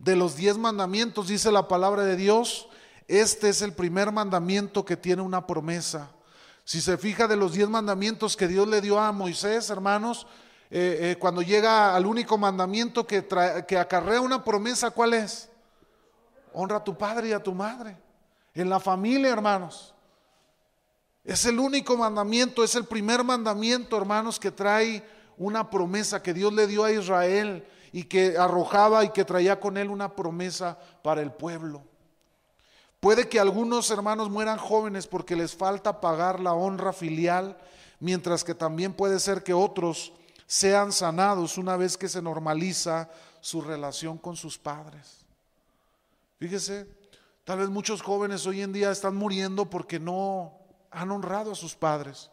De 0.00 0.16
los 0.16 0.34
diez 0.34 0.58
mandamientos, 0.58 1.28
dice 1.28 1.52
la 1.52 1.68
palabra 1.68 2.02
de 2.02 2.16
Dios, 2.16 2.68
este 3.06 3.50
es 3.50 3.62
el 3.62 3.72
primer 3.72 4.10
mandamiento 4.10 4.84
que 4.84 4.96
tiene 4.96 5.22
una 5.22 5.46
promesa. 5.46 6.10
Si 6.64 6.80
se 6.80 6.98
fija 6.98 7.28
de 7.28 7.36
los 7.36 7.52
diez 7.52 7.68
mandamientos 7.68 8.36
que 8.36 8.48
Dios 8.48 8.66
le 8.66 8.80
dio 8.80 8.98
a 8.98 9.12
Moisés, 9.12 9.70
hermanos, 9.70 10.26
eh, 10.68 11.12
eh, 11.12 11.16
cuando 11.20 11.42
llega 11.42 11.94
al 11.94 12.06
único 12.06 12.36
mandamiento 12.38 13.06
que, 13.06 13.24
que 13.68 13.78
acarrea 13.78 14.20
una 14.20 14.42
promesa, 14.42 14.90
¿cuál 14.90 15.14
es? 15.14 15.49
Honra 16.52 16.76
a 16.76 16.84
tu 16.84 16.96
padre 16.96 17.28
y 17.28 17.32
a 17.32 17.42
tu 17.42 17.54
madre. 17.54 17.96
En 18.54 18.68
la 18.68 18.80
familia, 18.80 19.30
hermanos. 19.30 19.94
Es 21.24 21.44
el 21.44 21.58
único 21.58 21.96
mandamiento, 21.96 22.64
es 22.64 22.74
el 22.74 22.84
primer 22.84 23.22
mandamiento, 23.22 23.96
hermanos, 23.96 24.40
que 24.40 24.50
trae 24.50 25.04
una 25.36 25.70
promesa 25.70 26.22
que 26.22 26.34
Dios 26.34 26.52
le 26.52 26.66
dio 26.66 26.84
a 26.84 26.92
Israel 26.92 27.66
y 27.92 28.04
que 28.04 28.36
arrojaba 28.38 29.04
y 29.04 29.10
que 29.10 29.24
traía 29.24 29.60
con 29.60 29.76
él 29.76 29.90
una 29.90 30.14
promesa 30.14 30.78
para 31.02 31.20
el 31.20 31.32
pueblo. 31.32 31.82
Puede 33.00 33.28
que 33.28 33.40
algunos 33.40 33.90
hermanos 33.90 34.28
mueran 34.28 34.58
jóvenes 34.58 35.06
porque 35.06 35.36
les 35.36 35.54
falta 35.54 36.00
pagar 36.00 36.40
la 36.40 36.52
honra 36.52 36.92
filial, 36.92 37.56
mientras 37.98 38.44
que 38.44 38.54
también 38.54 38.92
puede 38.92 39.18
ser 39.18 39.42
que 39.42 39.54
otros 39.54 40.12
sean 40.46 40.92
sanados 40.92 41.56
una 41.56 41.76
vez 41.76 41.96
que 41.96 42.08
se 42.08 42.20
normaliza 42.20 43.08
su 43.40 43.62
relación 43.62 44.18
con 44.18 44.36
sus 44.36 44.58
padres. 44.58 45.19
Fíjese, 46.40 46.88
tal 47.44 47.58
vez 47.58 47.68
muchos 47.68 48.00
jóvenes 48.00 48.46
hoy 48.46 48.62
en 48.62 48.72
día 48.72 48.90
están 48.90 49.14
muriendo 49.14 49.68
porque 49.68 50.00
no 50.00 50.58
han 50.90 51.10
honrado 51.10 51.52
a 51.52 51.54
sus 51.54 51.74
padres, 51.74 52.30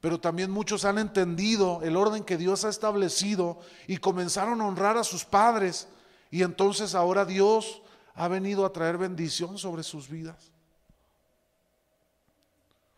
pero 0.00 0.18
también 0.18 0.50
muchos 0.50 0.84
han 0.84 0.98
entendido 0.98 1.80
el 1.84 1.96
orden 1.96 2.24
que 2.24 2.36
Dios 2.36 2.64
ha 2.64 2.68
establecido 2.68 3.60
y 3.86 3.98
comenzaron 3.98 4.60
a 4.60 4.66
honrar 4.66 4.96
a 4.96 5.04
sus 5.04 5.24
padres 5.24 5.86
y 6.32 6.42
entonces 6.42 6.96
ahora 6.96 7.24
Dios 7.24 7.80
ha 8.14 8.26
venido 8.26 8.66
a 8.66 8.72
traer 8.72 8.98
bendición 8.98 9.56
sobre 9.56 9.84
sus 9.84 10.08
vidas. 10.08 10.53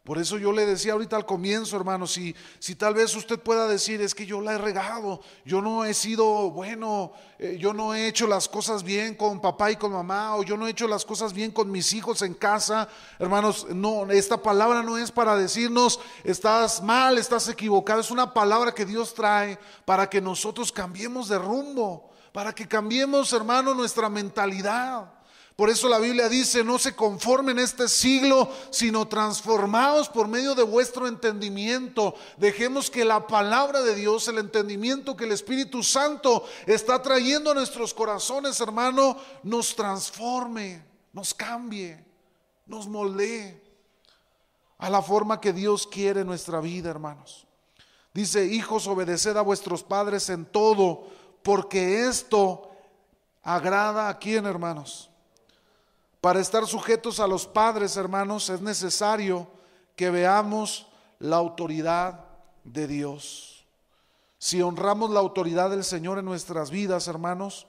Por 0.07 0.19
eso 0.19 0.39
yo 0.39 0.53
le 0.53 0.65
decía 0.65 0.93
ahorita 0.93 1.17
al 1.17 1.27
comienzo, 1.27 1.77
hermano, 1.77 2.07
si, 2.07 2.33
si 2.61 2.77
tal 2.77 2.95
vez 2.95 3.17
usted 3.17 3.41
pueda 3.41 3.67
decir, 3.67 4.01
es 4.01 4.15
que 4.15 4.25
yo 4.25 4.41
la 4.41 4.55
he 4.55 4.59
regado, 4.59 5.21
yo 5.45 5.61
no 5.61 5.85
he 5.85 5.95
sido 5.95 6.53
bueno, 6.53 7.11
eh, 7.41 7.57
yo 7.59 7.73
no 7.73 7.93
he 7.93 8.07
hecho 8.07 8.29
las 8.29 8.49
cosas 8.49 8.85
bien 8.85 9.17
con 9.17 9.41
papá 9.41 9.73
y 9.73 9.77
con 9.77 9.91
mamá, 9.91 10.37
o 10.37 10.45
yo 10.45 10.57
no 10.57 10.69
he 10.69 10.71
hecho 10.71 10.87
las 10.87 11.05
cosas 11.05 11.33
bien 11.33 11.51
con 11.51 11.73
mis 11.73 11.93
hijos 11.93 12.23
en 12.23 12.35
casa, 12.35 12.89
hermanos, 13.19 13.67
no, 13.71 14.09
esta 14.13 14.41
palabra 14.41 14.85
no 14.85 14.97
es 14.97 15.11
para 15.11 15.37
decirnos, 15.37 15.99
estás 16.23 16.81
mal, 16.81 17.19
estás 17.19 17.49
equivocado, 17.49 18.01
es 18.01 18.13
una 18.13 18.33
palabra 18.33 18.73
que 18.73 18.87
Dios 18.87 19.13
trae 19.13 19.59
para 19.85 20.09
que 20.09 20.21
nosotros 20.21 20.71
cambiemos 20.71 21.27
de 21.29 21.41
rumbo, 21.41 22.13
para 22.31 22.55
que 22.55 22.69
cambiemos, 22.69 23.33
hermano, 23.33 23.75
nuestra 23.75 24.09
mentalidad. 24.09 25.16
Por 25.57 25.71
eso 25.71 25.89
la 25.89 25.99
Biblia 25.99 26.29
dice, 26.29 26.63
no 26.63 26.79
se 26.79 26.95
conformen 26.95 27.59
este 27.59 27.89
siglo, 27.89 28.51
sino 28.69 29.09
transformados 29.09 30.11
por 30.11 30.29
medio 30.29 30.55
de 30.55 30.63
vuestro 30.63 31.09
entendimiento. 31.09 32.15
Dejemos 32.37 32.91
que 32.91 33.07
la 33.07 33.27
palabra 33.27 33.81
de 33.81 33.95
Dios, 33.95 34.29
el 34.29 34.37
entendimiento 34.37 35.17
que 35.17 35.25
el 35.25 35.33
Espíritu 35.33 35.83
Santo 35.83 36.45
está 36.67 37.01
trayendo 37.01 37.51
a 37.51 37.55
nuestros 37.55 37.95
corazones, 37.95 38.61
hermano, 38.61 39.17
nos 39.43 39.75
transforme, 39.75 40.85
nos 41.15 41.33
cambie, 41.33 42.05
nos 42.67 42.87
moldee 42.87 43.59
a 44.77 44.91
la 44.91 45.01
forma 45.01 45.41
que 45.41 45.55
Dios 45.55 45.87
quiere 45.87 46.21
en 46.21 46.27
nuestra 46.27 46.61
vida, 46.61 46.91
hermanos. 46.91 47.47
Dice, 48.13 48.45
hijos, 48.45 48.87
obedeced 48.87 49.39
a 49.39 49.43
vuestros 49.43 49.83
padres 49.83 50.29
en 50.29 50.45
todo, 50.45 51.09
porque 51.43 52.07
esto 52.09 52.71
agrada 53.43 54.11
a 54.11 54.19
quién, 54.19 54.45
hermanos 54.45 55.09
para 56.27 56.41
estar 56.41 56.67
sujetos 56.67 57.21
a 57.21 57.29
los 57.29 57.47
padres, 57.47 57.97
hermanos, 57.97 58.51
es 58.51 58.61
necesario 58.61 59.47
que 59.95 60.11
veamos 60.11 60.89
la 61.21 61.37
autoridad 61.37 62.25
de 62.65 62.89
Dios. 62.89 63.65
Si 64.37 64.61
honramos 64.61 65.11
la 65.11 65.21
autoridad 65.21 65.71
del 65.71 65.85
Señor 65.85 66.19
en 66.19 66.25
nuestras 66.25 66.73
vidas, 66.73 67.07
hermanos, 67.07 67.69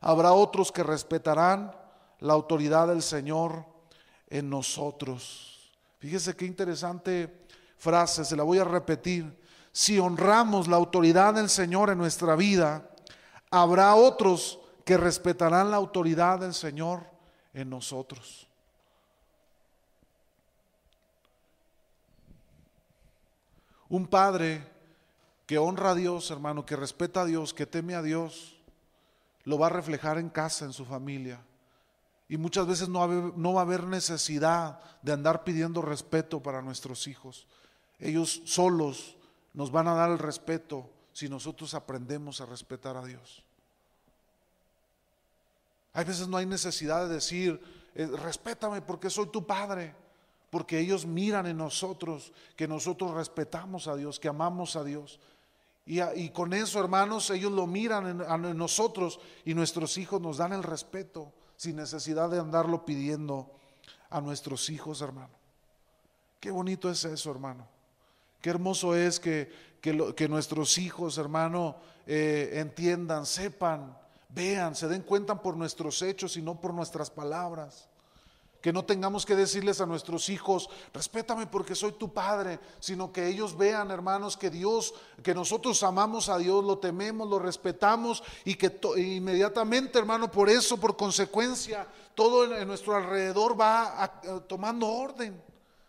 habrá 0.00 0.30
otros 0.34 0.70
que 0.70 0.84
respetarán 0.84 1.74
la 2.20 2.34
autoridad 2.34 2.86
del 2.86 3.02
Señor 3.02 3.64
en 4.28 4.50
nosotros. 4.50 5.72
Fíjese 5.98 6.36
qué 6.36 6.44
interesante 6.46 7.48
frase, 7.76 8.24
se 8.24 8.36
la 8.36 8.44
voy 8.44 8.58
a 8.58 8.64
repetir. 8.64 9.36
Si 9.72 9.98
honramos 9.98 10.68
la 10.68 10.76
autoridad 10.76 11.34
del 11.34 11.48
Señor 11.48 11.90
en 11.90 11.98
nuestra 11.98 12.36
vida, 12.36 12.88
habrá 13.50 13.96
otros 13.96 14.60
que 14.84 14.96
respetarán 14.96 15.72
la 15.72 15.76
autoridad 15.78 16.38
del 16.38 16.54
Señor 16.54 17.15
en 17.56 17.70
nosotros. 17.70 18.46
Un 23.88 24.06
padre 24.06 24.62
que 25.46 25.58
honra 25.58 25.92
a 25.92 25.94
Dios, 25.94 26.30
hermano, 26.30 26.66
que 26.66 26.76
respeta 26.76 27.22
a 27.22 27.24
Dios, 27.24 27.54
que 27.54 27.66
teme 27.66 27.94
a 27.94 28.02
Dios, 28.02 28.58
lo 29.44 29.58
va 29.58 29.68
a 29.68 29.70
reflejar 29.70 30.18
en 30.18 30.28
casa, 30.28 30.66
en 30.66 30.74
su 30.74 30.84
familia. 30.84 31.40
Y 32.28 32.36
muchas 32.36 32.66
veces 32.66 32.90
no, 32.90 33.06
no 33.08 33.54
va 33.54 33.60
a 33.62 33.64
haber 33.64 33.84
necesidad 33.84 34.80
de 35.00 35.12
andar 35.12 35.42
pidiendo 35.42 35.80
respeto 35.80 36.42
para 36.42 36.60
nuestros 36.60 37.06
hijos. 37.06 37.46
Ellos 37.98 38.42
solos 38.44 39.16
nos 39.54 39.70
van 39.70 39.88
a 39.88 39.94
dar 39.94 40.10
el 40.10 40.18
respeto 40.18 40.90
si 41.14 41.30
nosotros 41.30 41.72
aprendemos 41.72 42.42
a 42.42 42.46
respetar 42.46 42.98
a 42.98 43.04
Dios. 43.04 43.45
Hay 45.96 46.04
veces 46.04 46.28
no 46.28 46.36
hay 46.36 46.44
necesidad 46.44 47.08
de 47.08 47.14
decir, 47.14 47.58
eh, 47.94 48.06
respétame 48.06 48.82
porque 48.82 49.08
soy 49.08 49.28
tu 49.28 49.46
padre, 49.46 49.94
porque 50.50 50.78
ellos 50.78 51.06
miran 51.06 51.46
en 51.46 51.56
nosotros 51.56 52.34
que 52.54 52.68
nosotros 52.68 53.14
respetamos 53.14 53.88
a 53.88 53.96
Dios, 53.96 54.20
que 54.20 54.28
amamos 54.28 54.76
a 54.76 54.84
Dios. 54.84 55.18
Y, 55.86 56.28
con 56.30 56.52
eso, 56.52 56.80
hermanos, 56.80 57.30
ellos 57.30 57.50
lo 57.50 57.66
miran 57.66 58.20
en, 58.20 58.58
nosotros 58.58 59.20
y 59.46 59.54
nuestros 59.54 59.96
hijos 59.96 60.20
nos 60.20 60.36
dan 60.36 60.52
el 60.52 60.62
respeto 60.62 61.32
sin 61.56 61.76
necesidad 61.76 62.28
de 62.28 62.40
andarlo 62.40 62.84
pidiendo 62.84 63.50
a 64.10 64.20
nuestros 64.20 64.68
hijos, 64.68 65.00
hermano. 65.00 65.32
Qué 66.40 66.50
bonito 66.50 66.90
es 66.90 67.06
eso, 67.06 67.30
hermano. 67.30 67.66
Qué 68.42 68.50
hermoso 68.50 68.94
es 68.94 69.18
que, 69.18 69.50
que, 69.80 70.28
nuestros 70.28 70.76
hijos, 70.76 71.16
hermano, 71.16 71.76
eh, 72.06 72.50
entiendan, 72.54 73.24
sepan, 73.24 73.96
vean, 74.28 74.74
se 74.74 74.88
den 74.88 75.02
cuenta 75.02 75.40
por 75.40 75.56
nuestros 75.56 76.02
hechos 76.02 76.36
y 76.36 76.42
no 76.42 76.60
por 76.60 76.74
nuestras 76.74 77.10
palabras. 77.10 77.88
Que 78.60 78.72
no 78.72 78.84
tengamos 78.84 79.24
que 79.24 79.36
decirles 79.36 79.80
a 79.80 79.86
nuestros 79.86 80.28
hijos, 80.28 80.68
respétame 80.92 81.46
porque 81.46 81.74
soy 81.74 81.92
tu 81.92 82.12
padre, 82.12 82.58
sino 82.80 83.12
que 83.12 83.28
ellos 83.28 83.56
vean, 83.56 83.90
hermanos, 83.90 84.36
que 84.36 84.50
Dios, 84.50 84.94
que 85.22 85.34
nosotros 85.34 85.82
amamos 85.82 86.28
a 86.28 86.38
Dios, 86.38 86.64
lo 86.64 86.78
tememos, 86.78 87.28
lo 87.28 87.38
respetamos 87.38 88.24
y 88.44 88.56
que 88.56 88.80
inmediatamente, 88.96 89.98
hermano, 89.98 90.30
por 90.30 90.48
eso, 90.48 90.78
por 90.78 90.96
consecuencia, 90.96 91.86
todo 92.14 92.56
en, 92.56 92.66
nuestro 92.66 92.96
alrededor 92.96 93.60
va 93.60 94.20
tomando 94.48 94.88
orden. 94.88 95.40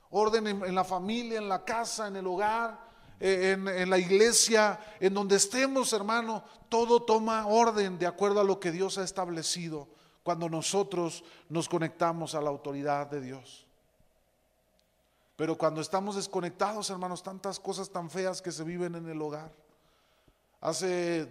Orden 0.10 0.48
en, 0.48 0.76
la 0.76 0.84
familia, 0.84 1.38
en 1.38 1.50
la 1.50 1.66
casa, 1.66 2.08
en 2.08 2.16
el 2.16 2.28
hogar, 2.28 2.87
en, 3.20 3.90
la 3.90 3.98
iglesia, 3.98 4.80
en 5.00 5.14
donde 5.14 5.38
estemos, 5.38 5.92
hermano, 5.94 6.44
todo 6.70 7.02
toma 7.02 7.48
orden 7.48 7.98
de 7.98 8.06
acuerdo 8.06 8.40
a 8.40 8.44
lo 8.44 8.60
que 8.60 8.72
Dios 8.72 8.98
ha 8.98 9.04
establecido 9.04 9.88
cuando 10.24 10.50
nosotros 10.50 11.24
nos 11.50 11.68
conectamos 11.68 12.36
a 12.36 12.42
la 12.42 12.50
autoridad 12.50 13.08
de 13.08 13.22
Dios. 13.22 13.66
Pero 15.36 15.58
cuando 15.58 15.82
estamos 15.82 16.16
desconectados, 16.16 16.90
hermanos, 16.90 17.24
tantas 17.24 17.60
cosas 17.60 17.90
tan 17.90 18.10
feas 18.10 18.42
que 18.42 18.52
se 18.52 18.64
viven 18.64 18.96
en 18.96 19.08
el 19.08 19.22
hogar. 19.22 19.52
Hace 20.60 21.22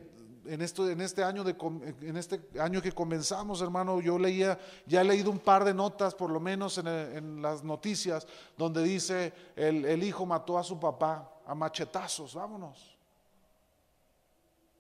en, 0.47 0.63
esto, 0.63 0.89
en 0.89 1.01
este 1.01 1.25
año 1.25 1.43
de, 1.43 1.57
en 2.03 2.17
este 2.17 2.41
año 2.61 2.81
que 2.81 2.93
comenzamos, 2.93 3.61
hermano, 3.61 4.01
yo 4.01 4.19
leía, 4.19 4.59
ya 4.87 5.01
he 5.01 5.05
leído 5.05 5.31
un 5.31 5.41
par 5.41 5.65
de 5.65 5.75
notas, 5.75 6.15
por 6.15 6.31
lo 6.31 6.39
menos 6.39 6.79
en, 6.79 7.43
las 7.43 7.65
noticias, 7.65 8.27
donde 8.57 8.83
dice 8.83 9.33
el 9.57 10.03
hijo 10.05 10.25
mató 10.25 10.57
a 10.57 10.65
su 10.65 10.79
papá 10.79 11.36
a 11.47 11.55
machetazos, 11.55 12.35
vámonos. 12.35 12.97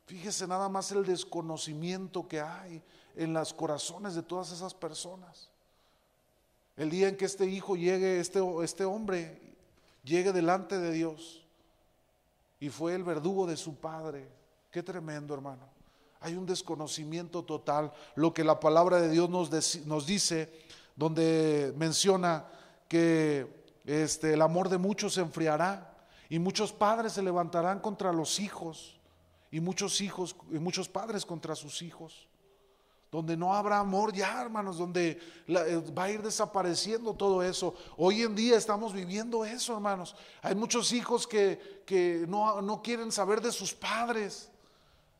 Fíjese 0.07 0.47
nada 0.47 0.69
más 0.69 0.91
el 0.93 1.05
desconocimiento 1.05 2.27
que 2.29 2.41
hay 2.41 2.83
en 3.14 3.33
los 3.33 3.55
corazones 3.55 4.14
de 4.14 4.23
todas 4.23 4.53
esas 4.53 4.75
personas. 4.75 5.49
El 6.77 6.91
día 6.91 7.09
en 7.09 7.17
que 7.17 7.25
este 7.25 7.47
hijo 7.47 7.77
llegue, 7.77 8.21
este, 8.21 8.41
este 8.62 8.85
hombre 8.85 9.41
llegue 10.05 10.33
delante 10.33 10.79
de 10.79 10.93
Dios 10.93 11.45
y 12.61 12.69
fue 12.69 12.95
el 12.95 13.05
verdugo 13.05 13.47
de 13.47 13.57
su 13.57 13.77
padre. 13.77 14.29
Qué 14.71 14.83
tremendo, 14.83 15.35
hermano. 15.35 15.62
Hay 16.21 16.35
un 16.35 16.47
desconocimiento 16.47 17.45
total. 17.45 17.93
Lo 18.14 18.35
que 18.35 18.45
la 18.45 18.61
palabra 18.61 19.01
de 19.01 19.09
Dios 19.09 19.31
nos, 19.31 19.51
nos 19.87 20.07
dice, 20.07 20.53
donde 20.95 21.73
menciona 21.77 22.47
que 22.89 23.64
este, 23.85 24.35
el 24.35 24.43
amor 24.43 24.69
de 24.69 24.79
muchos 24.79 25.14
se 25.14 25.21
enfriará 25.21 25.95
y 26.29 26.39
muchos 26.39 26.72
padres 26.72 27.12
se 27.12 27.22
levantarán 27.22 27.81
contra 27.81 28.12
los 28.12 28.41
hijos 28.41 28.99
y 29.51 29.61
muchos 29.61 30.01
hijos 30.01 30.37
y 30.51 30.59
muchos 30.59 30.89
padres 30.89 31.24
contra 31.24 31.55
sus 31.55 31.83
hijos 31.83 32.29
donde 33.11 33.37
no 33.37 33.55
habrá 33.55 33.79
amor 33.79 34.12
ya, 34.12 34.43
hermanos, 34.43 34.79
donde 34.79 35.18
eh, 35.47 35.83
va 35.97 36.05
a 36.05 36.11
ir 36.11 36.22
desapareciendo 36.22 37.14
todo 37.14 37.43
eso. 37.43 37.74
Hoy 37.97 38.22
en 38.22 38.35
día 38.35 38.59
estamos 38.59 38.93
viviendo 38.93 39.45
eso, 39.45 39.74
hermanos. 39.74 40.14
Hay 40.43 40.55
muchos 40.55 40.93
hijos 40.93 41.27
que, 41.27 41.83
que 41.87 42.27
no, 42.29 42.61
no 42.61 42.83
quieren 42.83 43.12
saber 43.12 43.41
de 43.41 43.53
sus 43.53 43.72
padres. 43.72 44.51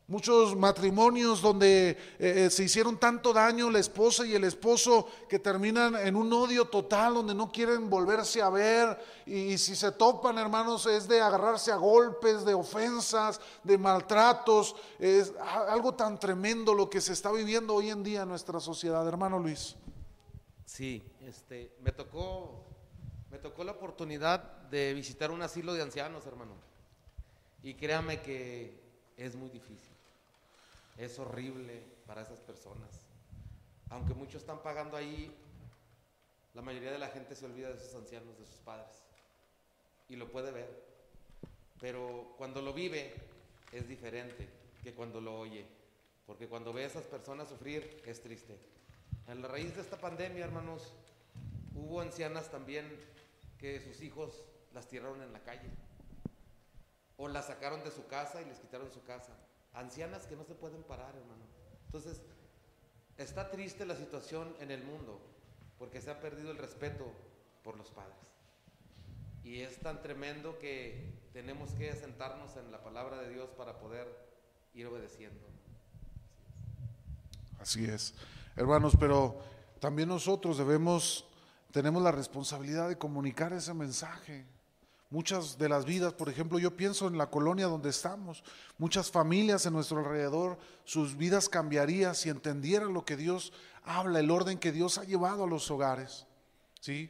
Muchos 0.09 0.55
matrimonios 0.55 1.41
donde 1.41 1.89
eh, 1.89 1.97
eh, 2.17 2.49
se 2.49 2.63
hicieron 2.63 2.97
tanto 2.97 3.33
daño 3.33 3.69
la 3.69 3.79
esposa 3.79 4.25
y 4.25 4.35
el 4.35 4.45
esposo 4.45 5.05
que 5.27 5.37
terminan 5.37 5.97
en 5.97 6.15
un 6.15 6.31
odio 6.31 6.63
total, 6.63 7.15
donde 7.15 7.35
no 7.35 7.51
quieren 7.51 7.89
volverse 7.89 8.41
a 8.41 8.49
ver. 8.49 8.97
Y, 9.25 9.57
si 9.57 9.75
se 9.75 9.91
topan, 9.91 10.37
hermanos, 10.37 10.85
es 10.85 11.09
de 11.09 11.19
agarrarse 11.19 11.73
a 11.73 11.75
golpes, 11.75 12.45
de 12.45 12.53
ofensas, 12.53 13.41
de 13.65 13.77
maltratos. 13.77 14.77
Es 14.97 15.33
algo 15.67 15.93
tan 15.93 16.17
tremendo 16.17 16.73
lo 16.73 16.89
que 16.89 17.01
se 17.01 17.11
está 17.11 17.29
viviendo 17.29 17.75
hoy 17.75 17.89
en 17.89 18.01
día 18.01 18.21
en 18.21 18.29
nuestra 18.29 18.61
sociedad, 18.61 19.05
hermano 19.05 19.39
Luis. 19.39 19.75
Sí, 20.63 21.03
este, 21.19 21.75
me 21.81 21.91
tocó, 21.91 22.63
me 23.29 23.39
tocó 23.39 23.65
la 23.65 23.73
oportunidad 23.73 24.41
de 24.69 24.93
visitar 24.93 25.31
un 25.31 25.41
asilo 25.41 25.73
de 25.73 25.81
ancianos, 25.81 26.25
hermano. 26.25 26.53
Y 27.61 27.73
créame 27.73 28.21
que 28.21 28.79
es 29.17 29.35
muy 29.35 29.49
difícil 29.49 29.96
es 30.97 31.19
horrible 31.19 31.83
para 32.05 32.21
esas 32.21 32.39
personas. 32.39 33.05
Aunque 33.89 34.13
muchos 34.13 34.41
están 34.41 34.61
pagando 34.63 34.97
ahí, 34.97 35.33
la 36.53 36.61
mayoría 36.61 36.91
de 36.91 36.97
la 36.97 37.09
gente 37.09 37.35
se 37.35 37.45
olvida 37.45 37.71
de 37.71 37.79
sus 37.79 37.93
ancianos, 37.93 38.37
de 38.37 38.45
sus 38.45 38.57
padres. 38.57 39.03
Y 40.09 40.15
lo 40.15 40.29
puede 40.31 40.51
ver. 40.51 40.87
Pero 41.79 42.33
cuando 42.37 42.61
lo 42.61 42.73
vive 42.73 43.13
es 43.71 43.87
diferente 43.87 44.49
que 44.83 44.93
cuando 44.93 45.21
lo 45.21 45.39
oye. 45.39 45.65
Porque 46.25 46.47
cuando 46.47 46.73
ve 46.73 46.83
a 46.83 46.87
esas 46.87 47.05
personas 47.05 47.47
sufrir 47.47 48.01
es 48.05 48.21
triste. 48.21 48.57
En 49.27 49.41
la 49.41 49.47
raíz 49.47 49.75
de 49.75 49.81
esta 49.81 49.97
pandemia, 49.97 50.45
hermanos, 50.45 50.93
hubo 51.75 52.01
ancianas 52.01 52.49
también 52.49 52.89
que 53.59 53.79
sus 53.79 54.01
hijos 54.01 54.43
las 54.73 54.87
tiraron 54.87 55.21
en 55.21 55.31
la 55.31 55.39
calle. 55.43 55.69
O 57.17 57.27
las 57.27 57.47
sacaron 57.47 57.83
de 57.83 57.91
su 57.91 58.07
casa 58.07 58.41
y 58.41 58.45
les 58.45 58.59
quitaron 58.59 58.91
su 58.91 59.03
casa 59.03 59.33
ancianas 59.77 60.25
que 60.25 60.35
no 60.35 60.43
se 60.43 60.55
pueden 60.55 60.83
parar, 60.83 61.15
hermano. 61.15 61.43
Entonces, 61.85 62.21
está 63.17 63.49
triste 63.49 63.85
la 63.85 63.95
situación 63.95 64.55
en 64.59 64.71
el 64.71 64.83
mundo 64.83 65.19
porque 65.77 66.01
se 66.01 66.11
ha 66.11 66.19
perdido 66.19 66.51
el 66.51 66.57
respeto 66.57 67.05
por 67.63 67.77
los 67.77 67.89
padres. 67.91 68.15
Y 69.43 69.61
es 69.61 69.79
tan 69.79 70.01
tremendo 70.01 70.57
que 70.59 71.13
tenemos 71.31 71.71
que 71.71 71.93
sentarnos 71.93 72.57
en 72.57 72.71
la 72.71 72.83
palabra 72.83 73.21
de 73.21 73.29
Dios 73.29 73.49
para 73.51 73.79
poder 73.79 74.07
ir 74.73 74.87
obedeciendo. 74.87 75.47
Así 77.59 77.85
es. 77.85 78.13
Hermanos, 78.55 78.95
pero 78.99 79.39
también 79.79 80.09
nosotros 80.09 80.57
debemos, 80.57 81.25
tenemos 81.71 82.01
la 82.01 82.11
responsabilidad 82.11 82.89
de 82.89 82.97
comunicar 82.97 83.53
ese 83.53 83.73
mensaje. 83.73 84.45
Muchas 85.09 85.57
de 85.57 85.69
las 85.69 85.85
vidas, 85.85 86.13
por 86.13 86.27
ejemplo, 86.27 86.59
yo 86.59 86.75
pienso 86.75 87.07
en 87.07 87.17
la 87.17 87.29
colonia 87.29 87.67
donde 87.67 87.89
estamos, 87.89 88.43
muchas 88.77 89.09
familias 89.09 89.65
en 89.65 89.73
nuestro 89.73 89.99
alrededor, 89.99 90.57
sus 90.83 91.15
vidas 91.15 91.47
cambiarían 91.47 92.13
si 92.13 92.27
entendieran 92.29 92.93
lo 92.93 93.05
que 93.05 93.15
Dios 93.15 93.53
habla, 93.83 94.19
el 94.19 94.29
orden 94.29 94.57
que 94.57 94.73
Dios 94.73 94.97
ha 94.97 95.05
llevado 95.05 95.45
a 95.45 95.47
los 95.47 95.71
hogares. 95.71 96.25
¿Sí? 96.81 97.09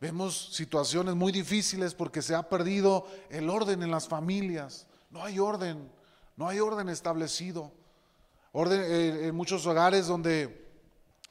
Vemos 0.00 0.54
situaciones 0.54 1.14
muy 1.14 1.32
difíciles 1.32 1.94
porque 1.94 2.22
se 2.22 2.34
ha 2.34 2.48
perdido 2.48 3.06
el 3.30 3.50
orden 3.50 3.82
en 3.82 3.90
las 3.90 4.06
familias. 4.06 4.86
No 5.10 5.24
hay 5.24 5.38
orden, 5.38 5.90
no 6.36 6.48
hay 6.48 6.60
orden 6.60 6.88
establecido. 6.88 7.72
Orden 8.52 8.82
eh, 8.84 9.28
en 9.28 9.34
muchos 9.34 9.66
hogares 9.66 10.06
donde 10.06 10.65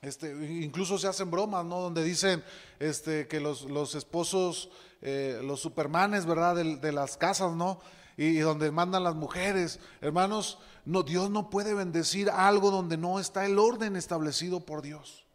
este, 0.06 0.30
incluso 0.62 1.00
se 1.00 1.08
hacen 1.08 1.32
bromas, 1.32 1.66
¿no? 1.66 1.82
Donde 1.82 2.04
dicen 2.04 2.44
este, 2.80 3.28
que 3.28 3.40
los, 3.40 3.96
esposos, 3.96 4.70
eh, 5.02 5.42
los 5.44 5.60
supermanes, 5.60 6.28
¿verdad? 6.28 6.56
De, 6.56 6.92
las 6.92 7.18
casas, 7.18 7.54
¿no? 7.54 7.80
Y, 8.16 8.38
donde 8.38 8.70
mandan 8.70 9.04
las 9.04 9.16
mujeres. 9.16 9.80
Hermanos, 10.02 10.60
no, 10.86 11.02
Dios 11.02 11.32
no 11.32 11.50
puede 11.50 11.74
bendecir 11.74 12.30
algo 12.30 12.70
donde 12.70 12.98
no 12.98 13.20
está 13.20 13.48
el 13.48 13.58
orden 13.58 13.96
establecido 13.96 14.60
por 14.60 14.84
Dios. 14.84 15.26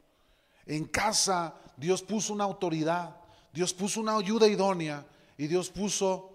En 0.67 0.85
casa, 0.85 1.57
Dios 1.77 2.03
puso 2.03 2.33
una 2.33 2.45
autoridad, 2.45 3.17
Dios 3.53 3.75
puso 3.75 4.01
una 4.01 4.17
ayuda 4.17 4.47
idónea 4.47 5.05
y 5.37 5.49
Dios 5.49 5.69
puso 5.69 6.31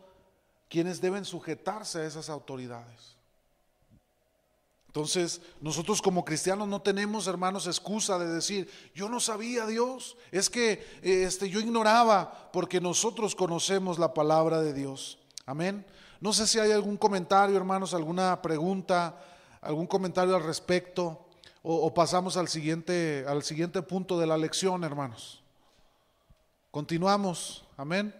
quienes 0.67 0.99
deben 0.99 1.23
sujetarse 1.23 1.99
a 1.99 2.05
esas 2.05 2.29
autoridades. 2.29 3.14
Entonces, 4.95 5.41
nosotros 5.59 6.01
como 6.01 6.23
cristianos 6.23 6.69
no 6.69 6.81
tenemos, 6.81 7.27
hermanos, 7.27 7.67
excusa 7.67 8.17
de 8.17 8.27
decir, 8.27 8.71
yo 8.95 9.09
no 9.09 9.19
sabía 9.19 9.65
Dios, 9.65 10.15
es 10.31 10.49
que 10.49 10.87
este, 11.01 11.49
yo 11.49 11.59
ignoraba, 11.59 12.49
porque 12.53 12.79
nosotros 12.79 13.35
conocemos 13.35 13.99
la 13.99 14.13
palabra 14.13 14.61
de 14.61 14.71
Dios. 14.71 15.17
Amén. 15.45 15.85
No 16.21 16.31
sé 16.31 16.47
si 16.47 16.59
hay 16.59 16.71
algún 16.71 16.95
comentario, 16.95 17.57
hermanos, 17.57 17.93
alguna 17.93 18.41
pregunta, 18.41 19.21
algún 19.59 19.85
comentario 19.85 20.33
al 20.33 20.43
respecto. 20.43 21.27
o, 21.61 21.93
pasamos 21.93 22.37
al 22.37 22.47
siguiente, 22.47 23.25
al 23.27 23.43
siguiente 23.43 23.81
punto 23.81 24.17
de 24.17 24.27
la 24.27 24.37
lección, 24.37 24.85
hermanos. 24.85 25.43
Continuamos, 26.71 27.65
amén. 27.75 28.15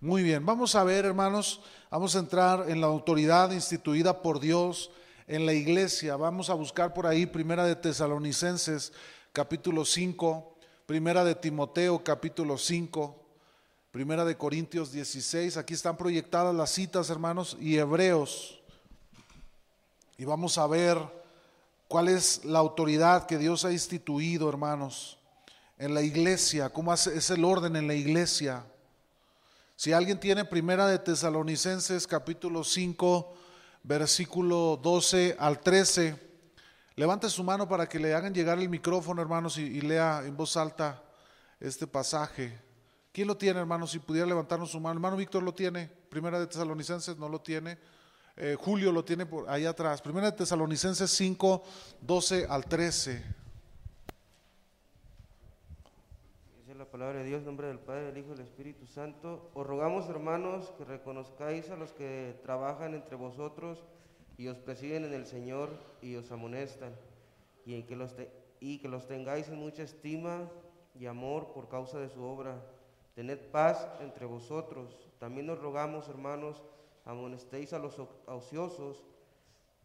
Muy 0.00 0.22
bien, 0.22 0.46
vamos 0.46 0.74
a 0.74 0.84
ver, 0.84 1.04
hermanos, 1.04 1.60
vamos 1.90 2.16
a 2.16 2.20
entrar 2.20 2.70
en 2.70 2.80
la 2.80 2.86
autoridad 2.86 3.50
instituida 3.50 4.22
por 4.22 4.40
Dios 4.40 4.90
en 5.26 5.46
la 5.46 5.52
iglesia. 5.52 6.16
Vamos 6.16 6.50
a 6.50 6.54
buscar 6.54 6.92
por 6.94 7.06
ahí 7.06 7.26
Primera 7.26 7.64
de 7.64 7.76
Tesalonicenses, 7.76 8.92
capítulo 9.32 9.84
5, 9.84 10.56
Primera 10.86 11.24
de 11.24 11.34
Timoteo, 11.34 12.02
capítulo 12.02 12.58
5, 12.58 13.16
Primera 13.90 14.24
de 14.24 14.36
Corintios 14.36 14.92
16. 14.92 15.56
Aquí 15.56 15.74
están 15.74 15.96
proyectadas 15.96 16.54
las 16.54 16.70
citas, 16.70 17.10
hermanos, 17.10 17.56
y 17.60 17.76
Hebreos. 17.76 18.60
Y 20.18 20.24
vamos 20.24 20.58
a 20.58 20.66
ver 20.66 20.98
cuál 21.88 22.08
es 22.08 22.44
la 22.44 22.58
autoridad 22.58 23.26
que 23.26 23.38
Dios 23.38 23.64
ha 23.64 23.72
instituido, 23.72 24.48
hermanos, 24.48 25.18
en 25.78 25.94
la 25.94 26.02
iglesia, 26.02 26.70
cómo 26.70 26.92
es 26.94 27.30
el 27.30 27.44
orden 27.44 27.76
en 27.76 27.86
la 27.86 27.94
iglesia. 27.94 28.64
Si 29.76 29.92
alguien 29.92 30.20
tiene 30.20 30.44
Primera 30.44 30.86
de 30.86 30.98
Tesalonicenses, 30.98 32.06
capítulo 32.06 32.62
5, 32.62 33.34
versículo 33.82 34.78
12 34.82 35.36
al 35.38 35.60
13. 35.60 36.16
Levante 36.94 37.28
su 37.30 37.42
mano 37.42 37.68
para 37.68 37.88
que 37.88 37.98
le 37.98 38.14
hagan 38.14 38.34
llegar 38.34 38.58
el 38.58 38.68
micrófono, 38.68 39.22
hermanos, 39.22 39.58
y, 39.58 39.80
lea 39.80 40.22
en 40.24 40.36
voz 40.36 40.56
alta 40.56 41.02
este 41.58 41.86
pasaje. 41.86 42.58
¿Quién 43.12 43.28
lo 43.28 43.36
tiene, 43.36 43.60
hermanos? 43.60 43.90
Si 43.90 43.98
pudiera 43.98 44.26
levantarnos 44.26 44.70
su 44.70 44.80
mano. 44.80 44.94
Hermano 44.94 45.16
Víctor 45.16 45.42
lo 45.42 45.54
tiene. 45.54 45.90
Primera 46.08 46.38
de 46.38 46.46
Tesalonicenses 46.46 47.16
no 47.16 47.28
lo 47.28 47.40
tiene. 47.40 47.78
Eh, 48.36 48.56
Julio 48.58 48.92
lo 48.92 49.04
tiene 49.04 49.26
por 49.26 49.48
ahí 49.48 49.66
atrás. 49.66 50.00
Primera 50.00 50.30
de 50.30 50.36
Tesalonicenses 50.36 51.10
5, 51.10 51.62
12 52.00 52.46
al 52.48 52.64
13. 52.64 53.41
La 56.82 56.90
palabra 56.90 57.20
de 57.20 57.26
Dios, 57.26 57.44
nombre 57.44 57.68
del 57.68 57.78
Padre, 57.78 58.06
del 58.06 58.18
Hijo 58.18 58.32
y 58.32 58.36
del 58.38 58.46
Espíritu 58.46 58.88
Santo. 58.88 59.52
Os 59.54 59.64
rogamos, 59.64 60.08
hermanos, 60.08 60.72
que 60.76 60.84
reconozcáis 60.84 61.70
a 61.70 61.76
los 61.76 61.92
que 61.92 62.36
trabajan 62.42 62.94
entre 62.94 63.14
vosotros 63.14 63.84
y 64.36 64.48
os 64.48 64.58
presiden 64.58 65.04
en 65.04 65.14
el 65.14 65.24
Señor 65.24 65.70
y 66.00 66.16
os 66.16 66.32
amonestan, 66.32 66.92
y, 67.64 67.80
que, 67.84 67.94
los 67.94 68.16
y 68.58 68.78
que 68.78 68.88
los 68.88 69.06
tengáis 69.06 69.48
en 69.48 69.60
mucha 69.60 69.84
estima 69.84 70.50
y 70.98 71.06
amor 71.06 71.52
por 71.52 71.68
causa 71.68 72.00
de 72.00 72.08
su 72.08 72.20
obra. 72.20 72.60
Tened 73.14 73.38
paz 73.52 73.88
entre 74.00 74.26
vosotros. 74.26 75.08
También 75.20 75.48
os 75.50 75.60
rogamos, 75.60 76.08
hermanos, 76.08 76.64
amonestéis 77.04 77.72
a 77.74 77.78
los 77.78 77.96
ociosos, 78.26 79.04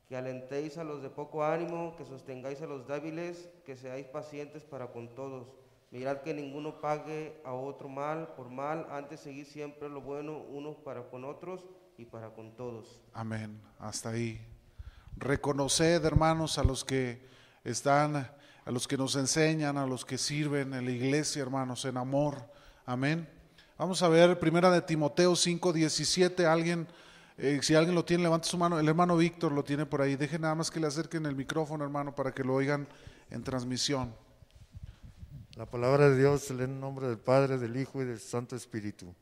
que 0.09 0.17
alentéis 0.17 0.79
a 0.79 0.83
los 0.83 1.03
de 1.03 1.11
poco 1.11 1.43
ánimo, 1.43 1.95
que 1.95 2.05
sostengáis 2.05 2.59
a 2.63 2.65
los 2.65 2.87
débiles, 2.87 3.51
que 3.67 3.75
seáis 3.75 4.07
pacientes 4.07 4.65
para 4.65 4.87
con 4.87 5.13
todos 5.13 5.53
Mirad 5.89 6.17
que 6.17 6.33
ninguno 6.33 6.81
pague 6.81 7.41
a 7.45 7.53
otro 7.53 7.87
mal 7.87 8.33
por 8.35 8.49
mal, 8.49 8.87
antes 8.91 9.21
seguir 9.21 9.45
siempre 9.45 9.87
lo 9.87 10.01
bueno 10.01 10.37
unos 10.37 10.75
para 10.77 11.09
con 11.09 11.23
otros 11.23 11.63
y 11.97 12.03
para 12.05 12.29
con 12.29 12.55
todos. 12.55 12.99
Amén. 13.13 13.61
Hasta 13.79 14.09
ahí. 14.09 14.39
Reconoced, 15.15 16.03
hermanos, 16.03 16.57
a 16.57 16.63
los 16.63 16.83
que 16.83 17.25
están, 17.63 18.15
a 18.17 18.71
los 18.71 18.87
que 18.87 18.97
nos 18.97 19.15
enseñan, 19.15 19.77
a 19.77 19.85
los 19.85 20.03
que 20.03 20.17
sirven 20.17 20.73
en 20.73 20.85
la 20.85 20.91
iglesia, 20.91 21.41
hermanos, 21.41 21.85
en 21.85 21.95
amor. 21.95 22.35
Amén. 22.85 23.27
Vamos 23.77 24.03
a 24.03 24.09
ver 24.09 24.37
primera 24.39 24.69
de 24.69 24.81
Timoteo 24.81 25.35
5, 25.35 25.71
17. 25.71 26.45
Alguien, 26.45 26.85
eh, 27.37 27.59
si 27.61 27.75
alguien 27.75 27.95
lo 27.95 28.03
tiene, 28.03 28.23
levante 28.23 28.49
su 28.49 28.57
mano. 28.57 28.77
El 28.77 28.87
hermano 28.89 29.15
Víctor 29.15 29.53
lo 29.53 29.63
tiene 29.63 29.85
por 29.85 30.01
ahí. 30.01 30.17
Deje 30.17 30.37
nada 30.37 30.53
más 30.53 30.69
que 30.69 30.81
le 30.81 30.87
acerquen 30.87 31.25
el 31.25 31.35
micrófono, 31.35 31.83
hermano, 31.85 32.13
para 32.13 32.33
que 32.33 32.43
lo 32.43 32.55
oigan 32.55 32.87
en 33.29 33.43
transmisión. 33.43 34.13
La 35.57 35.65
palabra 35.65 36.11
de 36.11 36.19
Dios 36.19 36.43
se 36.43 36.53
lee 36.53 36.65
en 36.65 36.79
nombre 36.79 37.07
del 37.07 37.17
Padre, 37.17 37.57
del 37.57 37.75
Hijo 37.77 37.99
y 38.03 38.05
del 38.05 38.19
Santo 38.19 38.55
Espíritu. 38.55 39.15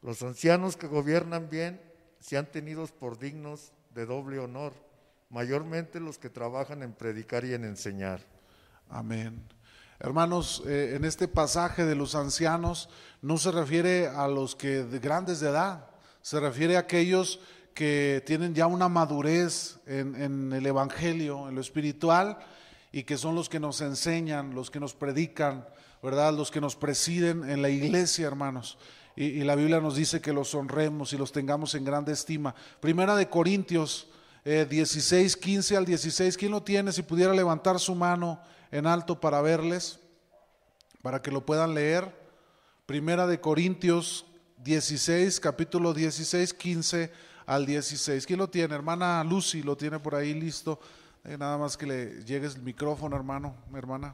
Los 0.00 0.22
ancianos 0.22 0.76
que 0.76 0.86
gobiernan 0.86 1.50
bien 1.50 1.80
sean 2.20 2.46
tenidos 2.46 2.92
por 2.92 3.18
dignos 3.18 3.72
de 3.92 4.06
doble 4.06 4.38
honor, 4.38 4.74
mayormente 5.28 5.98
los 5.98 6.18
que 6.18 6.30
trabajan 6.30 6.84
en 6.84 6.92
predicar 6.92 7.44
y 7.44 7.54
en 7.54 7.64
enseñar. 7.64 8.20
Amén. 8.88 9.42
Hermanos, 9.98 10.62
eh, 10.66 10.92
en 10.94 11.04
este 11.04 11.26
pasaje 11.26 11.84
de 11.84 11.96
los 11.96 12.14
ancianos 12.14 12.88
no 13.20 13.36
se 13.36 13.50
refiere 13.50 14.06
a 14.06 14.28
los 14.28 14.54
que 14.54 14.84
de 14.84 15.00
grandes 15.00 15.40
de 15.40 15.48
edad, 15.48 15.88
se 16.20 16.38
refiere 16.38 16.76
a 16.76 16.80
aquellos 16.80 17.40
que 17.74 18.22
tienen 18.24 18.54
ya 18.54 18.68
una 18.68 18.88
madurez 18.88 19.80
en, 19.86 20.14
en 20.14 20.52
el 20.52 20.64
Evangelio, 20.64 21.48
en 21.48 21.56
lo 21.56 21.60
espiritual, 21.60 22.38
y 22.92 23.04
que 23.04 23.16
son 23.16 23.34
los 23.34 23.48
que 23.48 23.58
nos 23.58 23.80
enseñan, 23.80 24.54
los 24.54 24.70
que 24.70 24.78
nos 24.78 24.92
predican, 24.92 25.66
¿verdad? 26.02 26.34
Los 26.34 26.50
que 26.50 26.60
nos 26.60 26.76
presiden 26.76 27.48
en 27.48 27.62
la 27.62 27.70
iglesia, 27.70 28.26
hermanos. 28.26 28.76
Y, 29.16 29.42
la 29.44 29.54
Biblia 29.54 29.80
nos 29.80 29.96
dice 29.96 30.20
que 30.20 30.32
los 30.32 30.54
honremos 30.54 31.12
y 31.12 31.18
los 31.18 31.32
tengamos 31.32 31.74
en 31.74 31.84
grande 31.84 32.12
estima. 32.12 32.54
Primera 32.80 33.16
de 33.16 33.28
Corintios 33.28 34.08
16, 34.44 35.34
eh, 35.34 35.40
15 35.40 35.76
al 35.76 35.84
16. 35.84 36.36
¿Quién 36.36 36.50
lo 36.50 36.62
tiene? 36.62 36.92
Si 36.92 37.02
pudiera 37.02 37.34
levantar 37.34 37.78
su 37.78 37.94
mano 37.94 38.40
en 38.70 38.86
alto 38.86 39.20
para 39.20 39.40
verles, 39.40 39.98
para 41.02 41.20
que 41.20 41.30
lo 41.30 41.44
puedan 41.44 41.74
leer. 41.74 42.14
Primera 42.86 43.26
de 43.26 43.40
Corintios 43.40 44.26
16, 44.58 45.40
capítulo 45.40 45.92
16, 45.92 46.54
15 46.54 47.12
al 47.46 47.66
16. 47.66 48.26
¿Quién 48.26 48.38
lo 48.38 48.48
tiene? 48.48 48.74
Hermana 48.74 49.22
Lucy 49.24 49.62
lo 49.62 49.76
tiene 49.76 49.98
por 49.98 50.14
ahí 50.14 50.34
listo. 50.34 50.80
Eh, 51.24 51.38
nada 51.38 51.56
más 51.56 51.76
que 51.76 51.86
le 51.86 52.24
llegues 52.24 52.56
el 52.56 52.62
micrófono, 52.62 53.14
hermano, 53.14 53.54
hermana. 53.72 54.12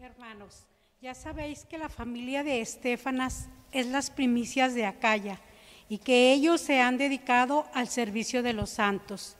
Hermanos, 0.00 0.66
ya 1.00 1.14
sabéis 1.14 1.64
que 1.64 1.78
la 1.78 1.88
familia 1.88 2.42
de 2.42 2.60
Estefanas 2.60 3.48
es 3.70 3.86
las 3.86 4.10
primicias 4.10 4.74
de 4.74 4.84
Acaya 4.84 5.38
y 5.88 5.98
que 5.98 6.32
ellos 6.32 6.60
se 6.60 6.80
han 6.80 6.98
dedicado 6.98 7.66
al 7.72 7.86
servicio 7.86 8.42
de 8.42 8.52
los 8.52 8.70
santos. 8.70 9.36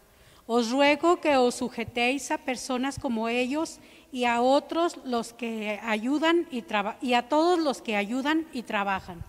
Os 0.46 0.70
ruego 0.70 1.20
que 1.20 1.36
os 1.36 1.56
sujetéis 1.56 2.30
a 2.30 2.38
personas 2.38 3.00
como 3.00 3.28
ellos 3.28 3.80
y 4.12 4.24
a 4.24 4.40
otros 4.40 5.00
los 5.04 5.32
que 5.32 5.80
ayudan 5.82 6.46
y, 6.52 6.64
y 7.00 7.14
a 7.14 7.28
todos 7.28 7.58
los 7.58 7.82
que 7.82 7.96
ayudan 7.96 8.46
y 8.52 8.62
trabajan 8.62 9.24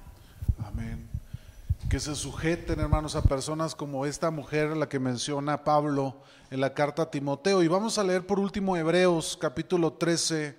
que 1.90 2.00
se 2.02 2.16
sujeten, 2.16 2.82
hermanos, 2.82 3.16
a 3.16 3.22
personas 3.22 3.74
como 3.74 4.06
esta 4.06 4.30
mujer, 4.30 4.76
la 4.76 4.90
que 4.90 5.00
menciona 5.00 5.64
Pablo 5.64 6.18
en 6.52 6.60
la 6.60 6.74
carta 6.74 7.04
a 7.04 7.12
Timoteo. 7.12 7.64
Y 7.64 7.70
vamos 7.70 7.98
a 7.98 8.04
leer 8.04 8.28
por 8.28 8.40
último 8.40 8.76
Hebreos 8.76 9.38
capítulo 9.40 9.94
13, 9.94 10.58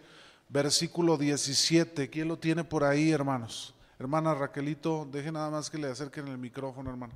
versículo 0.49 1.19
17. 1.19 2.09
¿Quién 2.09 2.29
lo 2.29 2.39
tiene 2.39 2.65
por 2.65 2.83
ahí, 2.83 3.13
hermanos? 3.13 3.75
Hermana 3.99 4.35
Raquelito, 4.35 5.07
deje 5.11 5.31
nada 5.31 5.51
más 5.51 5.69
que 5.69 5.77
le 5.77 5.89
acerquen 5.89 6.29
el 6.29 6.39
micrófono, 6.39 6.89
hermano. 6.89 7.13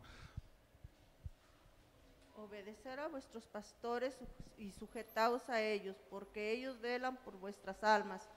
Obedecer 2.36 3.00
a 3.00 3.08
vuestros 3.08 3.46
pastores 3.46 4.14
y 4.58 4.72
sujetaos 4.72 5.48
a 5.48 5.62
ellos, 5.62 5.96
porque 6.10 6.52
ellos 6.52 6.78
velan 6.82 7.16
por 7.24 7.38
vuestras 7.38 7.82
almas, 7.82 8.28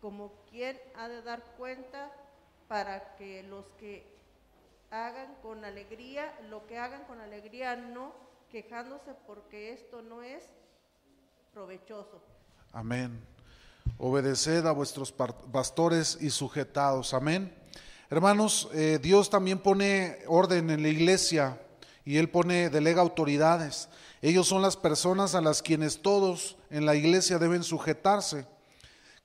como 0.00 0.32
quien 0.50 0.76
ha 0.96 1.06
de 1.06 1.22
dar 1.22 1.44
cuenta 1.56 2.10
para 2.66 3.14
que 3.14 3.44
los 3.44 3.66
que 3.78 4.13
hagan 4.94 5.34
con 5.42 5.64
alegría, 5.64 6.32
lo 6.48 6.66
que 6.66 6.78
hagan 6.78 7.04
con 7.04 7.20
alegría, 7.20 7.74
no 7.74 8.12
quejándose 8.48 9.12
porque 9.26 9.72
esto 9.72 10.02
no 10.02 10.22
es 10.22 10.44
provechoso. 11.52 12.22
Amén. 12.72 13.20
Obedeced 13.98 14.64
a 14.66 14.72
vuestros 14.72 15.12
pastores 15.12 16.16
y 16.20 16.30
sujetados. 16.30 17.12
Amén. 17.12 17.52
Hermanos, 18.08 18.68
eh, 18.72 19.00
Dios 19.02 19.30
también 19.30 19.58
pone 19.58 20.18
orden 20.28 20.70
en 20.70 20.82
la 20.82 20.88
iglesia 20.88 21.60
y 22.04 22.18
Él 22.18 22.30
pone, 22.30 22.70
delega 22.70 23.02
autoridades. 23.02 23.88
Ellos 24.22 24.46
son 24.46 24.62
las 24.62 24.76
personas 24.76 25.34
a 25.34 25.40
las 25.40 25.60
quienes 25.60 26.02
todos 26.02 26.56
en 26.70 26.86
la 26.86 26.94
iglesia 26.94 27.38
deben 27.38 27.64
sujetarse. 27.64 28.46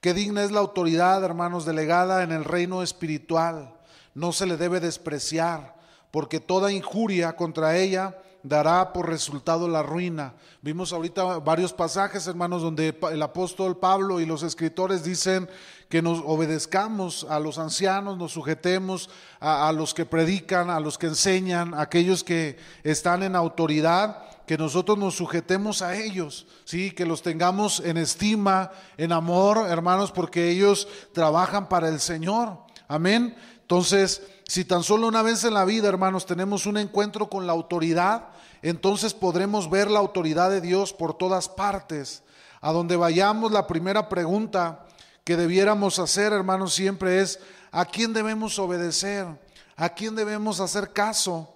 Qué 0.01 0.15
digna 0.15 0.43
es 0.43 0.51
la 0.51 0.61
autoridad, 0.61 1.23
hermanos, 1.23 1.65
delegada 1.65 2.23
en 2.23 2.31
el 2.31 2.43
reino 2.43 2.81
espiritual 2.81 3.78
no 4.19 4.33
se 4.33 4.45
le 4.45 4.57
debe 4.57 4.81
despreciar, 4.81 5.75
porque 6.11 6.41
toda 6.41 6.73
injuria 6.73 7.37
contra 7.37 7.77
ella 7.77 8.17
dará 8.43 8.91
por 8.91 9.07
resultado 9.07 9.67
la 9.69 9.81
ruina. 9.81 10.33
Vimos 10.61 10.91
ahorita 10.91 11.39
varios 11.39 11.71
pasajes, 11.71 12.27
hermanos, 12.27 12.61
donde 12.61 12.97
el 13.11 13.21
apóstol 13.21 13.77
Pablo 13.77 14.19
y 14.19 14.25
los 14.25 14.43
escritores 14.43 15.03
dicen 15.03 15.49
que 15.87 16.01
nos 16.01 16.21
obedezcamos 16.25 17.25
a 17.29 17.39
los 17.39 17.57
ancianos, 17.57 18.17
nos 18.17 18.33
sujetemos 18.33 19.09
a, 19.39 19.71
los 19.71 19.93
que 19.93 20.05
predican, 20.05 20.69
a 20.69 20.81
los 20.81 20.97
que 20.97 21.07
enseñan, 21.07 21.73
a 21.73 21.81
aquellos 21.81 22.23
que 22.23 22.57
están 22.83 23.23
en 23.23 23.37
autoridad, 23.37 24.23
que 24.45 24.57
nosotros 24.57 24.97
nos 24.97 25.15
sujetemos 25.15 25.81
a 25.81 25.95
ellos, 25.95 26.45
sí, 26.65 26.91
que 26.91 27.05
los 27.05 27.21
tengamos 27.21 27.79
en 27.79 27.97
estima, 27.97 28.71
en 28.97 29.13
amor, 29.13 29.65
hermanos, 29.69 30.11
porque 30.11 30.49
ellos 30.49 30.89
trabajan 31.13 31.69
para 31.69 31.87
el 31.87 32.01
Señor. 32.01 32.57
Amén. 32.87 33.35
Entonces, 33.69 34.23
si 34.47 34.65
tan 34.65 34.81
solo 34.81 35.07
una 35.07 35.21
vez 35.21 35.43
en 35.43 35.53
la 35.53 35.63
vida, 35.63 35.87
hermanos, 35.87 36.25
tenemos 36.25 36.65
un 36.65 36.77
encuentro 36.77 37.29
con 37.29 37.45
la 37.45 37.53
autoridad, 37.53 38.29
entonces 38.63 39.13
podremos 39.13 39.69
ver 39.69 39.91
la 39.91 39.99
autoridad 39.99 40.49
de 40.49 40.59
Dios 40.59 40.91
por 40.91 41.15
todas 41.15 41.47
partes. 41.49 42.23
A 42.61 42.71
donde 42.71 42.95
vayamos, 42.95 43.51
la 43.51 43.67
primera 43.67 44.09
pregunta 44.09 44.87
que 45.23 45.37
debiéramos 45.37 45.99
hacer, 45.99 46.33
hermanos, 46.33 46.73
siempre 46.73 47.21
es, 47.21 47.39
¿a 47.69 47.85
quién 47.85 48.11
debemos 48.11 48.57
obedecer? 48.57 49.27
¿A 49.75 49.89
quién 49.89 50.15
debemos 50.15 50.59
hacer 50.61 50.91
caso? 50.91 51.53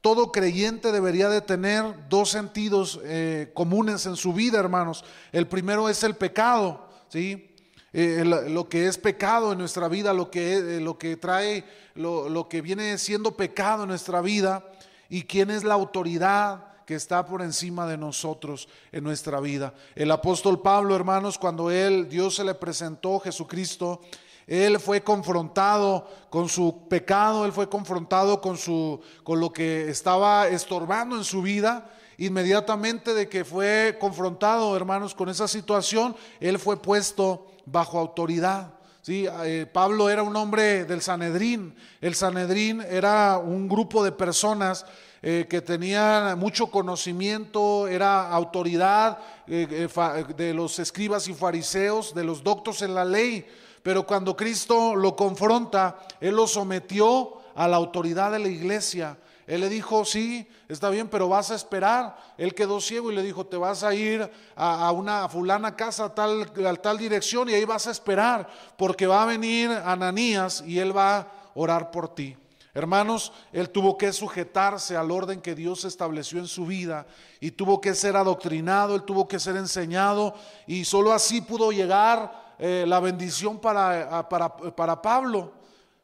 Todo 0.00 0.32
creyente 0.32 0.92
debería 0.92 1.28
de 1.28 1.42
tener 1.42 2.08
dos 2.08 2.30
sentidos 2.30 3.00
eh, 3.04 3.50
comunes 3.52 4.06
en 4.06 4.16
su 4.16 4.32
vida, 4.32 4.58
hermanos. 4.58 5.04
El 5.30 5.46
primero 5.46 5.90
es 5.90 6.02
el 6.04 6.16
pecado, 6.16 6.88
¿sí? 7.10 7.49
Eh, 7.92 8.24
lo 8.24 8.68
que 8.68 8.86
es 8.86 8.98
pecado 8.98 9.52
en 9.52 9.58
nuestra 9.58 9.88
vida, 9.88 10.12
lo 10.12 10.30
que, 10.30 10.54
eh, 10.54 10.80
lo 10.80 10.96
que 10.96 11.16
trae, 11.16 11.64
lo, 11.94 12.28
lo 12.28 12.48
que 12.48 12.60
viene 12.60 12.96
siendo 12.98 13.32
pecado 13.32 13.82
en 13.82 13.88
nuestra 13.88 14.20
vida 14.20 14.64
y 15.08 15.24
quién 15.24 15.50
es 15.50 15.64
la 15.64 15.74
autoridad 15.74 16.70
que 16.86 16.94
está 16.94 17.24
por 17.24 17.42
encima 17.42 17.86
de 17.86 17.96
nosotros 17.96 18.68
en 18.90 19.04
nuestra 19.04 19.40
vida. 19.40 19.74
El 19.94 20.10
apóstol 20.10 20.60
Pablo, 20.60 20.96
hermanos, 20.96 21.38
cuando 21.38 21.70
él, 21.70 22.08
Dios 22.08 22.36
se 22.36 22.44
le 22.44 22.54
presentó, 22.54 23.20
Jesucristo, 23.20 24.00
él 24.46 24.80
fue 24.80 25.00
confrontado 25.00 26.08
con 26.30 26.48
su 26.48 26.88
pecado, 26.88 27.44
él 27.44 27.52
fue 27.52 27.68
confrontado 27.68 28.40
con, 28.40 28.58
su, 28.58 29.00
con 29.22 29.38
lo 29.38 29.52
que 29.52 29.88
estaba 29.88 30.48
estorbando 30.48 31.16
en 31.16 31.22
su 31.22 31.42
vida. 31.42 31.88
Inmediatamente 32.18 33.14
de 33.14 33.28
que 33.28 33.44
fue 33.44 33.96
confrontado, 34.00 34.76
hermanos, 34.76 35.14
con 35.14 35.28
esa 35.28 35.46
situación, 35.46 36.16
él 36.40 36.58
fue 36.58 36.76
puesto 36.82 37.46
bajo 37.70 37.98
autoridad. 37.98 38.74
¿sí? 39.02 39.26
Eh, 39.44 39.66
Pablo 39.72 40.10
era 40.10 40.22
un 40.22 40.34
hombre 40.36 40.84
del 40.84 41.02
Sanedrín. 41.02 41.74
El 42.00 42.14
Sanedrín 42.14 42.80
era 42.80 43.38
un 43.38 43.68
grupo 43.68 44.04
de 44.04 44.12
personas 44.12 44.84
eh, 45.22 45.46
que 45.50 45.60
tenían 45.60 46.38
mucho 46.38 46.68
conocimiento, 46.68 47.86
era 47.86 48.30
autoridad 48.30 49.18
eh, 49.46 49.88
de 50.36 50.54
los 50.54 50.78
escribas 50.78 51.28
y 51.28 51.34
fariseos, 51.34 52.14
de 52.14 52.24
los 52.24 52.42
doctos 52.42 52.82
en 52.82 52.94
la 52.94 53.04
ley. 53.04 53.46
Pero 53.82 54.06
cuando 54.06 54.36
Cristo 54.36 54.94
lo 54.94 55.16
confronta, 55.16 55.98
Él 56.20 56.36
lo 56.36 56.46
sometió 56.46 57.38
a 57.54 57.68
la 57.68 57.76
autoridad 57.76 58.32
de 58.32 58.38
la 58.38 58.48
iglesia. 58.48 59.18
Él 59.50 59.62
le 59.62 59.68
dijo, 59.68 60.04
sí, 60.04 60.46
está 60.68 60.90
bien, 60.90 61.08
pero 61.08 61.28
vas 61.28 61.50
a 61.50 61.56
esperar. 61.56 62.16
Él 62.38 62.54
quedó 62.54 62.80
ciego 62.80 63.10
y 63.10 63.16
le 63.16 63.22
dijo, 63.24 63.44
te 63.44 63.56
vas 63.56 63.82
a 63.82 63.92
ir 63.92 64.30
a, 64.54 64.92
una 64.92 65.28
fulana 65.28 65.74
casa 65.74 66.04
a 66.04 66.14
tal, 66.14 66.52
tal 66.80 66.96
dirección 66.96 67.48
y 67.48 67.54
ahí 67.54 67.64
vas 67.64 67.88
a 67.88 67.90
esperar, 67.90 68.48
porque 68.78 69.08
va 69.08 69.24
a 69.24 69.26
venir 69.26 69.68
Ananías 69.68 70.62
y 70.64 70.78
él 70.78 70.96
va 70.96 71.16
a 71.16 71.32
orar 71.54 71.90
por 71.90 72.14
ti. 72.14 72.36
Hermanos, 72.74 73.32
él 73.52 73.70
tuvo 73.70 73.98
que 73.98 74.12
sujetarse 74.12 74.96
al 74.96 75.10
orden 75.10 75.40
que 75.40 75.56
Dios 75.56 75.84
estableció 75.84 76.38
en 76.38 76.46
su 76.46 76.66
vida 76.66 77.08
y 77.40 77.50
tuvo 77.50 77.80
que 77.80 77.96
ser 77.96 78.16
adoctrinado, 78.16 78.94
él 78.94 79.02
tuvo 79.02 79.26
que 79.26 79.40
ser 79.40 79.56
enseñado 79.56 80.32
y 80.68 80.84
solo 80.84 81.12
así 81.12 81.40
pudo 81.40 81.72
llegar 81.72 82.54
eh, 82.60 82.84
la 82.86 83.00
bendición 83.00 83.58
para, 83.58 84.28
para, 84.28 84.56
para 84.56 85.02
Pablo. 85.02 85.58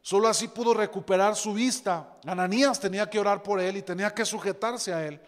Solo 0.07 0.29
así 0.29 0.47
pudo 0.47 0.73
recuperar 0.73 1.35
su 1.35 1.51
vista. 1.51 2.15
Ananías 2.25 2.79
tenía 2.79 3.09
que 3.09 3.19
orar 3.19 3.43
por 3.43 3.59
él 3.59 3.75
y 3.75 3.81
tenía 3.81 4.13
que 4.13 4.23
sujetarse 4.23 4.93
a 4.93 5.05
él. 5.05 5.19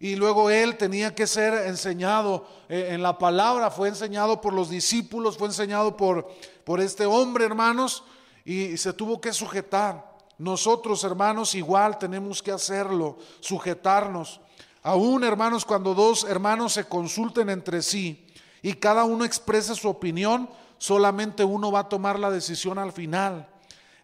Y 0.00 0.16
luego 0.16 0.50
él 0.50 0.76
tenía 0.76 1.14
que 1.14 1.28
ser 1.28 1.68
enseñado 1.68 2.44
eh, 2.68 2.88
en 2.90 3.04
la 3.04 3.18
palabra, 3.18 3.70
fue 3.70 3.86
enseñado 3.86 4.40
por 4.40 4.52
los 4.52 4.68
discípulos, 4.68 5.38
fue 5.38 5.46
enseñado 5.46 5.96
por, 5.96 6.26
por 6.64 6.80
este 6.80 7.06
hombre, 7.06 7.44
hermanos, 7.44 8.02
y 8.44 8.76
se 8.78 8.92
tuvo 8.92 9.20
que 9.20 9.32
sujetar. 9.32 10.16
Nosotros, 10.38 11.04
hermanos, 11.04 11.54
igual 11.54 11.96
tenemos 11.96 12.42
que 12.42 12.50
hacerlo, 12.50 13.18
sujetarnos. 13.38 14.40
Aún, 14.82 15.22
hermanos, 15.22 15.64
cuando 15.64 15.94
dos 15.94 16.24
hermanos 16.24 16.72
se 16.72 16.86
consulten 16.86 17.48
entre 17.48 17.80
sí 17.80 18.26
y 18.60 18.72
cada 18.72 19.04
uno 19.04 19.24
exprese 19.24 19.76
su 19.76 19.88
opinión, 19.88 20.50
solamente 20.78 21.44
uno 21.44 21.70
va 21.70 21.78
a 21.78 21.88
tomar 21.88 22.18
la 22.18 22.32
decisión 22.32 22.80
al 22.80 22.90
final. 22.90 23.50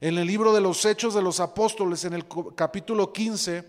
En 0.03 0.18
el 0.18 0.26
libro 0.26 0.53
de 0.53 0.61
los 0.61 0.84
Hechos 0.84 1.14
de 1.14 1.22
los 1.22 1.38
Apóstoles, 1.38 2.05
en 2.05 2.14
el 2.14 2.24
capítulo 2.57 3.12
15, 3.12 3.62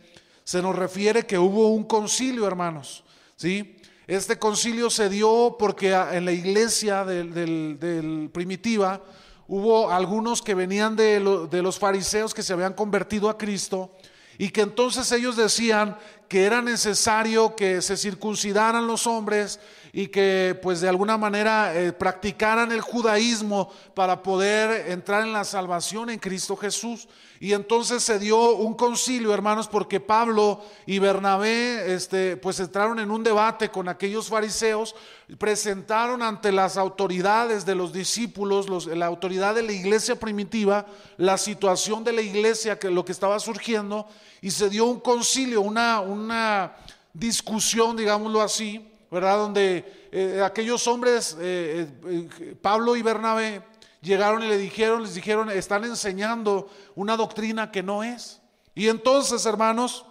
se 0.43 0.61
nos 0.63 0.75
refiere 0.75 1.27
que 1.27 1.37
hubo 1.37 1.67
un 1.67 1.83
concilio, 1.83 2.47
hermanos. 2.47 3.03
¿sí? 3.35 3.75
Este 4.07 4.39
concilio 4.39 4.89
se 4.89 5.09
dio 5.09 5.57
porque 5.59 5.91
en 5.93 6.25
la 6.25 6.31
iglesia 6.31 7.05
del, 7.05 8.31
primitiva 8.33 9.03
hubo 9.47 9.91
algunos 9.91 10.41
que 10.41 10.55
venían 10.55 10.95
de, 10.95 11.19
de 11.51 11.61
los 11.61 11.77
fariseos 11.77 12.33
que 12.33 12.41
se 12.41 12.53
habían 12.53 12.73
convertido 12.73 13.29
a 13.29 13.37
Cristo 13.37 13.91
y 14.39 14.49
que 14.49 14.61
entonces 14.61 15.11
ellos 15.11 15.35
decían 15.35 15.99
que 16.27 16.45
era 16.45 16.63
necesario 16.63 17.55
que 17.55 17.79
se 17.83 17.95
circuncidaran 17.95 18.87
los 18.87 19.05
hombres 19.05 19.59
y 19.95 20.07
que 20.07 20.59
pues 20.59 20.81
de 20.81 20.89
alguna 20.89 21.19
manera 21.19 21.79
eh, 21.79 21.93
practicaran 21.93 22.71
el 22.71 22.81
judaísmo 22.81 23.71
para 23.93 24.23
poder 24.23 24.89
entrar 24.89 25.21
en 25.21 25.31
la 25.31 25.43
salvación 25.43 26.09
en 26.09 26.17
Cristo 26.17 26.55
Jesús. 26.55 27.07
Y 27.39 27.53
entonces 27.53 28.01
se 28.01 28.17
dio 28.17 28.55
un 28.55 28.73
concilio, 28.73 29.33
hermanos, 29.33 29.67
porque 29.67 29.99
Pablo 29.99 30.61
y 30.87 30.97
Bernabé 30.97 31.93
este, 31.93 32.37
pues 32.37 32.59
entraron 32.59 32.97
en 32.97 33.11
un 33.11 33.23
debate 33.23 33.69
con 33.69 33.87
aquellos 33.87 34.29
fariseos, 34.29 34.95
presentaron 35.37 36.23
ante 36.23 36.51
las 36.51 36.75
autoridades 36.77 37.63
de 37.63 37.75
los 37.75 37.93
discípulos, 37.93 38.87
la 38.87 39.05
autoridad 39.05 39.53
de 39.53 39.63
la 39.63 39.73
iglesia 39.73 40.19
primitiva, 40.19 40.87
la 41.17 41.37
situación 41.37 42.03
de 42.03 42.13
la 42.13 42.21
iglesia, 42.21 42.79
que 42.79 42.89
lo 42.89 43.05
que 43.05 43.11
estaba 43.11 43.39
surgiendo, 43.39 44.07
y 44.41 44.49
se 44.49 44.69
dio 44.69 44.85
un 44.85 45.01
concilio, 45.01 45.61
una, 45.61 45.99
una 45.99 46.77
discusión, 47.13 47.95
digámoslo 47.95 48.41
así, 48.41 48.92
¿verdad? 49.13 49.37
Donde 49.37 50.09
eh, 50.11 50.41
aquellos 50.43 50.87
hombres, 50.87 51.37
eh, 51.39 51.87
eh, 52.07 52.55
Pablo 52.59 52.95
y 52.95 53.03
Bernabé, 53.03 53.61
llegaron 54.01 54.41
y 54.41 54.47
le 54.47 54.57
dijeron, 54.57 55.03
les 55.03 55.13
dijeron, 55.13 55.51
están 55.51 55.83
enseñando 55.83 56.67
una 56.95 57.15
doctrina 57.15 57.71
que 57.71 57.83
no 57.83 58.03
es. 58.03 58.41
Y 58.73 58.87
entonces, 58.87 59.45
hermanos, 59.45 60.03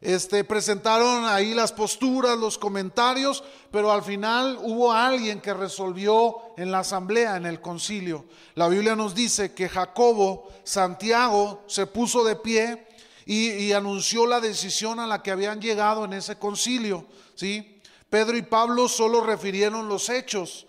este, 0.00 0.44
presentaron 0.44 1.24
ahí 1.26 1.54
las 1.54 1.72
posturas, 1.72 2.38
los 2.38 2.56
comentarios, 2.56 3.42
pero 3.72 3.90
al 3.90 4.04
final 4.04 4.60
hubo 4.62 4.92
alguien 4.92 5.40
que 5.40 5.52
resolvió 5.52 6.36
en 6.56 6.70
la 6.70 6.78
asamblea, 6.78 7.36
en 7.36 7.46
el 7.46 7.60
concilio. 7.60 8.26
La 8.54 8.68
Biblia 8.68 8.94
nos 8.94 9.12
dice 9.12 9.54
que 9.54 9.68
Jacobo, 9.68 10.48
Santiago, 10.62 11.64
se 11.66 11.88
puso 11.88 12.22
de 12.22 12.36
pie 12.36 12.86
y, 13.26 13.50
y 13.54 13.72
anunció 13.72 14.24
la 14.24 14.40
decisión 14.40 15.00
a 15.00 15.06
la 15.08 15.20
que 15.20 15.32
habían 15.32 15.60
llegado 15.60 16.04
en 16.04 16.12
ese 16.12 16.38
concilio, 16.38 17.04
¿sí? 17.34 17.74
Pedro 18.10 18.36
y 18.36 18.42
Pablo 18.42 18.88
solo 18.88 19.20
refirieron 19.20 19.88
los 19.88 20.08
hechos. 20.08 20.66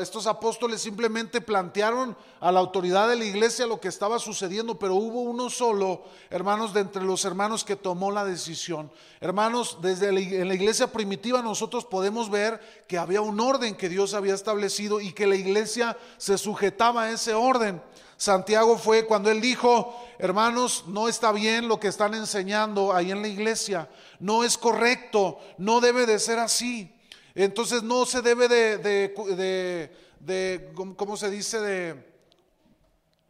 estos 0.00 0.26
apóstoles 0.26 0.80
simplemente 0.80 1.42
plantearon 1.42 2.16
a 2.40 2.50
la 2.50 2.60
autoridad 2.60 3.08
de 3.08 3.16
la 3.16 3.24
iglesia 3.26 3.66
lo 3.66 3.80
que 3.80 3.88
estaba 3.88 4.18
sucediendo, 4.18 4.78
pero 4.78 4.94
hubo 4.94 5.20
uno 5.20 5.50
solo, 5.50 6.04
hermanos, 6.30 6.72
de 6.72 6.80
entre 6.80 7.02
los 7.02 7.24
hermanos 7.26 7.64
que 7.64 7.76
tomó 7.76 8.10
la 8.10 8.24
decisión. 8.24 8.90
Hermanos, 9.20 9.78
desde 9.82 10.08
en 10.08 10.48
la 10.48 10.54
iglesia 10.54 10.90
primitiva 10.90 11.42
nosotros 11.42 11.84
podemos 11.84 12.30
ver 12.30 12.60
que 12.88 12.96
había 12.96 13.20
un 13.20 13.38
orden 13.38 13.76
que 13.76 13.90
Dios 13.90 14.14
había 14.14 14.34
establecido 14.34 15.02
y 15.02 15.12
que 15.12 15.26
la 15.26 15.36
iglesia 15.36 15.98
se 16.16 16.38
sujetaba 16.38 17.02
a 17.02 17.10
ese 17.10 17.34
orden. 17.34 17.82
Santiago 18.16 18.78
fue 18.78 19.04
cuando 19.06 19.30
él 19.30 19.40
dijo, 19.40 19.94
hermanos, 20.18 20.84
no 20.86 21.08
está 21.08 21.32
bien 21.32 21.68
lo 21.68 21.78
que 21.78 21.88
están 21.88 22.14
enseñando 22.14 22.94
ahí 22.94 23.10
en 23.10 23.20
la 23.20 23.28
iglesia, 23.28 23.90
no 24.20 24.42
es 24.42 24.56
correcto, 24.56 25.38
no 25.58 25.80
debe 25.80 26.06
de 26.06 26.18
ser 26.18 26.38
así. 26.38 26.92
Entonces 27.34 27.82
no 27.82 28.06
se 28.06 28.22
debe 28.22 28.48
de, 28.48 28.78
de, 28.78 29.96
de, 30.20 30.72
¿cómo 30.96 31.18
se 31.18 31.30
dice? 31.30 31.60
De, 31.60 32.06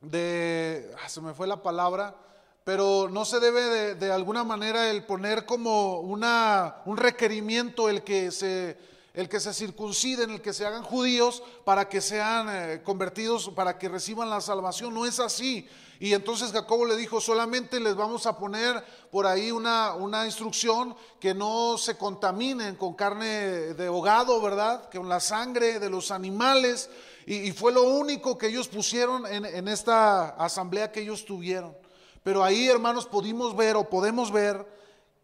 de, 0.01 0.93
ah, 1.05 1.09
se 1.09 1.21
me 1.21 1.35
fue 1.35 1.49
la 1.49 1.61
palabra, 1.61 2.15
pero 2.63 3.09
no 3.11 3.25
se 3.25 3.41
debe 3.41 3.63
de, 3.63 3.95
de 3.97 4.13
alguna 4.13 4.45
manera 4.45 4.89
el 4.89 5.05
poner 5.05 5.45
como 5.45 5.99
una, 5.99 6.77
un 6.85 6.97
requerimiento 6.97 7.89
el 7.89 8.05
que 8.05 8.31
se 8.31 8.77
el 9.17 9.31
que 9.31 9.41
se 9.41 9.55
circunciden, 9.55 10.31
el 10.31 10.43
que 10.43 10.53
se 10.53 10.67
hagan 10.67 10.83
judíos 10.83 11.43
para 11.65 11.89
que 11.89 12.03
sean 12.03 12.49
eh, 12.51 12.83
convertidos, 12.85 13.51
para 13.57 13.79
que 13.79 13.89
reciban 13.89 14.29
la 14.29 14.43
salvación. 14.43 14.93
No 14.93 15.07
es 15.07 15.19
así. 15.21 15.67
Y 15.99 16.13
entonces 16.13 16.53
Jacobo 16.53 16.85
le 16.85 16.97
dijo, 16.97 17.19
solamente 17.19 17.81
les 17.81 17.97
vamos 17.97 18.27
a 18.27 18.39
poner 18.39 18.85
por 19.11 19.27
ahí 19.27 19.51
una, 19.51 19.95
una 19.95 20.27
instrucción 20.27 20.95
que 21.19 21.33
no 21.33 21.79
se 21.79 21.97
contaminen 21.97 22.77
con 22.77 22.93
carne 22.93 23.27
de 23.73 23.89
hogado, 23.89 24.39
¿verdad? 24.43 24.91
Con 24.93 25.09
la 25.09 25.19
sangre 25.19 25.81
de 25.81 25.89
los 25.89 26.11
animales. 26.11 26.91
Y, 27.25 27.51
fue 27.53 27.73
lo 27.73 27.85
único 27.85 28.37
que 28.37 28.49
ellos 28.49 28.69
pusieron 28.69 29.27
en, 29.27 29.47
en 29.47 29.67
esta 29.67 30.29
asamblea 30.37 30.93
que 30.93 31.01
ellos 31.01 31.25
tuvieron. 31.25 31.75
Pero 32.23 32.45
ahí, 32.45 32.69
hermanos, 32.69 33.07
pudimos 33.07 33.57
ver 33.57 33.77
o 33.77 33.89
podemos 33.89 34.31
ver 34.31 34.76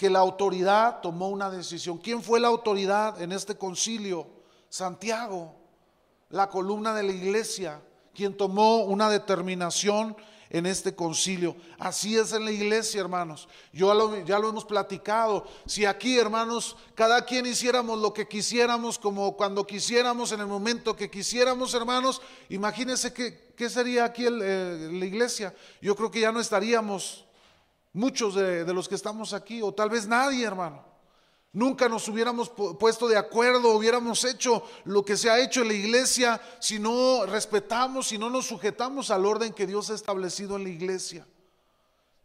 que 0.03 0.11
la 0.11 0.19
autoridad 0.19 1.01
tomó 1.01 1.29
una 1.29 1.49
decisión. 1.49 1.97
¿Quién 1.97 2.25
fue 2.25 2.41
la 2.41 2.49
autoridad 2.49 3.23
en 3.23 3.31
este 3.31 3.57
concilio? 3.57 4.27
Santiago, 4.69 5.55
la 6.29 6.49
columna 6.49 6.93
de 6.93 7.05
la 7.05 7.13
iglesia, 7.13 7.81
quien 8.13 8.37
tomó 8.37 8.79
una 8.79 9.09
determinación 9.09 10.17
en 10.51 10.67
este 10.67 10.97
concilio. 10.97 11.55
Así 11.79 12.17
es 12.17 12.33
en 12.33 12.45
la 12.45 12.51
iglesia, 12.51 13.01
hermanos. 13.01 13.49
Yo 13.73 13.95
ya 14.25 14.41
lo, 14.41 14.49
hemos 14.49 14.65
platicado. 14.65 15.47
Si 15.67 15.85
aquí, 15.85 16.19
hermanos, 16.19 16.77
cada 16.97 17.25
quien 17.25 17.47
hiciéramos 17.47 18.01
lo 18.01 18.13
que 18.13 18.27
quisiéramos, 18.27 18.99
como 18.99 19.37
cuando 19.37 19.65
quisiéramos, 19.65 20.33
en 20.33 20.41
el 20.41 20.49
momento 20.49 20.97
que 20.97 21.13
quisiéramos, 21.13 21.75
hermanos, 21.75 22.21
imagínense 22.49 23.13
qué, 23.15 23.71
sería 23.71 24.07
aquí 24.07 24.27
eh, 24.27 24.89
la 24.91 25.07
iglesia. 25.07 25.55
Yo 25.81 25.95
creo 25.95 26.11
que 26.11 26.19
ya 26.19 26.33
no 26.33 26.41
estaríamos 26.41 27.25
muchos 27.93 28.35
de, 28.35 28.73
los 28.73 28.89
que 28.89 28.95
estamos 28.95 29.33
aquí, 29.33 29.63
o 29.63 29.73
tal 29.73 29.91
vez 29.91 30.07
nadie, 30.07 30.45
hermano. 30.45 30.85
Nunca 31.55 31.87
nos 31.87 32.09
hubiéramos 32.09 32.49
puesto 32.49 33.07
de 33.07 33.19
acuerdo, 33.19 33.77
hubiéramos 33.77 34.25
hecho 34.25 34.63
lo 34.85 35.05
que 35.05 35.19
se 35.19 35.29
ha 35.29 35.39
hecho 35.39 35.61
en 35.61 35.69
la 35.69 35.75
iglesia 35.75 36.41
si 36.59 36.79
no 36.79 37.27
respetamos, 37.27 38.09
si 38.09 38.17
no 38.17 38.31
nos 38.31 38.47
sujetamos 38.47 39.11
al 39.11 39.27
orden 39.27 39.53
que 39.53 39.67
Dios 39.67 39.91
ha 39.91 39.95
establecido 39.95 40.57
en 40.57 40.65
la 40.65 40.71
iglesia. 40.71 41.27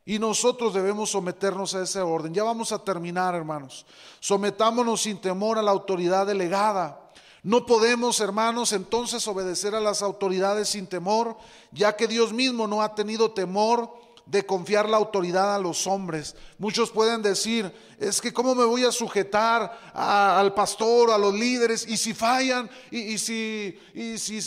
Y 0.05 0.19
nosotros 0.19 0.73
debemos 0.73 1.11
someternos 1.11 1.75
a 1.75 1.83
ese 1.83 1.99
orden. 1.99 2.33
Ya 2.33 2.43
vamos 2.43 2.71
a 2.71 2.79
terminar, 2.79 3.35
hermanos. 3.35 3.85
Sometámonos 4.21 5.01
sin 5.01 5.19
temor 5.19 5.59
a 5.59 5.61
la 5.61 5.71
autoridad 5.71 6.25
delegada. 6.25 7.11
No 7.43 7.65
podemos, 7.65 8.21
hermanos, 8.21 8.71
entonces 8.71 9.27
obedecer 9.27 9.75
a 9.75 9.81
las 9.81 10.01
autoridades 10.01 10.69
sin 10.69 10.87
temor, 10.87 11.35
ya 11.73 11.97
que 11.97 12.07
Dios 12.07 12.31
mismo 12.31 12.67
no 12.67 12.81
ha 12.81 12.95
tenido 12.95 13.31
temor 13.31 14.06
de 14.29 14.45
confiar 14.45 14.89
la 14.89 14.97
autoridad 14.97 15.55
a 15.55 15.59
los 15.59 15.87
hombres. 15.87 16.35
Muchos 16.57 16.91
pueden 16.91 17.21
decir, 17.21 17.71
es 17.97 18.19
que 18.19 18.33
cómo 18.33 18.53
me 18.53 18.65
voy 18.65 18.83
a 18.83 18.91
sujetar 18.91 19.91
al 19.93 20.53
pastor, 20.53 21.11
a 21.11 21.17
los 21.17 21.33
líderes, 21.33 21.87
y 21.87 21.95
si 21.95 22.13
fallan, 22.13 22.69
y, 22.91 23.17
si, 23.17 23.79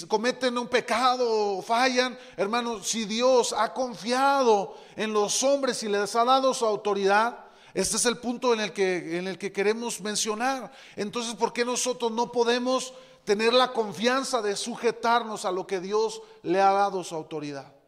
cometen 0.07 0.59
un 0.59 0.69
pecado 0.69 1.63
fallan, 1.63 2.19
hermanos, 2.37 2.89
si 2.89 3.07
Dios 3.07 3.55
ha 3.57 3.73
confiado 3.73 4.75
en 4.97 5.13
los 5.13 5.43
hombres 5.43 5.83
y 5.83 5.89
les 5.89 6.15
ha 6.15 6.25
dado 6.25 6.53
su 6.53 6.67
autoridad, 6.67 7.47
este 7.73 7.97
es 7.97 8.05
el 8.05 8.19
punto 8.19 8.53
en 8.53 8.61
el 8.61 8.73
que, 8.73 9.19
en 9.19 9.29
el 9.29 9.39
que 9.39 9.53
queremos 9.53 10.01
mencionar. 10.01 10.73
Entonces, 10.97 11.35
¿por 11.35 11.53
qué 11.53 11.65
nosotros 11.65 12.13
no 12.13 12.31
podemos 12.31 12.93
tener 13.25 13.55
la 13.55 13.73
confianza 13.73 14.43
de 14.43 14.57
sujetarnos 14.57 15.45
a 15.45 15.53
lo 15.53 15.67
que 15.67 15.81
Dios 15.81 16.21
le 16.43 16.61
ha 16.61 16.73
dado 16.73 17.03
su 17.03 17.15
autoridad? 17.15 17.80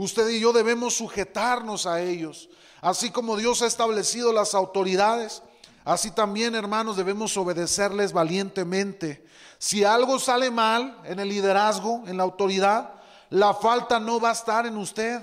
Usted 0.00 0.30
y 0.30 0.40
yo 0.40 0.54
debemos 0.54 0.94
sujetarnos 0.94 1.84
a 1.84 2.00
ellos. 2.00 2.48
Así 2.80 3.10
como 3.10 3.36
Dios 3.36 3.60
ha 3.60 3.66
establecido 3.66 4.32
las 4.32 4.54
autoridades, 4.54 5.42
así 5.84 6.10
también, 6.10 6.54
hermanos, 6.54 6.96
debemos 6.96 7.36
obedecerles 7.36 8.14
valientemente. 8.14 9.22
Si 9.58 9.84
algo 9.84 10.18
sale 10.18 10.50
mal 10.50 10.98
en 11.04 11.20
el 11.20 11.28
liderazgo, 11.28 12.02
en 12.06 12.16
la 12.16 12.22
autoridad, 12.22 12.94
la 13.28 13.52
falta 13.52 14.00
no 14.00 14.18
va 14.18 14.30
a 14.30 14.32
estar 14.32 14.64
en 14.64 14.78
usted. 14.78 15.20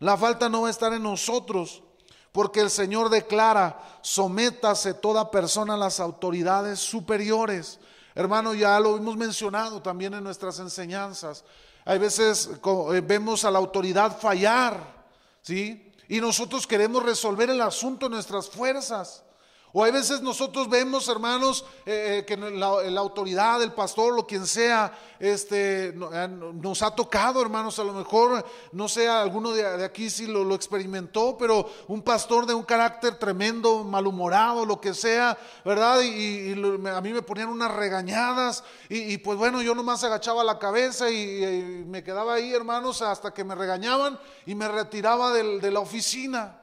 La 0.00 0.18
falta 0.18 0.50
no 0.50 0.60
va 0.60 0.68
a 0.68 0.72
estar 0.72 0.92
en 0.92 1.02
nosotros. 1.02 1.82
Porque 2.30 2.60
el 2.60 2.68
Señor 2.68 3.08
declara, 3.08 3.80
sométase 4.02 4.92
toda 4.92 5.30
persona 5.30 5.74
a 5.74 5.78
las 5.78 5.98
autoridades 5.98 6.78
superiores. 6.78 7.80
Hermano, 8.14 8.52
ya 8.52 8.78
lo 8.80 8.98
hemos 8.98 9.16
mencionado 9.16 9.80
también 9.80 10.12
en 10.12 10.24
nuestras 10.24 10.58
enseñanzas. 10.58 11.42
Hay 11.90 11.98
veces 11.98 12.48
eh, 12.94 13.00
vemos 13.00 13.44
a 13.44 13.50
la 13.50 13.58
autoridad 13.58 14.16
fallar, 14.16 14.76
¿sí? 15.42 15.92
Y 16.06 16.20
nosotros 16.20 16.64
queremos 16.64 17.02
resolver 17.02 17.50
el 17.50 17.60
asunto 17.60 18.06
en 18.06 18.12
nuestras 18.12 18.48
fuerzas. 18.48 19.24
O 19.72 19.84
hay 19.84 19.92
veces 19.92 20.20
nosotros 20.20 20.68
vemos, 20.68 21.08
hermanos, 21.08 21.64
eh, 21.86 22.18
eh, 22.18 22.24
que 22.24 22.36
la, 22.36 23.00
autoridad, 23.00 23.62
el 23.62 23.72
pastor, 23.72 24.18
o 24.18 24.26
quien 24.26 24.44
sea, 24.46 24.92
este, 25.20 25.88
eh, 25.88 26.28
nos 26.28 26.82
ha 26.82 26.90
tocado, 26.90 27.40
hermanos, 27.40 27.78
a 27.78 27.84
lo 27.84 27.92
mejor, 27.92 28.44
no 28.72 28.88
sé, 28.88 29.08
alguno 29.08 29.52
de, 29.52 29.84
aquí 29.84 30.10
si 30.10 30.26
lo, 30.26 30.54
experimentó, 30.56 31.36
pero 31.38 31.70
un 31.86 32.02
pastor 32.02 32.46
de 32.46 32.54
un 32.54 32.64
carácter 32.64 33.14
tremendo, 33.14 33.84
malhumorado, 33.84 34.66
lo 34.66 34.80
que 34.80 34.92
sea, 34.92 35.38
¿verdad? 35.64 36.00
Y, 36.02 36.52
a 36.88 37.00
mí 37.00 37.12
me 37.12 37.22
ponían 37.22 37.48
unas 37.48 37.72
regañadas, 37.72 38.64
y, 38.88 39.18
pues 39.18 39.38
bueno, 39.38 39.62
yo 39.62 39.74
nomás 39.76 40.02
agachaba 40.02 40.42
la 40.42 40.58
cabeza 40.58 41.10
y, 41.10 41.84
me 41.86 42.02
quedaba 42.02 42.34
ahí, 42.34 42.52
hermanos, 42.52 43.02
hasta 43.02 43.32
que 43.32 43.44
me 43.44 43.54
regañaban 43.54 44.18
y 44.46 44.56
me 44.56 44.66
retiraba 44.66 45.32
de 45.32 45.70
la 45.70 45.80
oficina. 45.80 46.59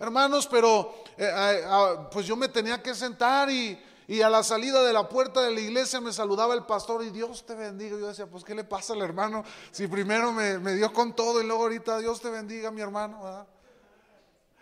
Hermanos, 0.00 0.46
pero 0.46 0.94
eh, 1.16 1.64
pues 2.12 2.24
yo 2.24 2.36
me 2.36 2.48
tenía 2.48 2.80
que 2.80 2.94
sentar 2.94 3.50
y, 3.50 3.76
a 4.22 4.30
la 4.30 4.44
salida 4.44 4.82
de 4.84 4.92
la 4.92 5.08
puerta 5.08 5.42
de 5.42 5.50
la 5.50 5.60
iglesia 5.60 6.00
me 6.00 6.12
saludaba 6.12 6.54
el 6.54 6.64
pastor 6.64 7.02
y 7.02 7.10
Dios 7.10 7.44
te 7.44 7.56
bendiga. 7.56 7.98
Yo 7.98 8.06
decía, 8.06 8.26
pues 8.26 8.44
¿qué 8.44 8.54
le 8.54 8.62
pasa 8.62 8.92
al 8.92 9.02
hermano? 9.02 9.42
Si 9.72 9.88
primero 9.88 10.30
me, 10.32 10.74
dio 10.74 10.92
con 10.92 11.14
todo 11.14 11.42
y 11.42 11.46
luego 11.46 11.64
ahorita 11.64 11.98
Dios 11.98 12.20
te 12.20 12.30
bendiga, 12.30 12.70
mi 12.70 12.80
hermano. 12.80 13.44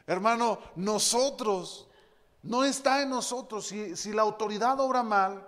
Hermano, 0.07 0.59
nosotros, 0.75 1.87
no 2.43 2.65
está 2.65 3.03
en 3.03 3.11
nosotros. 3.11 3.67
Si, 3.67 4.13
la 4.15 4.23
autoridad 4.23 4.81
obra 4.81 5.03
mal, 5.03 5.47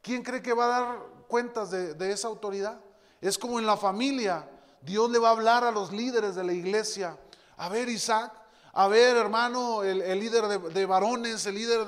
¿quién 0.00 0.22
cree 0.22 0.40
que 0.40 0.54
va 0.54 0.64
a 0.64 0.68
dar 0.68 0.98
cuentas 1.26 1.72
de, 1.72 1.94
de 1.94 2.12
esa 2.12 2.28
autoridad? 2.28 2.80
Es 3.20 3.36
como 3.36 3.58
en 3.58 3.66
la 3.66 3.76
familia. 3.76 4.48
Dios 4.80 5.10
le 5.10 5.18
va 5.18 5.28
a 5.28 5.32
hablar 5.32 5.64
a 5.64 5.72
los 5.72 5.92
líderes 5.92 6.36
de 6.36 6.44
la 6.44 6.52
iglesia. 6.52 7.18
A 7.56 7.68
ver, 7.68 7.88
Isaac, 7.88 8.32
a 8.72 8.86
ver, 8.88 9.16
hermano, 9.16 9.82
el, 9.82 10.20
líder 10.20 10.46
de, 10.46 10.86
varones, 10.86 11.46
el 11.46 11.54
líder 11.54 11.84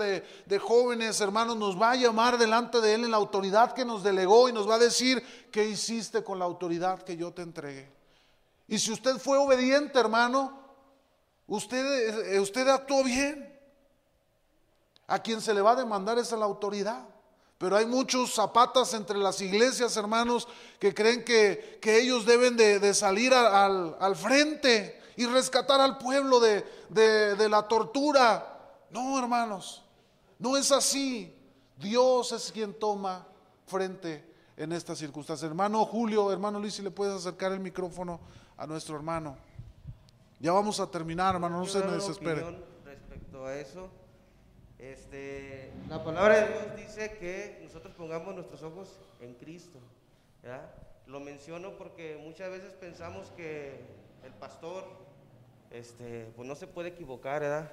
de, 0.47 0.59
jóvenes, 0.59 1.21
hermanos, 1.21 1.57
nos 1.57 1.81
va 1.81 1.93
a 1.93 1.97
llamar 1.97 2.39
delante 2.39 2.81
de 2.81 2.95
él 2.95 3.05
en 3.05 3.11
la 3.11 3.19
autoridad 3.19 3.75
que 3.75 3.85
nos 3.85 4.03
delegó 4.03 4.49
y 4.49 4.53
nos 4.53 4.69
va 4.69 4.77
a 4.77 4.79
decir 4.79 5.23
qué 5.53 5.69
hiciste 5.69 6.25
con 6.25 6.39
la 6.39 6.47
autoridad 6.47 7.03
que 7.03 7.17
yo 7.17 7.33
te 7.33 7.43
entregué. 7.43 7.91
Y 8.67 8.79
si 8.79 8.93
usted 8.93 9.19
fue 9.19 9.37
obediente, 9.37 9.99
hermano, 9.99 10.59
usted, 11.47 12.33
eh, 12.33 12.41
usted 12.41 12.67
actuó 12.69 13.05
bien. 13.05 13.49
A 15.07 15.19
quien 15.19 15.41
se 15.41 15.53
le 15.53 15.61
va 15.61 15.73
a 15.73 15.77
demandar 15.77 16.19
es 16.19 16.33
a 16.33 16.37
la 16.37 16.45
autoridad. 16.45 17.05
Pero 17.59 17.77
hay 17.77 17.85
muchos 17.85 18.33
zapatas 18.33 18.95
entre 18.95 19.19
las 19.19 19.41
iglesias, 19.41 19.97
hermanos, 19.97 20.47
que 20.79 20.95
creen 20.95 21.25
que, 21.25 21.81
ellos 21.83 22.25
deben 22.25 22.57
de, 22.57 22.95
salir 22.95 23.35
al, 23.35 23.97
al 24.01 24.17
frente 24.17 25.00
y 25.21 25.27
rescatar 25.27 25.83
al 25.83 25.99
pueblo 25.99 26.41
de, 26.41 26.65
la 27.51 27.69
tortura. 27.69 28.57
No, 28.89 29.19
hermanos, 29.19 29.85
no 30.39 30.57
es 30.57 30.73
así. 30.73 31.37
Dios 31.77 32.33
es 32.33 32.51
quien 32.51 32.73
toma 32.73 33.27
frente 33.67 34.25
en 34.57 34.73
estas 34.73 34.97
circunstancias. 34.97 35.47
Hermano 35.47 35.85
Julio, 35.85 36.33
hermano 36.33 36.59
Luis, 36.59 36.73
si 36.73 36.81
le 36.83 36.91
puedes 36.91 37.15
acercar 37.15 37.53
el 37.53 37.61
micrófono 37.61 38.19
a 38.57 38.67
nuestro 38.67 38.97
hermano. 38.97 39.37
Ya 40.39 40.53
vamos 40.53 40.81
a 40.81 40.91
terminar, 40.91 41.35
hermano, 41.35 41.59
no 41.59 41.67
se 41.67 41.81
me 41.81 41.93
desespere. 41.93 42.43
Respecto 42.87 43.45
a 43.45 43.55
eso, 43.57 43.91
este, 44.79 45.71
la 45.91 46.03
palabra 46.03 46.41
de 46.41 46.49
Dios 46.49 46.77
dice 46.77 47.19
que 47.19 47.61
nosotros 47.63 47.95
pongamos 47.95 48.35
nuestros 48.35 48.63
ojos 48.63 48.99
en 49.21 49.35
Cristo. 49.35 49.81
Lo 51.07 51.21
menciono 51.21 51.77
porque 51.77 52.19
muchas 52.25 52.51
veces 52.51 52.73
pensamos 52.73 53.29
que 53.37 53.85
el 54.25 54.33
pastor 54.35 55.10
este, 55.71 56.27
pues 56.37 56.49
no 56.49 56.55
se 56.55 56.67
puede 56.67 56.89
equivocar, 56.89 57.41
¿verdad? 57.41 57.71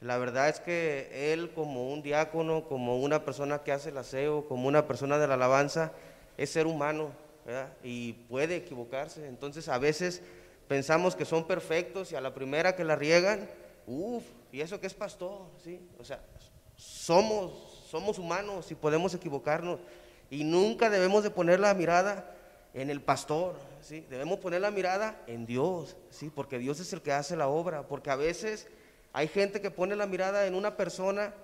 La 0.00 0.18
verdad 0.18 0.48
es 0.48 0.58
que 0.58 1.32
él 1.32 1.52
como 1.52 1.92
un 1.92 2.02
diácono, 2.02 2.64
como 2.64 2.98
una 3.00 3.24
persona 3.24 3.62
que 3.62 3.70
hace 3.70 3.90
el 3.90 3.98
aseo, 3.98 4.46
como 4.48 4.66
una 4.66 4.88
persona 4.88 5.18
de 5.18 5.28
la 5.28 5.34
alabanza, 5.34 5.92
es 6.36 6.50
ser 6.50 6.66
humano, 6.66 7.12
¿verdad? 7.46 7.72
Y 7.84 8.14
puede 8.28 8.56
equivocarse. 8.56 9.26
Entonces 9.28 9.68
a 9.68 9.78
veces 9.78 10.22
pensamos 10.66 11.14
que 11.14 11.24
son 11.24 11.46
perfectos 11.46 12.10
y 12.10 12.16
a 12.16 12.20
la 12.20 12.34
primera 12.34 12.74
que 12.74 12.82
la 12.82 12.96
riegan, 12.96 13.48
uff, 13.86 14.24
y 14.50 14.60
eso 14.60 14.80
que 14.80 14.88
es 14.88 14.94
pastor, 14.94 15.42
¿sí? 15.62 15.80
O 16.00 16.04
sea, 16.04 16.20
somos, 16.76 17.86
somos 17.88 18.18
humanos 18.18 18.72
y 18.72 18.74
podemos 18.74 19.14
equivocarnos. 19.14 19.78
Y 20.30 20.42
nunca 20.42 20.90
debemos 20.90 21.22
de 21.22 21.30
poner 21.30 21.60
la 21.60 21.74
mirada 21.74 22.34
en 22.74 22.90
el 22.90 23.00
pastor, 23.00 23.54
¿sí? 23.82 24.06
Debemos 24.08 24.38
poner 24.38 24.60
la 24.60 24.70
mirada 24.70 25.22
en 25.26 25.44
Dios, 25.46 25.96
¿sí? 26.10 26.30
Porque 26.34 26.58
Dios 26.58 26.80
es 26.80 26.92
el 26.92 27.02
que 27.02 27.12
hace 27.12 27.36
la 27.36 27.48
obra, 27.48 27.86
porque 27.86 28.10
a 28.10 28.16
veces 28.16 28.66
hay 29.12 29.28
gente 29.28 29.60
que 29.60 29.70
pone 29.70 29.94
la 29.96 30.06
mirada 30.06 30.46
en 30.46 30.54
una 30.54 30.76
persona 30.76 31.34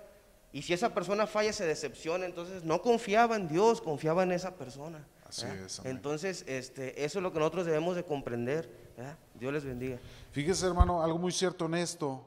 y 0.51 0.63
si 0.63 0.73
esa 0.73 0.93
persona 0.93 1.27
falla 1.27 1.53
se 1.53 1.65
decepciona, 1.65 2.25
entonces 2.25 2.63
no 2.63 2.81
confiaba 2.81 3.35
en 3.35 3.47
Dios, 3.47 3.81
confiaba 3.81 4.23
en 4.23 4.31
esa 4.31 4.55
persona. 4.55 5.05
Así 5.27 5.45
es, 5.45 5.81
entonces, 5.83 6.43
este, 6.47 7.05
eso 7.05 7.19
es 7.19 7.23
lo 7.23 7.31
que 7.31 7.37
nosotros 7.37 7.67
debemos 7.67 7.95
de 7.95 8.03
comprender. 8.03 8.89
Dios 9.35 9.53
les 9.53 9.63
bendiga. 9.63 9.99
Fíjese, 10.31 10.65
hermano, 10.65 11.03
algo 11.03 11.19
muy 11.19 11.31
cierto 11.31 11.67
en 11.67 11.75
esto, 11.75 12.25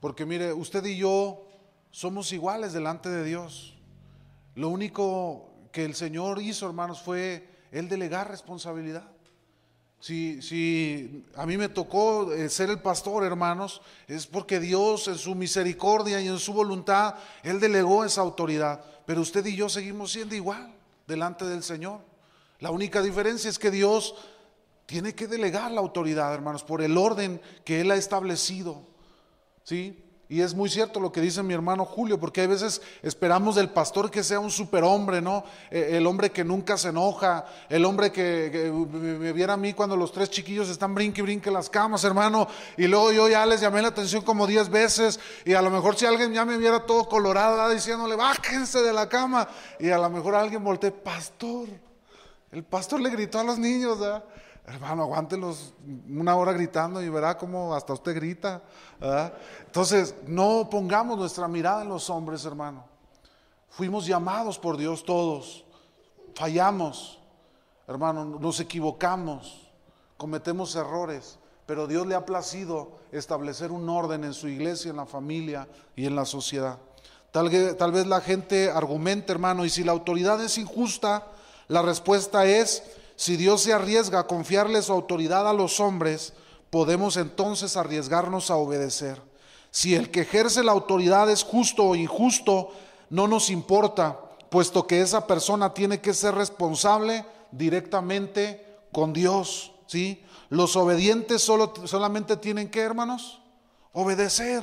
porque 0.00 0.26
mire, 0.26 0.52
usted 0.52 0.84
y 0.84 0.96
yo 0.96 1.46
somos 1.90 2.32
iguales 2.32 2.72
delante 2.72 3.08
de 3.08 3.24
Dios. 3.24 3.78
Lo 4.56 4.68
único 4.68 5.48
que 5.72 5.84
el 5.84 5.94
Señor 5.94 6.42
hizo, 6.42 6.66
hermanos, 6.66 7.00
fue 7.00 7.48
el 7.70 7.88
delegar 7.88 8.28
responsabilidad. 8.28 9.09
Si, 10.00 10.40
si 10.40 11.26
a 11.36 11.44
mí 11.44 11.58
me 11.58 11.68
tocó 11.68 12.32
eh, 12.32 12.48
ser 12.48 12.70
el 12.70 12.80
pastor, 12.80 13.22
hermanos, 13.22 13.82
es 14.08 14.26
porque 14.26 14.58
Dios 14.58 15.08
en 15.08 15.18
su 15.18 15.34
misericordia 15.34 16.20
y 16.20 16.28
en 16.28 16.38
su 16.38 16.54
voluntad, 16.54 17.16
Él 17.42 17.60
delegó 17.60 18.04
esa 18.04 18.22
autoridad. 18.22 18.82
Pero 19.04 19.20
usted 19.20 19.44
y 19.44 19.56
yo 19.56 19.68
seguimos 19.68 20.12
siendo 20.12 20.34
igual 20.34 20.74
delante 21.06 21.44
del 21.44 21.62
Señor. 21.62 22.00
La 22.60 22.70
única 22.70 23.02
diferencia 23.02 23.50
es 23.50 23.58
que 23.58 23.70
Dios 23.70 24.14
tiene 24.86 25.14
que 25.14 25.26
delegar 25.26 25.70
la 25.70 25.80
autoridad, 25.80 26.32
hermanos, 26.32 26.64
por 26.64 26.82
el 26.82 26.96
orden 26.96 27.40
que 27.64 27.82
Él 27.82 27.90
ha 27.90 27.96
establecido. 27.96 28.82
¿Sí? 29.64 30.02
Y 30.30 30.42
es 30.42 30.54
muy 30.54 30.70
cierto 30.70 31.00
lo 31.00 31.10
que 31.10 31.20
dice 31.20 31.42
mi 31.42 31.54
hermano 31.54 31.84
Julio, 31.84 32.20
porque 32.20 32.42
hay 32.42 32.46
veces 32.46 32.80
esperamos 33.02 33.56
del 33.56 33.68
pastor 33.68 34.12
que 34.12 34.22
sea 34.22 34.38
un 34.38 34.52
superhombre, 34.52 35.20
¿no? 35.20 35.42
Eh, 35.72 35.96
el 35.96 36.06
hombre 36.06 36.30
que 36.30 36.44
nunca 36.44 36.78
se 36.78 36.90
enoja, 36.90 37.46
el 37.68 37.84
hombre 37.84 38.12
que, 38.12 38.70
me 38.92 39.32
viera 39.32 39.54
a 39.54 39.56
mí 39.56 39.72
cuando 39.72 39.96
los 39.96 40.12
tres 40.12 40.30
chiquillos 40.30 40.68
están 40.68 40.94
brinque 40.94 41.20
y 41.20 41.22
brinque 41.24 41.50
las 41.50 41.68
camas, 41.68 42.04
hermano, 42.04 42.46
y 42.76 42.86
luego 42.86 43.10
yo 43.10 43.28
ya 43.28 43.44
les 43.44 43.60
llamé 43.60 43.82
la 43.82 43.88
atención 43.88 44.22
como 44.22 44.46
diez 44.46 44.68
veces, 44.68 45.18
y 45.44 45.54
a 45.54 45.62
lo 45.62 45.70
mejor 45.70 45.96
si 45.96 46.06
alguien 46.06 46.32
ya 46.32 46.44
me 46.44 46.56
viera 46.58 46.86
todo 46.86 47.08
colorado, 47.08 47.68
diciéndole, 47.68 48.14
bájense 48.14 48.82
de 48.82 48.92
la 48.92 49.08
cama, 49.08 49.48
y 49.80 49.90
a 49.90 49.98
lo 49.98 50.08
mejor 50.10 50.36
alguien 50.36 50.62
voltee, 50.62 50.92
pastor, 50.92 51.66
el 52.52 52.62
pastor 52.62 53.00
le 53.00 53.10
gritó 53.10 53.40
a 53.40 53.42
los 53.42 53.58
niños, 53.58 53.98
¿verdad? 53.98 54.22
Hermano, 54.72 55.02
aguántelos 55.02 55.74
una 56.08 56.36
hora 56.36 56.52
gritando 56.52 57.02
y 57.02 57.08
verá 57.08 57.36
cómo 57.36 57.74
hasta 57.74 57.92
usted 57.92 58.14
grita. 58.14 58.62
Entonces, 59.66 60.14
no 60.26 60.68
pongamos 60.70 61.18
nuestra 61.18 61.48
mirada 61.48 61.82
en 61.82 61.88
los 61.88 62.08
hombres, 62.08 62.44
hermano. 62.44 62.84
Fuimos 63.68 64.06
llamados 64.06 64.58
por 64.58 64.76
Dios 64.76 65.04
todos. 65.04 65.64
Fallamos, 66.34 67.18
hermano, 67.88 68.24
nos 68.24 68.60
equivocamos, 68.60 69.68
cometemos 70.16 70.76
errores, 70.76 71.38
pero 71.66 71.88
Dios 71.88 72.06
le 72.06 72.14
ha 72.14 72.24
placido 72.24 72.92
establecer 73.10 73.72
un 73.72 73.88
orden 73.88 74.22
en 74.22 74.34
su 74.34 74.46
iglesia, 74.46 74.90
en 74.90 74.96
la 74.98 75.06
familia 75.06 75.66
y 75.96 76.06
en 76.06 76.14
la 76.14 76.24
sociedad. 76.24 76.78
Tal, 77.32 77.76
tal 77.76 77.92
vez 77.92 78.06
la 78.06 78.20
gente 78.20 78.70
argumente, 78.70 79.32
hermano, 79.32 79.64
y 79.64 79.70
si 79.70 79.82
la 79.82 79.92
autoridad 79.92 80.42
es 80.42 80.58
injusta, 80.58 81.26
la 81.66 81.82
respuesta 81.82 82.46
es 82.46 82.82
si 83.20 83.36
Dios 83.36 83.60
se 83.60 83.74
arriesga 83.74 84.20
a 84.20 84.26
confiarle 84.26 84.80
su 84.80 84.94
autoridad 84.94 85.46
a 85.46 85.52
los 85.52 85.78
hombres, 85.78 86.32
podemos 86.70 87.18
entonces 87.18 87.76
arriesgarnos 87.76 88.50
a 88.50 88.56
obedecer. 88.56 89.20
Si 89.70 89.94
el 89.94 90.10
que 90.10 90.22
ejerce 90.22 90.64
la 90.64 90.72
autoridad 90.72 91.28
es 91.28 91.42
justo 91.42 91.84
o 91.84 91.94
injusto, 91.94 92.70
no 93.10 93.28
nos 93.28 93.50
importa, 93.50 94.18
puesto 94.48 94.86
que 94.86 95.02
esa 95.02 95.26
persona 95.26 95.74
tiene 95.74 96.00
que 96.00 96.14
ser 96.14 96.34
responsable 96.34 97.26
directamente 97.50 98.66
con 98.90 99.12
Dios. 99.12 99.72
¿sí? 99.86 100.24
Los 100.48 100.74
obedientes 100.74 101.42
solo, 101.42 101.74
solamente 101.84 102.38
tienen 102.38 102.70
que, 102.70 102.80
hermanos, 102.80 103.42
obedecer. 103.92 104.62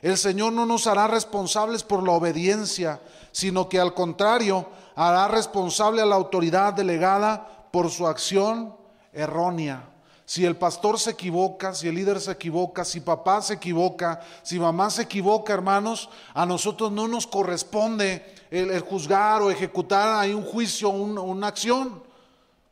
El 0.00 0.16
Señor 0.16 0.54
no 0.54 0.64
nos 0.64 0.86
hará 0.86 1.08
responsables 1.08 1.82
por 1.82 2.02
la 2.02 2.12
obediencia, 2.12 3.02
sino 3.32 3.68
que 3.68 3.78
al 3.78 3.92
contrario, 3.92 4.66
hará 4.94 5.28
responsable 5.28 6.00
a 6.00 6.06
la 6.06 6.14
autoridad 6.14 6.72
delegada 6.72 7.57
por 7.70 7.90
su 7.90 8.06
acción 8.06 8.76
errónea. 9.12 9.88
Si 10.28 10.44
el 10.44 10.56
pastor 10.56 10.98
se 10.98 11.12
equivoca, 11.12 11.74
si 11.74 11.88
el 11.88 11.94
líder 11.94 12.20
se 12.20 12.32
equivoca, 12.32 12.84
si 12.84 13.00
papá 13.00 13.40
se 13.40 13.54
equivoca, 13.54 14.20
si 14.42 14.58
mamá 14.58 14.90
se 14.90 15.02
equivoca, 15.02 15.54
hermanos, 15.54 16.10
a 16.34 16.44
nosotros 16.44 16.92
no 16.92 17.08
nos 17.08 17.26
corresponde 17.26 18.34
el, 18.50 18.78
juzgar 18.80 19.40
o 19.40 19.50
ejecutar 19.50 20.20
ahí 20.20 20.34
un 20.34 20.44
juicio, 20.44 20.90
una 20.90 21.46
acción, 21.46 22.02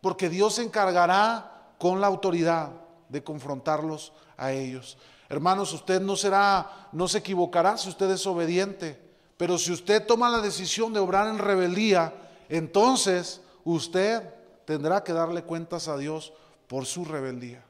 porque 0.02 0.28
Dios 0.28 0.56
se 0.56 0.64
encargará 0.64 1.72
con 1.78 1.98
la 1.98 2.08
autoridad 2.08 2.72
de 3.08 3.24
confrontarlos 3.24 4.12
a 4.36 4.52
ellos. 4.52 4.98
Hermanos, 5.30 5.72
usted 5.72 6.02
no 6.02 6.14
será, 6.14 6.88
no 6.92 7.08
se 7.08 7.18
equivocará 7.18 7.78
si 7.78 7.88
usted 7.88 8.10
es 8.10 8.26
obediente, 8.26 9.00
pero 9.38 9.56
si 9.56 9.72
usted 9.72 10.06
toma 10.06 10.28
la 10.28 10.42
decisión 10.42 10.92
de 10.92 11.00
obrar 11.00 11.26
en 11.28 11.38
rebeldía, 11.38 12.12
entonces 12.50 13.40
usted 13.64 14.35
tendrá 14.66 15.02
que 15.02 15.14
darle 15.14 15.44
cuentas 15.44 15.88
a 15.88 15.96
Dios 15.96 16.32
por 16.66 16.84
su 16.84 17.04
rebeldía. 17.04 17.64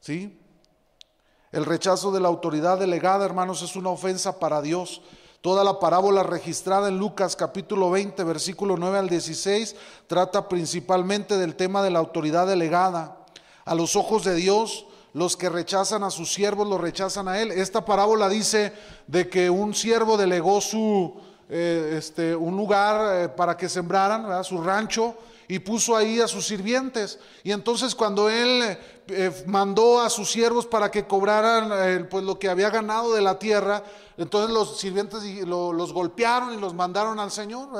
¿Sí? 0.00 0.38
El 1.50 1.64
rechazo 1.64 2.12
de 2.12 2.20
la 2.20 2.28
autoridad 2.28 2.78
delegada, 2.78 3.24
hermanos, 3.24 3.62
es 3.62 3.74
una 3.76 3.88
ofensa 3.88 4.38
para 4.38 4.60
Dios. 4.60 5.00
Toda 5.40 5.64
la 5.64 5.78
parábola 5.78 6.22
registrada 6.22 6.88
en 6.88 6.98
Lucas 6.98 7.36
capítulo 7.36 7.90
20, 7.90 8.22
versículo 8.24 8.76
9 8.76 8.98
al 8.98 9.08
16, 9.08 9.76
trata 10.06 10.48
principalmente 10.48 11.38
del 11.38 11.54
tema 11.54 11.82
de 11.82 11.90
la 11.90 12.00
autoridad 12.00 12.46
delegada. 12.46 13.24
A 13.64 13.74
los 13.74 13.96
ojos 13.96 14.24
de 14.24 14.34
Dios, 14.34 14.86
los 15.14 15.36
que 15.36 15.48
rechazan 15.48 16.02
a 16.02 16.10
sus 16.10 16.32
siervos 16.32 16.66
lo 16.66 16.76
rechazan 16.76 17.28
a 17.28 17.40
Él. 17.40 17.52
Esta 17.52 17.84
parábola 17.84 18.28
dice 18.28 18.72
de 19.06 19.28
que 19.28 19.48
un 19.48 19.74
siervo 19.74 20.16
delegó 20.16 20.60
su, 20.60 21.14
eh, 21.48 21.94
este, 21.96 22.36
un 22.36 22.56
lugar 22.56 23.24
eh, 23.24 23.28
para 23.28 23.56
que 23.56 23.68
sembraran, 23.68 24.44
su 24.44 24.60
rancho, 24.60 25.14
y 25.48 25.58
puso 25.60 25.96
ahí 25.96 26.20
a 26.20 26.28
sus 26.28 26.46
sirvientes. 26.46 27.18
Y 27.42 27.52
entonces 27.52 27.94
cuando 27.94 28.28
él 28.28 28.78
eh, 29.08 29.44
mandó 29.46 30.00
a 30.00 30.10
sus 30.10 30.30
siervos 30.30 30.66
para 30.66 30.90
que 30.90 31.06
cobraran 31.06 31.70
eh, 31.72 32.04
pues 32.04 32.22
lo 32.22 32.38
que 32.38 32.50
había 32.50 32.68
ganado 32.68 33.14
de 33.14 33.22
la 33.22 33.38
tierra, 33.38 33.82
entonces 34.18 34.54
los 34.54 34.78
sirvientes 34.78 35.22
los 35.46 35.92
golpearon 35.92 36.52
y 36.52 36.60
los 36.60 36.74
mandaron 36.74 37.18
al 37.18 37.30
Señor, 37.30 37.70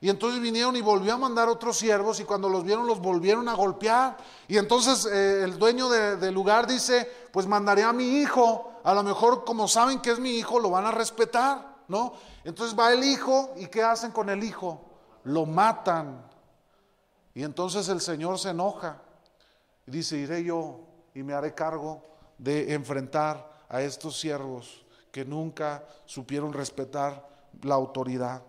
Y 0.00 0.10
entonces 0.10 0.40
vinieron 0.40 0.74
y 0.74 0.80
volvió 0.80 1.14
a 1.14 1.18
mandar 1.18 1.48
otros 1.48 1.76
siervos 1.76 2.18
y 2.18 2.24
cuando 2.24 2.48
los 2.48 2.64
vieron 2.64 2.86
los 2.86 3.00
volvieron 3.00 3.48
a 3.48 3.54
golpear. 3.54 4.16
Y 4.48 4.58
entonces 4.58 5.06
eh, 5.06 5.44
el 5.44 5.56
dueño 5.56 5.88
del 5.88 6.34
lugar 6.34 6.66
dice, 6.66 7.08
pues 7.32 7.46
mandaré 7.46 7.84
a 7.84 7.92
mi 7.92 8.18
hijo, 8.18 8.72
a 8.82 8.92
lo 8.92 9.04
mejor 9.04 9.44
como 9.44 9.68
saben 9.68 10.00
que 10.00 10.10
es 10.10 10.18
mi 10.18 10.30
hijo, 10.30 10.58
lo 10.58 10.70
van 10.70 10.84
a 10.84 10.90
respetar, 10.90 11.76
¿no? 11.86 12.14
Entonces 12.42 12.76
va 12.76 12.92
el 12.92 13.04
hijo 13.04 13.52
y 13.56 13.66
¿qué 13.66 13.84
hacen 13.84 14.10
con 14.10 14.28
el 14.30 14.42
hijo? 14.42 14.80
Lo 15.22 15.46
matan. 15.46 16.33
Y 17.34 17.42
entonces 17.42 17.88
el 17.88 18.00
Señor 18.00 18.38
se 18.38 18.50
enoja 18.50 19.02
y 19.86 19.90
dice, 19.90 20.16
iré 20.16 20.44
yo 20.44 20.80
y 21.14 21.22
me 21.22 21.34
haré 21.34 21.54
cargo 21.54 22.02
de 22.38 22.72
enfrentar 22.74 23.64
a 23.68 23.82
estos 23.82 24.18
siervos 24.18 24.84
que 25.10 25.24
nunca 25.24 25.84
supieron 26.06 26.52
respetar 26.52 27.28
la 27.62 27.74
autoridad. 27.74 28.42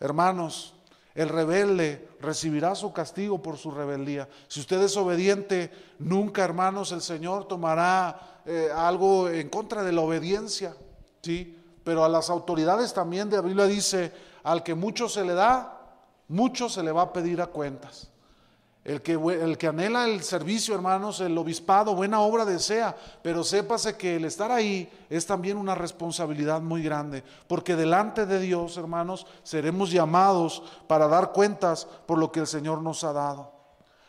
Hermanos, 0.00 0.74
el 1.14 1.28
rebelde 1.28 2.08
recibirá 2.20 2.76
su 2.76 2.92
castigo 2.92 3.42
por 3.42 3.56
su 3.56 3.72
rebeldía. 3.72 4.28
Si 4.46 4.60
usted 4.60 4.80
es 4.82 4.96
obediente, 4.96 5.70
nunca, 5.98 6.44
hermanos, 6.44 6.92
el 6.92 7.02
Señor 7.02 7.48
tomará 7.48 8.40
eh, 8.46 8.68
algo 8.74 9.28
en 9.28 9.48
contra 9.48 9.82
de 9.82 9.92
la 9.92 10.00
obediencia. 10.00 10.76
¿sí? 11.22 11.56
Pero 11.82 12.04
a 12.04 12.08
las 12.08 12.30
autoridades 12.30 12.94
también 12.94 13.28
de 13.28 13.36
la 13.36 13.42
Biblia 13.42 13.66
dice, 13.66 14.12
al 14.44 14.62
que 14.62 14.76
mucho 14.76 15.08
se 15.08 15.24
le 15.24 15.34
da, 15.34 15.80
mucho 16.28 16.68
se 16.68 16.82
le 16.82 16.92
va 16.92 17.02
a 17.02 17.12
pedir 17.12 17.40
a 17.40 17.46
cuentas. 17.48 18.10
El 18.84 19.02
que, 19.02 19.12
el 19.12 19.58
que 19.58 19.66
anhela 19.66 20.06
el 20.06 20.22
servicio, 20.22 20.74
hermanos, 20.74 21.20
el 21.20 21.36
obispado, 21.36 21.94
buena 21.94 22.20
obra 22.20 22.44
desea, 22.44 22.96
pero 23.22 23.44
sépase 23.44 23.98
que 23.98 24.16
el 24.16 24.24
estar 24.24 24.50
ahí 24.50 24.90
es 25.10 25.26
también 25.26 25.58
una 25.58 25.74
responsabilidad 25.74 26.62
muy 26.62 26.82
grande, 26.82 27.22
porque 27.48 27.76
delante 27.76 28.24
de 28.24 28.40
Dios, 28.40 28.78
hermanos, 28.78 29.26
seremos 29.42 29.90
llamados 29.90 30.62
para 30.86 31.06
dar 31.06 31.32
cuentas 31.32 31.86
por 32.06 32.18
lo 32.18 32.32
que 32.32 32.40
el 32.40 32.46
Señor 32.46 32.80
nos 32.80 33.04
ha 33.04 33.12
dado. 33.12 33.52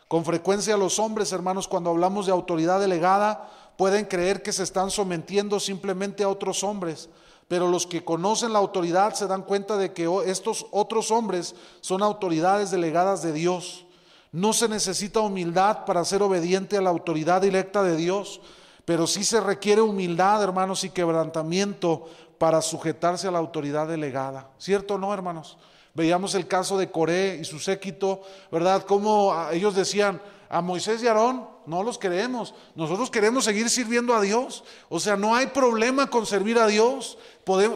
Con 0.08 0.24
frecuencia 0.24 0.78
los 0.78 0.98
hombres, 0.98 1.34
hermanos, 1.34 1.68
cuando 1.68 1.90
hablamos 1.90 2.26
de 2.26 2.32
autoridad 2.32 2.80
delegada, 2.80 3.50
pueden 3.76 4.06
creer 4.06 4.42
que 4.42 4.54
se 4.54 4.64
están 4.64 4.92
sometiendo 4.92 5.60
simplemente 5.60 6.24
a 6.24 6.30
otros 6.30 6.64
hombres, 6.64 7.10
pero 7.50 7.68
los 7.68 7.86
que 7.86 8.06
conocen 8.06 8.54
la 8.54 8.60
autoridad 8.60 9.14
se 9.14 9.28
dan 9.28 9.44
cuenta 9.44 9.76
de 9.76 9.94
que 9.94 10.10
estos 10.26 10.68
otros 10.72 11.12
hombres 11.12 11.56
son 11.82 12.02
autoridades 12.02 12.72
delegadas 12.72 13.22
de 13.24 13.34
Dios 13.34 13.86
no 14.32 14.54
se 14.54 14.68
necesita 14.68 15.22
humildad 15.22 15.86
para 15.86 16.06
ser 16.06 16.22
obediente 16.22 16.78
a 16.78 16.82
la 16.82 16.90
autoridad 16.90 17.42
directa 17.42 17.84
de 17.84 17.96
Dios, 17.96 18.42
pero 18.86 19.08
sí 19.08 19.24
se 19.24 19.40
requiere 19.42 19.82
humildad, 19.82 20.44
hermanos, 20.44 20.84
y 20.84 20.90
quebrantamiento 20.90 22.08
para 22.38 22.62
sujetarse 22.62 23.28
a 23.28 23.32
la 23.32 23.40
autoridad 23.40 23.88
delegada. 23.88 24.50
¿Cierto 24.58 24.96
o 24.96 24.98
no, 24.98 25.14
hermanos? 25.14 25.58
Veíamos 25.94 26.36
el 26.36 26.48
caso 26.48 26.78
de 26.78 26.90
Coré 26.90 27.38
y 27.42 27.46
su 27.46 27.60
séquito, 27.60 28.22
¿verdad? 28.52 28.84
Como 28.84 29.36
ellos 29.52 29.76
decían, 29.76 30.22
a 30.50 30.62
Moisés 30.62 31.04
y 31.04 31.08
Aarón 31.08 31.48
no 31.66 31.84
los 31.84 32.00
queremos, 32.00 32.56
nosotros 32.76 33.12
queremos 33.12 33.44
seguir 33.46 33.70
sirviendo 33.70 34.16
a 34.16 34.22
Dios. 34.22 34.64
O 34.90 35.00
sea, 35.00 35.16
no 35.16 35.36
hay 35.36 35.48
problema 35.48 36.10
con 36.10 36.26
servir 36.26 36.58
a 36.58 36.68
Dios, 36.68 37.18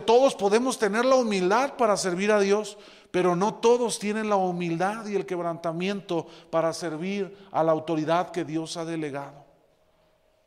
todos 0.05 0.35
podemos 0.35 0.79
tener 0.79 1.05
la 1.05 1.15
humildad 1.15 1.75
para 1.77 1.97
servir 1.97 2.31
a 2.31 2.39
Dios, 2.39 2.77
pero 3.13 3.35
no 3.35 3.53
todos 3.53 3.99
tienen 3.99 4.27
la 4.27 4.37
humildad 4.37 5.05
y 5.05 5.15
el 5.15 5.27
quebrantamiento 5.27 6.25
para 6.49 6.73
servir 6.73 7.37
a 7.51 7.61
la 7.61 7.71
autoridad 7.71 8.31
que 8.31 8.43
Dios 8.43 8.75
ha 8.75 8.85
delegado. 8.85 9.45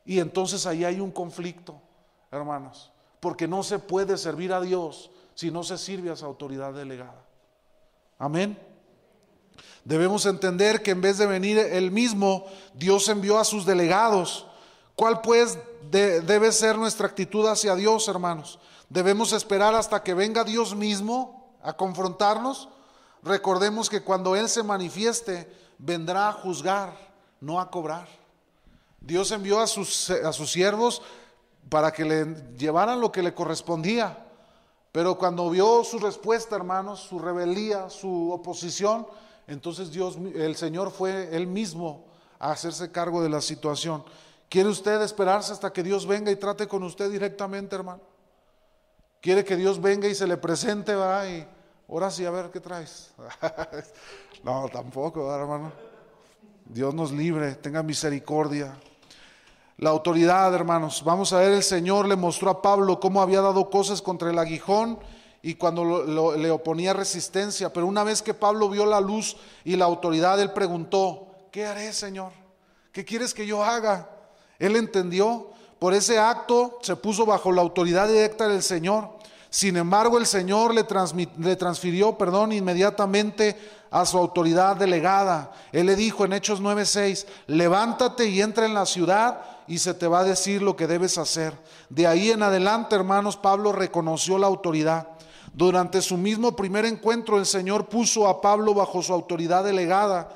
Y 0.04 0.18
entonces 0.18 0.66
ahí 0.66 0.84
hay 0.84 0.98
un 0.98 1.12
conflicto, 1.12 1.80
hermanos, 2.28 2.90
porque 3.20 3.46
no 3.46 3.62
se 3.62 3.78
puede 3.78 4.18
servir 4.18 4.52
a 4.52 4.60
Dios 4.60 5.12
si 5.36 5.52
no 5.52 5.62
se 5.62 5.78
sirve 5.78 6.10
a 6.10 6.14
esa 6.14 6.26
autoridad 6.26 6.72
delegada. 6.72 7.24
Amén. 8.18 8.58
Debemos 9.84 10.26
entender 10.26 10.82
que 10.82 10.90
en 10.90 11.00
vez 11.00 11.18
de 11.18 11.26
venir 11.26 11.58
Él 11.58 11.92
mismo, 11.92 12.46
Dios 12.74 13.08
envió 13.08 13.38
a 13.38 13.44
sus 13.44 13.64
delegados. 13.64 14.44
¿Cuál 14.96 15.20
pues 15.20 15.56
debe 15.92 16.50
ser 16.50 16.76
nuestra 16.78 17.06
actitud 17.06 17.46
hacia 17.46 17.76
Dios, 17.76 18.08
hermanos? 18.08 18.58
Debemos 18.88 19.32
esperar 19.32 19.76
hasta 19.76 20.02
que 20.02 20.14
venga 20.14 20.42
Dios 20.42 20.74
mismo 20.74 21.45
a 21.66 21.72
confrontarnos, 21.72 22.68
recordemos 23.24 23.90
que 23.90 24.00
cuando 24.00 24.36
Él 24.36 24.48
se 24.48 24.62
manifieste, 24.62 25.52
vendrá 25.78 26.28
a 26.28 26.32
juzgar, 26.32 26.96
no 27.40 27.58
a 27.60 27.72
cobrar. 27.72 28.06
Dios 29.00 29.32
envió 29.32 29.58
a 29.58 29.66
sus, 29.66 30.10
a 30.10 30.32
sus 30.32 30.52
siervos 30.52 31.02
para 31.68 31.92
que 31.92 32.04
le 32.04 32.24
llevaran 32.56 33.00
lo 33.00 33.10
que 33.10 33.20
le 33.20 33.34
correspondía. 33.34 34.16
Pero 34.92 35.18
cuando 35.18 35.50
vio 35.50 35.82
su 35.82 35.98
respuesta, 35.98 36.54
hermanos, 36.54 37.00
su 37.00 37.18
rebeldía, 37.18 37.90
su 37.90 38.30
oposición, 38.30 39.04
entonces 39.48 39.90
Dios, 39.90 40.16
el 40.36 40.54
Señor 40.54 40.92
fue 40.92 41.36
él 41.36 41.48
mismo 41.48 42.04
a 42.38 42.52
hacerse 42.52 42.92
cargo 42.92 43.24
de 43.24 43.28
la 43.28 43.40
situación. 43.40 44.04
¿Quiere 44.48 44.68
usted 44.68 45.02
esperarse 45.02 45.52
hasta 45.52 45.72
que 45.72 45.82
Dios 45.82 46.06
venga 46.06 46.30
y 46.30 46.36
trate 46.36 46.68
con 46.68 46.84
usted 46.84 47.10
directamente, 47.10 47.74
hermano? 47.74 48.02
¿Quiere 49.20 49.44
que 49.44 49.56
Dios 49.56 49.80
venga 49.80 50.06
y 50.06 50.14
se 50.14 50.28
le 50.28 50.36
presente, 50.36 50.94
va? 50.94 51.28
Y 51.28 51.46
ahora 51.88 52.10
sí, 52.10 52.24
a 52.24 52.30
ver, 52.30 52.50
¿qué 52.50 52.60
traes? 52.60 53.12
no, 54.42 54.68
tampoco, 54.68 55.34
hermano. 55.34 55.72
Dios 56.64 56.94
nos 56.94 57.12
libre, 57.12 57.54
tenga 57.54 57.82
misericordia. 57.82 58.76
La 59.78 59.90
autoridad, 59.90 60.52
hermanos. 60.54 61.02
Vamos 61.04 61.32
a 61.32 61.38
ver, 61.38 61.52
el 61.52 61.62
Señor 61.62 62.08
le 62.08 62.16
mostró 62.16 62.50
a 62.50 62.62
Pablo 62.62 62.98
cómo 62.98 63.20
había 63.20 63.40
dado 63.40 63.70
cosas 63.70 64.00
contra 64.00 64.30
el 64.30 64.38
aguijón 64.38 64.98
y 65.42 65.54
cuando 65.54 66.34
le 66.36 66.50
oponía 66.50 66.92
resistencia. 66.92 67.72
Pero 67.72 67.86
una 67.86 68.02
vez 68.02 68.22
que 68.22 68.34
Pablo 68.34 68.68
vio 68.68 68.86
la 68.86 69.00
luz 69.00 69.36
y 69.64 69.76
la 69.76 69.84
autoridad, 69.84 70.40
él 70.40 70.52
preguntó, 70.52 71.28
¿qué 71.52 71.66
haré, 71.66 71.92
Señor? 71.92 72.32
¿Qué 72.90 73.04
quieres 73.04 73.34
que 73.34 73.46
yo 73.46 73.62
haga? 73.62 74.10
Él 74.58 74.76
entendió. 74.76 75.50
Por 75.78 75.92
ese 75.92 76.18
acto 76.18 76.78
se 76.80 76.96
puso 76.96 77.26
bajo 77.26 77.52
la 77.52 77.60
autoridad 77.60 78.08
directa 78.08 78.48
del 78.48 78.62
Señor. 78.62 79.15
Sin 79.56 79.78
embargo, 79.78 80.18
el 80.18 80.26
Señor 80.26 80.74
le, 80.74 80.84
transfirió, 80.84 82.18
perdón, 82.18 82.52
inmediatamente 82.52 83.56
a 83.90 84.04
su 84.04 84.18
autoridad 84.18 84.76
delegada. 84.76 85.50
Él 85.72 85.86
le 85.86 85.96
dijo 85.96 86.26
en 86.26 86.34
Hechos 86.34 86.60
9:6, 86.60 87.26
levántate 87.46 88.26
y 88.26 88.42
entra 88.42 88.66
en 88.66 88.74
la 88.74 88.84
ciudad 88.84 89.40
y 89.66 89.78
se 89.78 89.94
te 89.94 90.08
va 90.08 90.18
a 90.18 90.24
decir 90.24 90.60
lo 90.60 90.76
que 90.76 90.86
debes 90.86 91.16
hacer. 91.16 91.54
De 91.88 92.06
ahí 92.06 92.32
en 92.32 92.42
adelante, 92.42 92.96
hermanos, 92.96 93.38
Pablo 93.38 93.72
reconoció 93.72 94.36
la 94.36 94.46
autoridad. 94.46 95.08
Durante 95.54 96.02
su 96.02 96.18
mismo 96.18 96.54
primer 96.54 96.84
encuentro, 96.84 97.38
el 97.38 97.46
Señor 97.46 97.88
puso 97.88 98.28
a 98.28 98.42
Pablo 98.42 98.74
bajo 98.74 99.02
su 99.02 99.14
autoridad 99.14 99.64
delegada. 99.64 100.28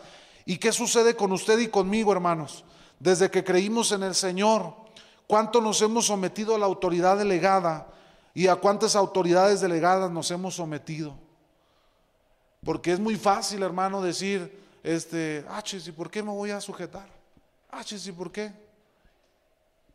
¿Y 0.46 0.56
qué 0.56 0.72
sucede 0.72 1.14
con 1.14 1.30
usted 1.32 1.58
y 1.58 1.68
conmigo, 1.68 2.10
hermanos? 2.10 2.64
Desde 2.98 3.30
que 3.30 3.44
creímos 3.44 3.92
en 3.92 4.02
el 4.02 4.14
Señor, 4.14 4.72
¿cuánto 5.26 5.60
nos 5.60 5.82
hemos 5.82 6.06
sometido 6.06 6.54
a 6.54 6.58
la 6.58 6.64
autoridad 6.64 7.18
delegada? 7.18 7.86
¿Y 8.34 8.46
a 8.46 8.56
cuántas 8.56 8.96
autoridades 8.96 9.60
delegadas 9.60 10.10
nos 10.10 10.30
hemos 10.30 10.54
sometido? 10.54 11.16
Porque 12.64 12.92
es 12.92 13.00
muy 13.00 13.16
fácil, 13.16 13.62
hermano, 13.62 14.02
decir, 14.02 14.58
este, 14.82 15.44
ah, 15.48 15.62
¿y 15.72 15.90
por 15.92 16.10
qué 16.10 16.22
me 16.22 16.30
voy 16.30 16.50
a 16.50 16.60
sujetar? 16.60 17.08
Ah, 17.70 17.82
¿y 17.88 18.12
por 18.12 18.30
qué? 18.30 18.52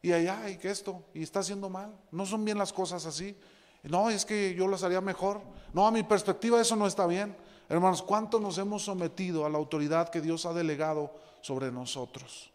y 0.05 0.13
allá, 0.13 0.47
y 0.51 0.57
que 0.57 0.69
esto, 0.69 1.01
y 1.15 1.23
está 1.23 1.39
haciendo 1.39 1.67
mal. 1.67 1.91
No 2.11 2.27
son 2.27 2.45
bien 2.45 2.59
las 2.59 2.71
cosas 2.71 3.07
así. 3.07 3.35
No, 3.81 4.11
es 4.11 4.23
que 4.23 4.53
yo 4.53 4.67
las 4.67 4.83
haría 4.83 5.01
mejor. 5.01 5.41
No, 5.73 5.87
a 5.87 5.89
mi 5.89 6.03
perspectiva 6.03 6.61
eso 6.61 6.75
no 6.75 6.85
está 6.85 7.07
bien. 7.07 7.35
Hermanos, 7.69 8.03
¿cuánto 8.03 8.39
nos 8.39 8.59
hemos 8.59 8.83
sometido 8.83 9.47
a 9.47 9.49
la 9.49 9.57
autoridad 9.57 10.09
que 10.09 10.21
Dios 10.21 10.45
ha 10.45 10.53
delegado 10.53 11.11
sobre 11.41 11.71
nosotros? 11.71 12.51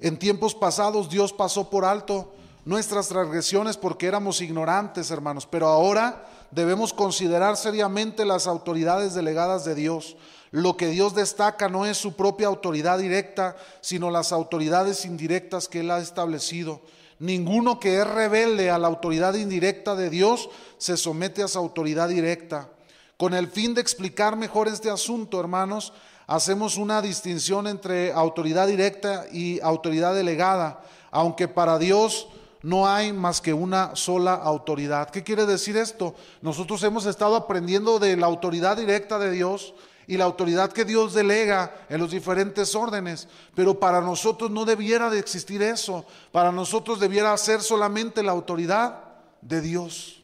En 0.00 0.18
tiempos 0.18 0.56
pasados 0.56 1.08
Dios 1.08 1.32
pasó 1.32 1.70
por 1.70 1.84
alto 1.84 2.34
nuestras 2.64 3.08
transgresiones 3.08 3.76
porque 3.76 4.06
éramos 4.06 4.40
ignorantes, 4.40 5.10
hermanos, 5.10 5.46
pero 5.46 5.68
ahora 5.68 6.26
debemos 6.50 6.92
considerar 6.92 7.56
seriamente 7.56 8.24
las 8.24 8.46
autoridades 8.46 9.14
delegadas 9.14 9.64
de 9.64 9.74
Dios. 9.74 10.16
Lo 10.50 10.76
que 10.76 10.86
Dios 10.88 11.14
destaca 11.14 11.68
no 11.68 11.84
es 11.84 11.96
su 11.96 12.14
propia 12.14 12.46
autoridad 12.46 12.98
directa, 12.98 13.56
sino 13.80 14.10
las 14.10 14.32
autoridades 14.32 15.04
indirectas 15.04 15.68
que 15.68 15.80
Él 15.80 15.90
ha 15.90 15.98
establecido. 15.98 16.80
Ninguno 17.18 17.80
que 17.80 18.00
es 18.00 18.06
rebelde 18.06 18.70
a 18.70 18.78
la 18.78 18.88
autoridad 18.88 19.34
indirecta 19.34 19.94
de 19.94 20.10
Dios 20.10 20.48
se 20.78 20.96
somete 20.96 21.42
a 21.42 21.48
su 21.48 21.58
autoridad 21.58 22.08
directa. 22.08 22.68
Con 23.16 23.34
el 23.34 23.48
fin 23.48 23.74
de 23.74 23.80
explicar 23.80 24.36
mejor 24.36 24.68
este 24.68 24.90
asunto, 24.90 25.38
hermanos, 25.38 25.92
hacemos 26.26 26.76
una 26.76 27.02
distinción 27.02 27.66
entre 27.66 28.12
autoridad 28.12 28.66
directa 28.66 29.26
y 29.32 29.60
autoridad 29.60 30.14
delegada, 30.14 30.82
aunque 31.10 31.46
para 31.46 31.78
Dios 31.78 32.28
no 32.64 32.88
hay 32.88 33.12
más 33.12 33.42
que 33.42 33.52
una 33.52 33.94
sola 33.94 34.32
autoridad. 34.32 35.10
¿Qué 35.10 35.22
quiere 35.22 35.44
decir 35.44 35.76
esto? 35.76 36.14
Nosotros 36.40 36.82
hemos 36.82 37.04
estado 37.04 37.36
aprendiendo 37.36 37.98
de 37.98 38.16
la 38.16 38.24
autoridad 38.24 38.78
directa 38.78 39.18
de 39.18 39.30
Dios 39.30 39.74
y 40.06 40.16
la 40.16 40.24
autoridad 40.24 40.72
que 40.72 40.86
Dios 40.86 41.12
delega 41.12 41.74
en 41.90 42.00
los 42.00 42.10
diferentes 42.10 42.74
órdenes. 42.74 43.28
Pero 43.54 43.78
para 43.78 44.00
nosotros 44.00 44.50
no 44.50 44.64
debiera 44.64 45.10
de 45.10 45.18
existir 45.18 45.60
eso. 45.60 46.06
Para 46.32 46.50
nosotros 46.52 46.98
debiera 46.98 47.36
ser 47.36 47.60
solamente 47.60 48.22
la 48.22 48.32
autoridad 48.32 48.98
de 49.42 49.60
Dios. 49.60 50.22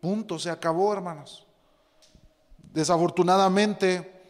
Punto, 0.00 0.38
se 0.38 0.50
acabó, 0.50 0.92
hermanos. 0.92 1.48
Desafortunadamente, 2.72 4.22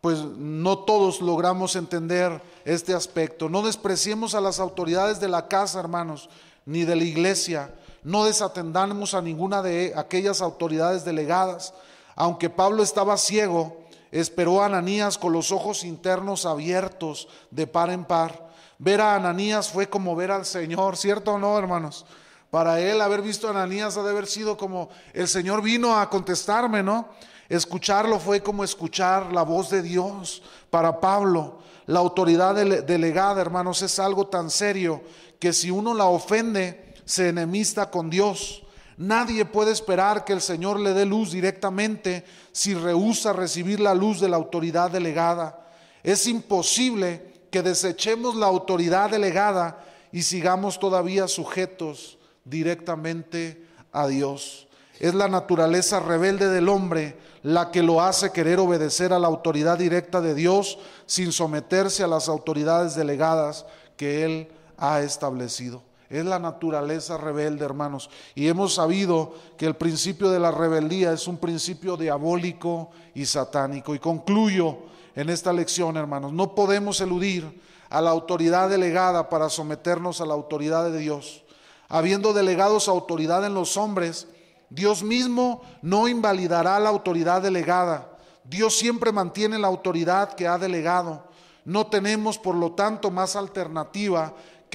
pues 0.00 0.18
no 0.24 0.80
todos 0.80 1.20
logramos 1.20 1.76
entender 1.76 2.42
este 2.64 2.94
aspecto. 2.94 3.48
No 3.48 3.62
despreciemos 3.62 4.34
a 4.34 4.40
las 4.40 4.58
autoridades 4.58 5.20
de 5.20 5.28
la 5.28 5.46
casa, 5.46 5.78
hermanos, 5.78 6.28
ni 6.66 6.84
de 6.84 6.96
la 6.96 7.04
iglesia. 7.04 7.72
No 8.02 8.24
desatendamos 8.24 9.14
a 9.14 9.22
ninguna 9.22 9.62
de 9.62 9.94
aquellas 9.96 10.42
autoridades 10.42 11.04
delegadas. 11.04 11.72
Aunque 12.14 12.50
Pablo 12.50 12.82
estaba 12.82 13.16
ciego, 13.16 13.78
esperó 14.10 14.62
a 14.62 14.66
Ananías 14.66 15.16
con 15.16 15.32
los 15.32 15.50
ojos 15.52 15.84
internos 15.84 16.44
abiertos 16.44 17.28
de 17.50 17.66
par 17.66 17.90
en 17.90 18.04
par. 18.04 18.50
Ver 18.78 19.00
a 19.00 19.14
Ananías 19.14 19.70
fue 19.70 19.88
como 19.88 20.14
ver 20.14 20.30
al 20.30 20.44
Señor, 20.44 20.96
¿cierto 20.96 21.32
o 21.32 21.38
no, 21.38 21.58
hermanos? 21.58 22.04
Para 22.50 22.80
él 22.80 23.00
haber 23.00 23.22
visto 23.22 23.48
a 23.48 23.50
Ananías 23.50 23.96
ha 23.96 24.02
de 24.02 24.10
haber 24.10 24.26
sido 24.26 24.56
como 24.56 24.88
el 25.12 25.28
Señor 25.28 25.62
vino 25.62 25.98
a 25.98 26.08
contestarme, 26.10 26.82
¿no? 26.82 27.08
Escucharlo 27.48 28.18
fue 28.18 28.42
como 28.42 28.64
escuchar 28.64 29.32
la 29.32 29.42
voz 29.42 29.70
de 29.70 29.82
Dios. 29.82 30.42
Para 30.70 31.00
Pablo, 31.00 31.58
la 31.86 32.00
autoridad 32.00 32.54
delegada, 32.54 33.40
hermanos, 33.40 33.82
es 33.82 33.98
algo 33.98 34.26
tan 34.26 34.50
serio 34.50 35.02
que 35.38 35.52
si 35.52 35.70
uno 35.70 35.94
la 35.94 36.06
ofende, 36.06 36.94
se 37.04 37.28
enemista 37.28 37.90
con 37.90 38.10
Dios. 38.10 38.62
Nadie 38.96 39.44
puede 39.44 39.72
esperar 39.72 40.24
que 40.24 40.32
el 40.32 40.40
Señor 40.40 40.80
le 40.80 40.94
dé 40.94 41.04
luz 41.04 41.32
directamente 41.32 42.24
si 42.52 42.74
rehúsa 42.74 43.32
recibir 43.32 43.80
la 43.80 43.94
luz 43.94 44.20
de 44.20 44.28
la 44.28 44.36
autoridad 44.36 44.90
delegada. 44.90 45.66
Es 46.02 46.26
imposible 46.26 47.46
que 47.50 47.62
desechemos 47.62 48.34
la 48.34 48.46
autoridad 48.46 49.10
delegada 49.10 49.84
y 50.12 50.22
sigamos 50.22 50.80
todavía 50.80 51.28
sujetos 51.28 52.18
directamente 52.44 53.66
a 53.92 54.06
Dios. 54.06 54.66
Es 54.98 55.14
la 55.14 55.28
naturaleza 55.28 56.00
rebelde 56.00 56.48
del 56.48 56.68
hombre 56.68 57.18
la 57.42 57.70
que 57.70 57.82
lo 57.82 58.00
hace 58.00 58.32
querer 58.32 58.58
obedecer 58.58 59.12
a 59.12 59.18
la 59.18 59.28
autoridad 59.28 59.78
directa 59.78 60.20
de 60.20 60.34
Dios 60.34 60.78
sin 61.04 61.32
someterse 61.32 62.02
a 62.02 62.08
las 62.08 62.28
autoridades 62.28 62.94
delegadas 62.94 63.66
que 63.96 64.24
Él 64.24 64.48
ha 64.78 65.00
establecido. 65.00 65.82
Es 66.08 66.24
la 66.24 66.38
naturaleza 66.38 67.16
rebelde, 67.16 67.64
hermanos. 67.64 68.10
Y 68.34 68.48
hemos 68.48 68.74
sabido 68.74 69.34
que 69.56 69.66
el 69.66 69.74
principio 69.74 70.30
de 70.30 70.38
la 70.38 70.52
rebeldía 70.52 71.12
es 71.12 71.26
un 71.26 71.38
principio 71.38 71.96
diabólico 71.96 72.90
y 73.14 73.26
satánico. 73.26 73.94
Y 73.94 73.98
concluyo 73.98 74.78
en 75.16 75.30
esta 75.30 75.52
lección, 75.52 75.96
hermanos, 75.96 76.32
no 76.32 76.54
podemos 76.54 77.00
eludir 77.00 77.60
a 77.90 78.00
la 78.00 78.10
autoridad 78.10 78.68
delegada 78.68 79.28
para 79.28 79.48
someternos 79.48 80.20
a 80.20 80.26
la 80.26 80.34
autoridad 80.34 80.90
de 80.90 80.98
Dios. 80.98 81.42
Habiendo 81.88 82.32
delegados 82.32 82.88
autoridad 82.88 83.44
en 83.44 83.54
los 83.54 83.76
hombres, 83.76 84.28
Dios 84.70 85.02
mismo 85.02 85.62
no 85.82 86.08
invalidará 86.08 86.78
la 86.80 86.88
autoridad 86.88 87.42
delegada. 87.42 88.10
Dios 88.44 88.76
siempre 88.76 89.12
mantiene 89.12 89.58
la 89.58 89.68
autoridad 89.68 90.34
que 90.34 90.46
ha 90.46 90.58
delegado. 90.58 91.24
No 91.64 91.86
tenemos, 91.86 92.38
por 92.38 92.54
lo 92.54 92.72
tanto, 92.72 93.10
más 93.10 93.34
alternativa 93.34 94.34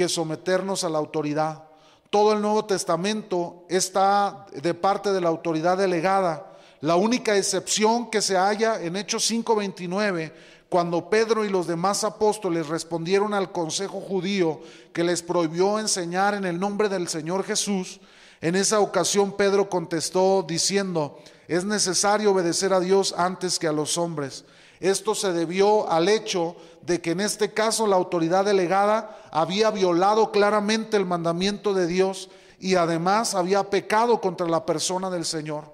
someternos 0.09 0.83
a 0.83 0.89
la 0.89 0.97
autoridad. 0.97 1.63
Todo 2.09 2.33
el 2.33 2.41
Nuevo 2.41 2.65
Testamento 2.65 3.65
está 3.69 4.45
de 4.51 4.73
parte 4.73 5.13
de 5.13 5.21
la 5.21 5.29
autoridad 5.29 5.77
delegada. 5.77 6.57
La 6.81 6.95
única 6.95 7.37
excepción 7.37 8.09
que 8.09 8.21
se 8.21 8.35
halla 8.35 8.81
en 8.81 8.95
Hechos 8.95 9.29
5:29, 9.29 10.33
cuando 10.67 11.09
Pedro 11.09 11.45
y 11.45 11.49
los 11.49 11.67
demás 11.67 12.03
apóstoles 12.03 12.67
respondieron 12.67 13.33
al 13.33 13.51
consejo 13.51 14.01
judío 14.01 14.61
que 14.93 15.03
les 15.03 15.21
prohibió 15.21 15.79
enseñar 15.79 16.33
en 16.33 16.45
el 16.45 16.59
nombre 16.59 16.89
del 16.89 17.07
Señor 17.07 17.43
Jesús, 17.43 17.99
en 18.41 18.55
esa 18.55 18.79
ocasión 18.79 19.33
Pedro 19.33 19.69
contestó 19.69 20.43
diciendo, 20.47 21.19
es 21.47 21.63
necesario 21.63 22.31
obedecer 22.31 22.73
a 22.73 22.79
Dios 22.79 23.13
antes 23.15 23.59
que 23.59 23.67
a 23.67 23.71
los 23.71 23.97
hombres. 23.97 24.45
Esto 24.81 25.13
se 25.13 25.31
debió 25.31 25.89
al 25.89 26.09
hecho 26.09 26.55
de 26.81 27.01
que 27.01 27.11
en 27.11 27.21
este 27.21 27.53
caso 27.53 27.85
la 27.85 27.95
autoridad 27.95 28.43
delegada 28.43 29.15
había 29.31 29.69
violado 29.69 30.31
claramente 30.31 30.97
el 30.97 31.05
mandamiento 31.05 31.75
de 31.75 31.85
Dios 31.85 32.29
y 32.59 32.75
además 32.75 33.35
había 33.35 33.69
pecado 33.69 34.19
contra 34.19 34.47
la 34.47 34.65
persona 34.65 35.11
del 35.11 35.23
Señor. 35.23 35.65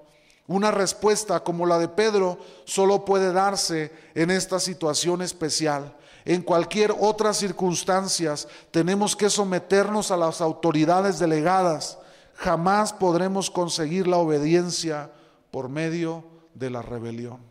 Una 0.46 0.70
respuesta 0.70 1.40
como 1.40 1.64
la 1.64 1.78
de 1.78 1.88
Pedro 1.88 2.38
solo 2.66 3.06
puede 3.06 3.32
darse 3.32 3.92
en 4.14 4.30
esta 4.30 4.60
situación 4.60 5.22
especial. 5.22 5.94
en 6.24 6.42
cualquier 6.42 6.94
otra 7.00 7.32
circunstancia, 7.32 8.34
tenemos 8.70 9.16
que 9.16 9.30
someternos 9.30 10.10
a 10.10 10.16
las 10.18 10.42
autoridades 10.42 11.18
delegadas. 11.18 11.96
Jamás 12.34 12.92
podremos 12.92 13.50
conseguir 13.50 14.06
la 14.06 14.18
obediencia 14.18 15.10
por 15.50 15.70
medio 15.70 16.24
de 16.52 16.68
la 16.68 16.82
rebelión. 16.82 17.48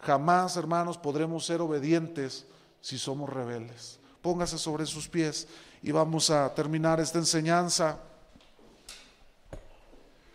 Jamás, 0.00 0.56
hermanos, 0.56 0.96
podremos 0.96 1.44
ser 1.44 1.60
obedientes 1.60 2.46
si 2.80 2.98
somos 2.98 3.28
rebeldes. 3.28 3.98
Póngase 4.22 4.58
sobre 4.58 4.86
sus 4.86 5.08
pies 5.08 5.48
y 5.82 5.92
vamos 5.92 6.30
a 6.30 6.52
terminar 6.54 7.00
esta 7.00 7.18
enseñanza 7.18 7.98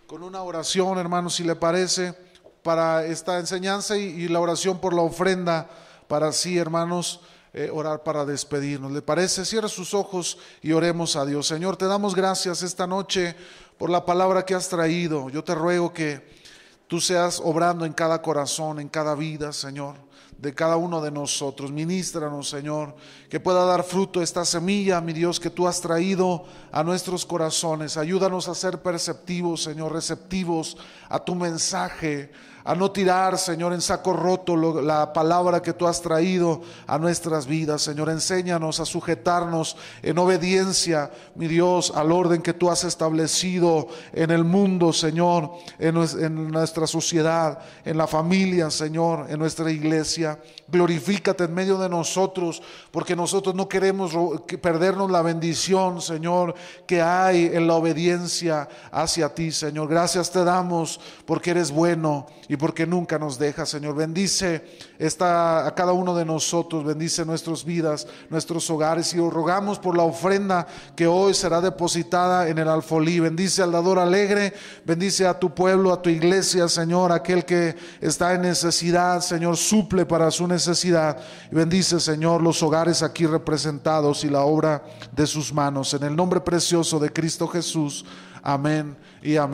con 0.08 0.22
una 0.22 0.44
oración, 0.44 0.98
hermanos, 1.00 1.36
si 1.36 1.44
le 1.44 1.56
parece, 1.56 2.14
para 2.62 3.06
esta 3.06 3.40
enseñanza 3.40 3.98
y, 3.98 4.28
la 4.28 4.40
oración 4.40 4.80
por 4.80 4.94
la 4.94 5.02
ofrenda, 5.02 5.68
para 6.08 6.28
así, 6.28 6.58
hermanos, 6.58 7.22
eh, 7.54 7.70
orar 7.74 8.04
para 8.04 8.24
despedirnos. 8.24 8.92
¿Le 8.92 9.02
parece? 9.02 9.44
Cierra 9.44 9.68
sus 9.68 9.94
ojos 9.94 10.38
y 10.62 10.72
oremos 10.72 11.16
a 11.16 11.26
Dios. 11.26 11.48
Señor, 11.48 11.78
te 11.78 11.86
damos 11.86 12.16
gracias 12.16 12.62
esta 12.64 12.86
noche 12.86 13.36
por 13.78 13.90
la 13.90 14.06
palabra 14.06 14.46
que 14.46 14.54
has 14.54 14.70
traído. 14.70 15.30
Yo 15.30 15.44
te 15.44 15.56
ruego 15.56 15.92
que 15.94 16.43
tú 16.88 17.00
seas 17.00 17.40
obrando 17.44 17.86
en 17.86 17.94
cada 17.94 18.22
corazón, 18.22 18.80
en 18.80 18.90
cada 18.90 19.16
vida, 19.16 19.52
Señor 19.54 19.96
de 20.44 20.54
cada 20.54 20.76
uno 20.76 21.02
de 21.02 21.10
nosotros. 21.10 21.72
Ministranos, 21.72 22.50
Señor, 22.50 22.96
que 23.30 23.40
pueda 23.40 23.64
dar 23.64 23.84
fruto 23.84 24.22
esta 24.22 24.44
semilla, 24.44 25.00
mi 25.00 25.14
Dios, 25.14 25.40
que 25.40 25.50
tú 25.50 25.68
has 25.70 25.80
traído 25.80 26.44
a 26.70 26.84
nuestros 26.84 27.26
corazones. 27.26 27.96
Ayúdanos 27.96 28.50
a 28.50 28.56
ser 28.56 28.82
perceptivos, 28.82 29.64
Señor, 29.64 29.94
receptivos 29.94 30.76
a 31.08 31.20
tu 31.20 31.34
mensaje 31.34 32.30
a 32.66 32.76
no 32.76 32.92
tirar, 32.92 33.38
Señor, 33.38 33.74
en 33.74 33.82
saco 33.82 34.14
roto 34.14 34.56
la 34.56 35.12
palabra 35.12 35.62
que 35.62 35.74
tú 35.74 35.86
has 35.86 36.02
traído 36.02 36.62
a 36.88 36.98
nuestras 36.98 37.46
vidas. 37.46 37.82
Señor, 37.82 38.10
enséñanos 38.10 38.80
a 38.80 38.86
sujetarnos 38.86 39.76
en 40.02 40.18
obediencia, 40.18 41.12
mi 41.36 41.48
Dios, 41.48 41.92
al 41.96 42.12
orden 42.12 42.42
que 42.42 42.54
tú 42.54 42.70
has 42.70 42.84
establecido 42.84 43.88
en 44.14 44.32
el 44.32 44.46
mundo, 44.46 44.94
Señor, 44.94 45.52
en, 45.78 45.98
en 45.98 46.52
nuestra 46.52 46.88
sociedad, 46.88 47.60
en 47.84 47.98
la 47.98 48.08
familia, 48.08 48.70
Señor, 48.72 49.28
en 49.30 49.40
nuestra 49.40 49.70
iglesia. 49.70 50.40
Glorifícate 50.68 51.44
en 51.44 51.54
medio 51.54 51.78
de 51.78 51.90
nosotros, 51.90 52.62
porque 52.92 53.16
nosotros 53.16 53.56
no 53.56 53.68
queremos 53.68 54.14
perdernos 54.62 55.12
la 55.12 55.22
bendición, 55.22 56.02
Señor, 56.02 56.56
que 56.88 57.02
hay 57.02 57.52
en 57.54 57.68
la 57.68 57.76
obediencia 57.76 58.70
hacia 58.92 59.34
ti, 59.34 59.52
Señor. 59.52 59.90
Gracias 59.90 60.32
te 60.32 60.44
damos 60.44 61.00
porque 61.26 61.52
eres 61.52 61.72
bueno 61.72 62.28
porque 62.58 62.86
nunca 62.86 63.18
nos 63.18 63.40
dejas, 63.40 63.70
Señor. 63.70 63.96
Bendice 63.96 64.64
a 65.20 65.74
cada 65.76 65.94
uno 65.94 66.16
de 66.16 66.26
nosotros, 66.26 66.84
bendice 66.84 67.26
nuestras 67.26 67.64
vidas, 67.64 68.08
nuestros 68.30 68.70
hogares 68.70 69.14
y 69.14 69.18
rogamos 69.18 69.80
por 69.80 69.96
la 69.98 70.04
ofrenda 70.04 70.68
que 70.96 71.08
hoy 71.08 71.34
será 71.34 71.62
depositada 71.62 72.48
en 72.50 72.58
el 72.58 72.68
alfolí. 72.68 73.20
Bendice 73.20 73.64
al 73.64 73.72
dador 73.72 74.00
alegre, 74.00 74.54
bendice 74.86 75.26
a 75.26 75.40
tu 75.40 75.54
pueblo, 75.54 75.92
a 75.94 76.02
tu 76.02 76.10
iglesia, 76.10 76.68
Señor, 76.68 77.12
aquel 77.12 77.46
que 77.46 77.76
está 78.02 78.34
en 78.34 78.42
necesidad, 78.42 79.22
Señor, 79.22 79.58
suple 79.58 80.06
para 80.06 80.30
su 80.32 80.48
necesidad. 80.48 81.18
Y 81.52 81.56
bendice, 81.56 82.00
Señor, 82.00 82.42
los 82.42 82.62
hogares 82.62 83.04
aquí 83.04 83.26
representados 83.26 84.24
y 84.24 84.30
la 84.30 84.42
obra 84.42 84.84
de 85.12 85.26
sus 85.28 85.54
manos. 85.54 85.94
En 85.94 86.04
el 86.04 86.16
nombre 86.16 86.42
precioso 86.42 87.00
de 87.00 87.12
Cristo 87.12 87.48
Jesús. 87.48 88.06
Amén 88.42 88.98
y 89.22 89.38
amén. 89.38 89.52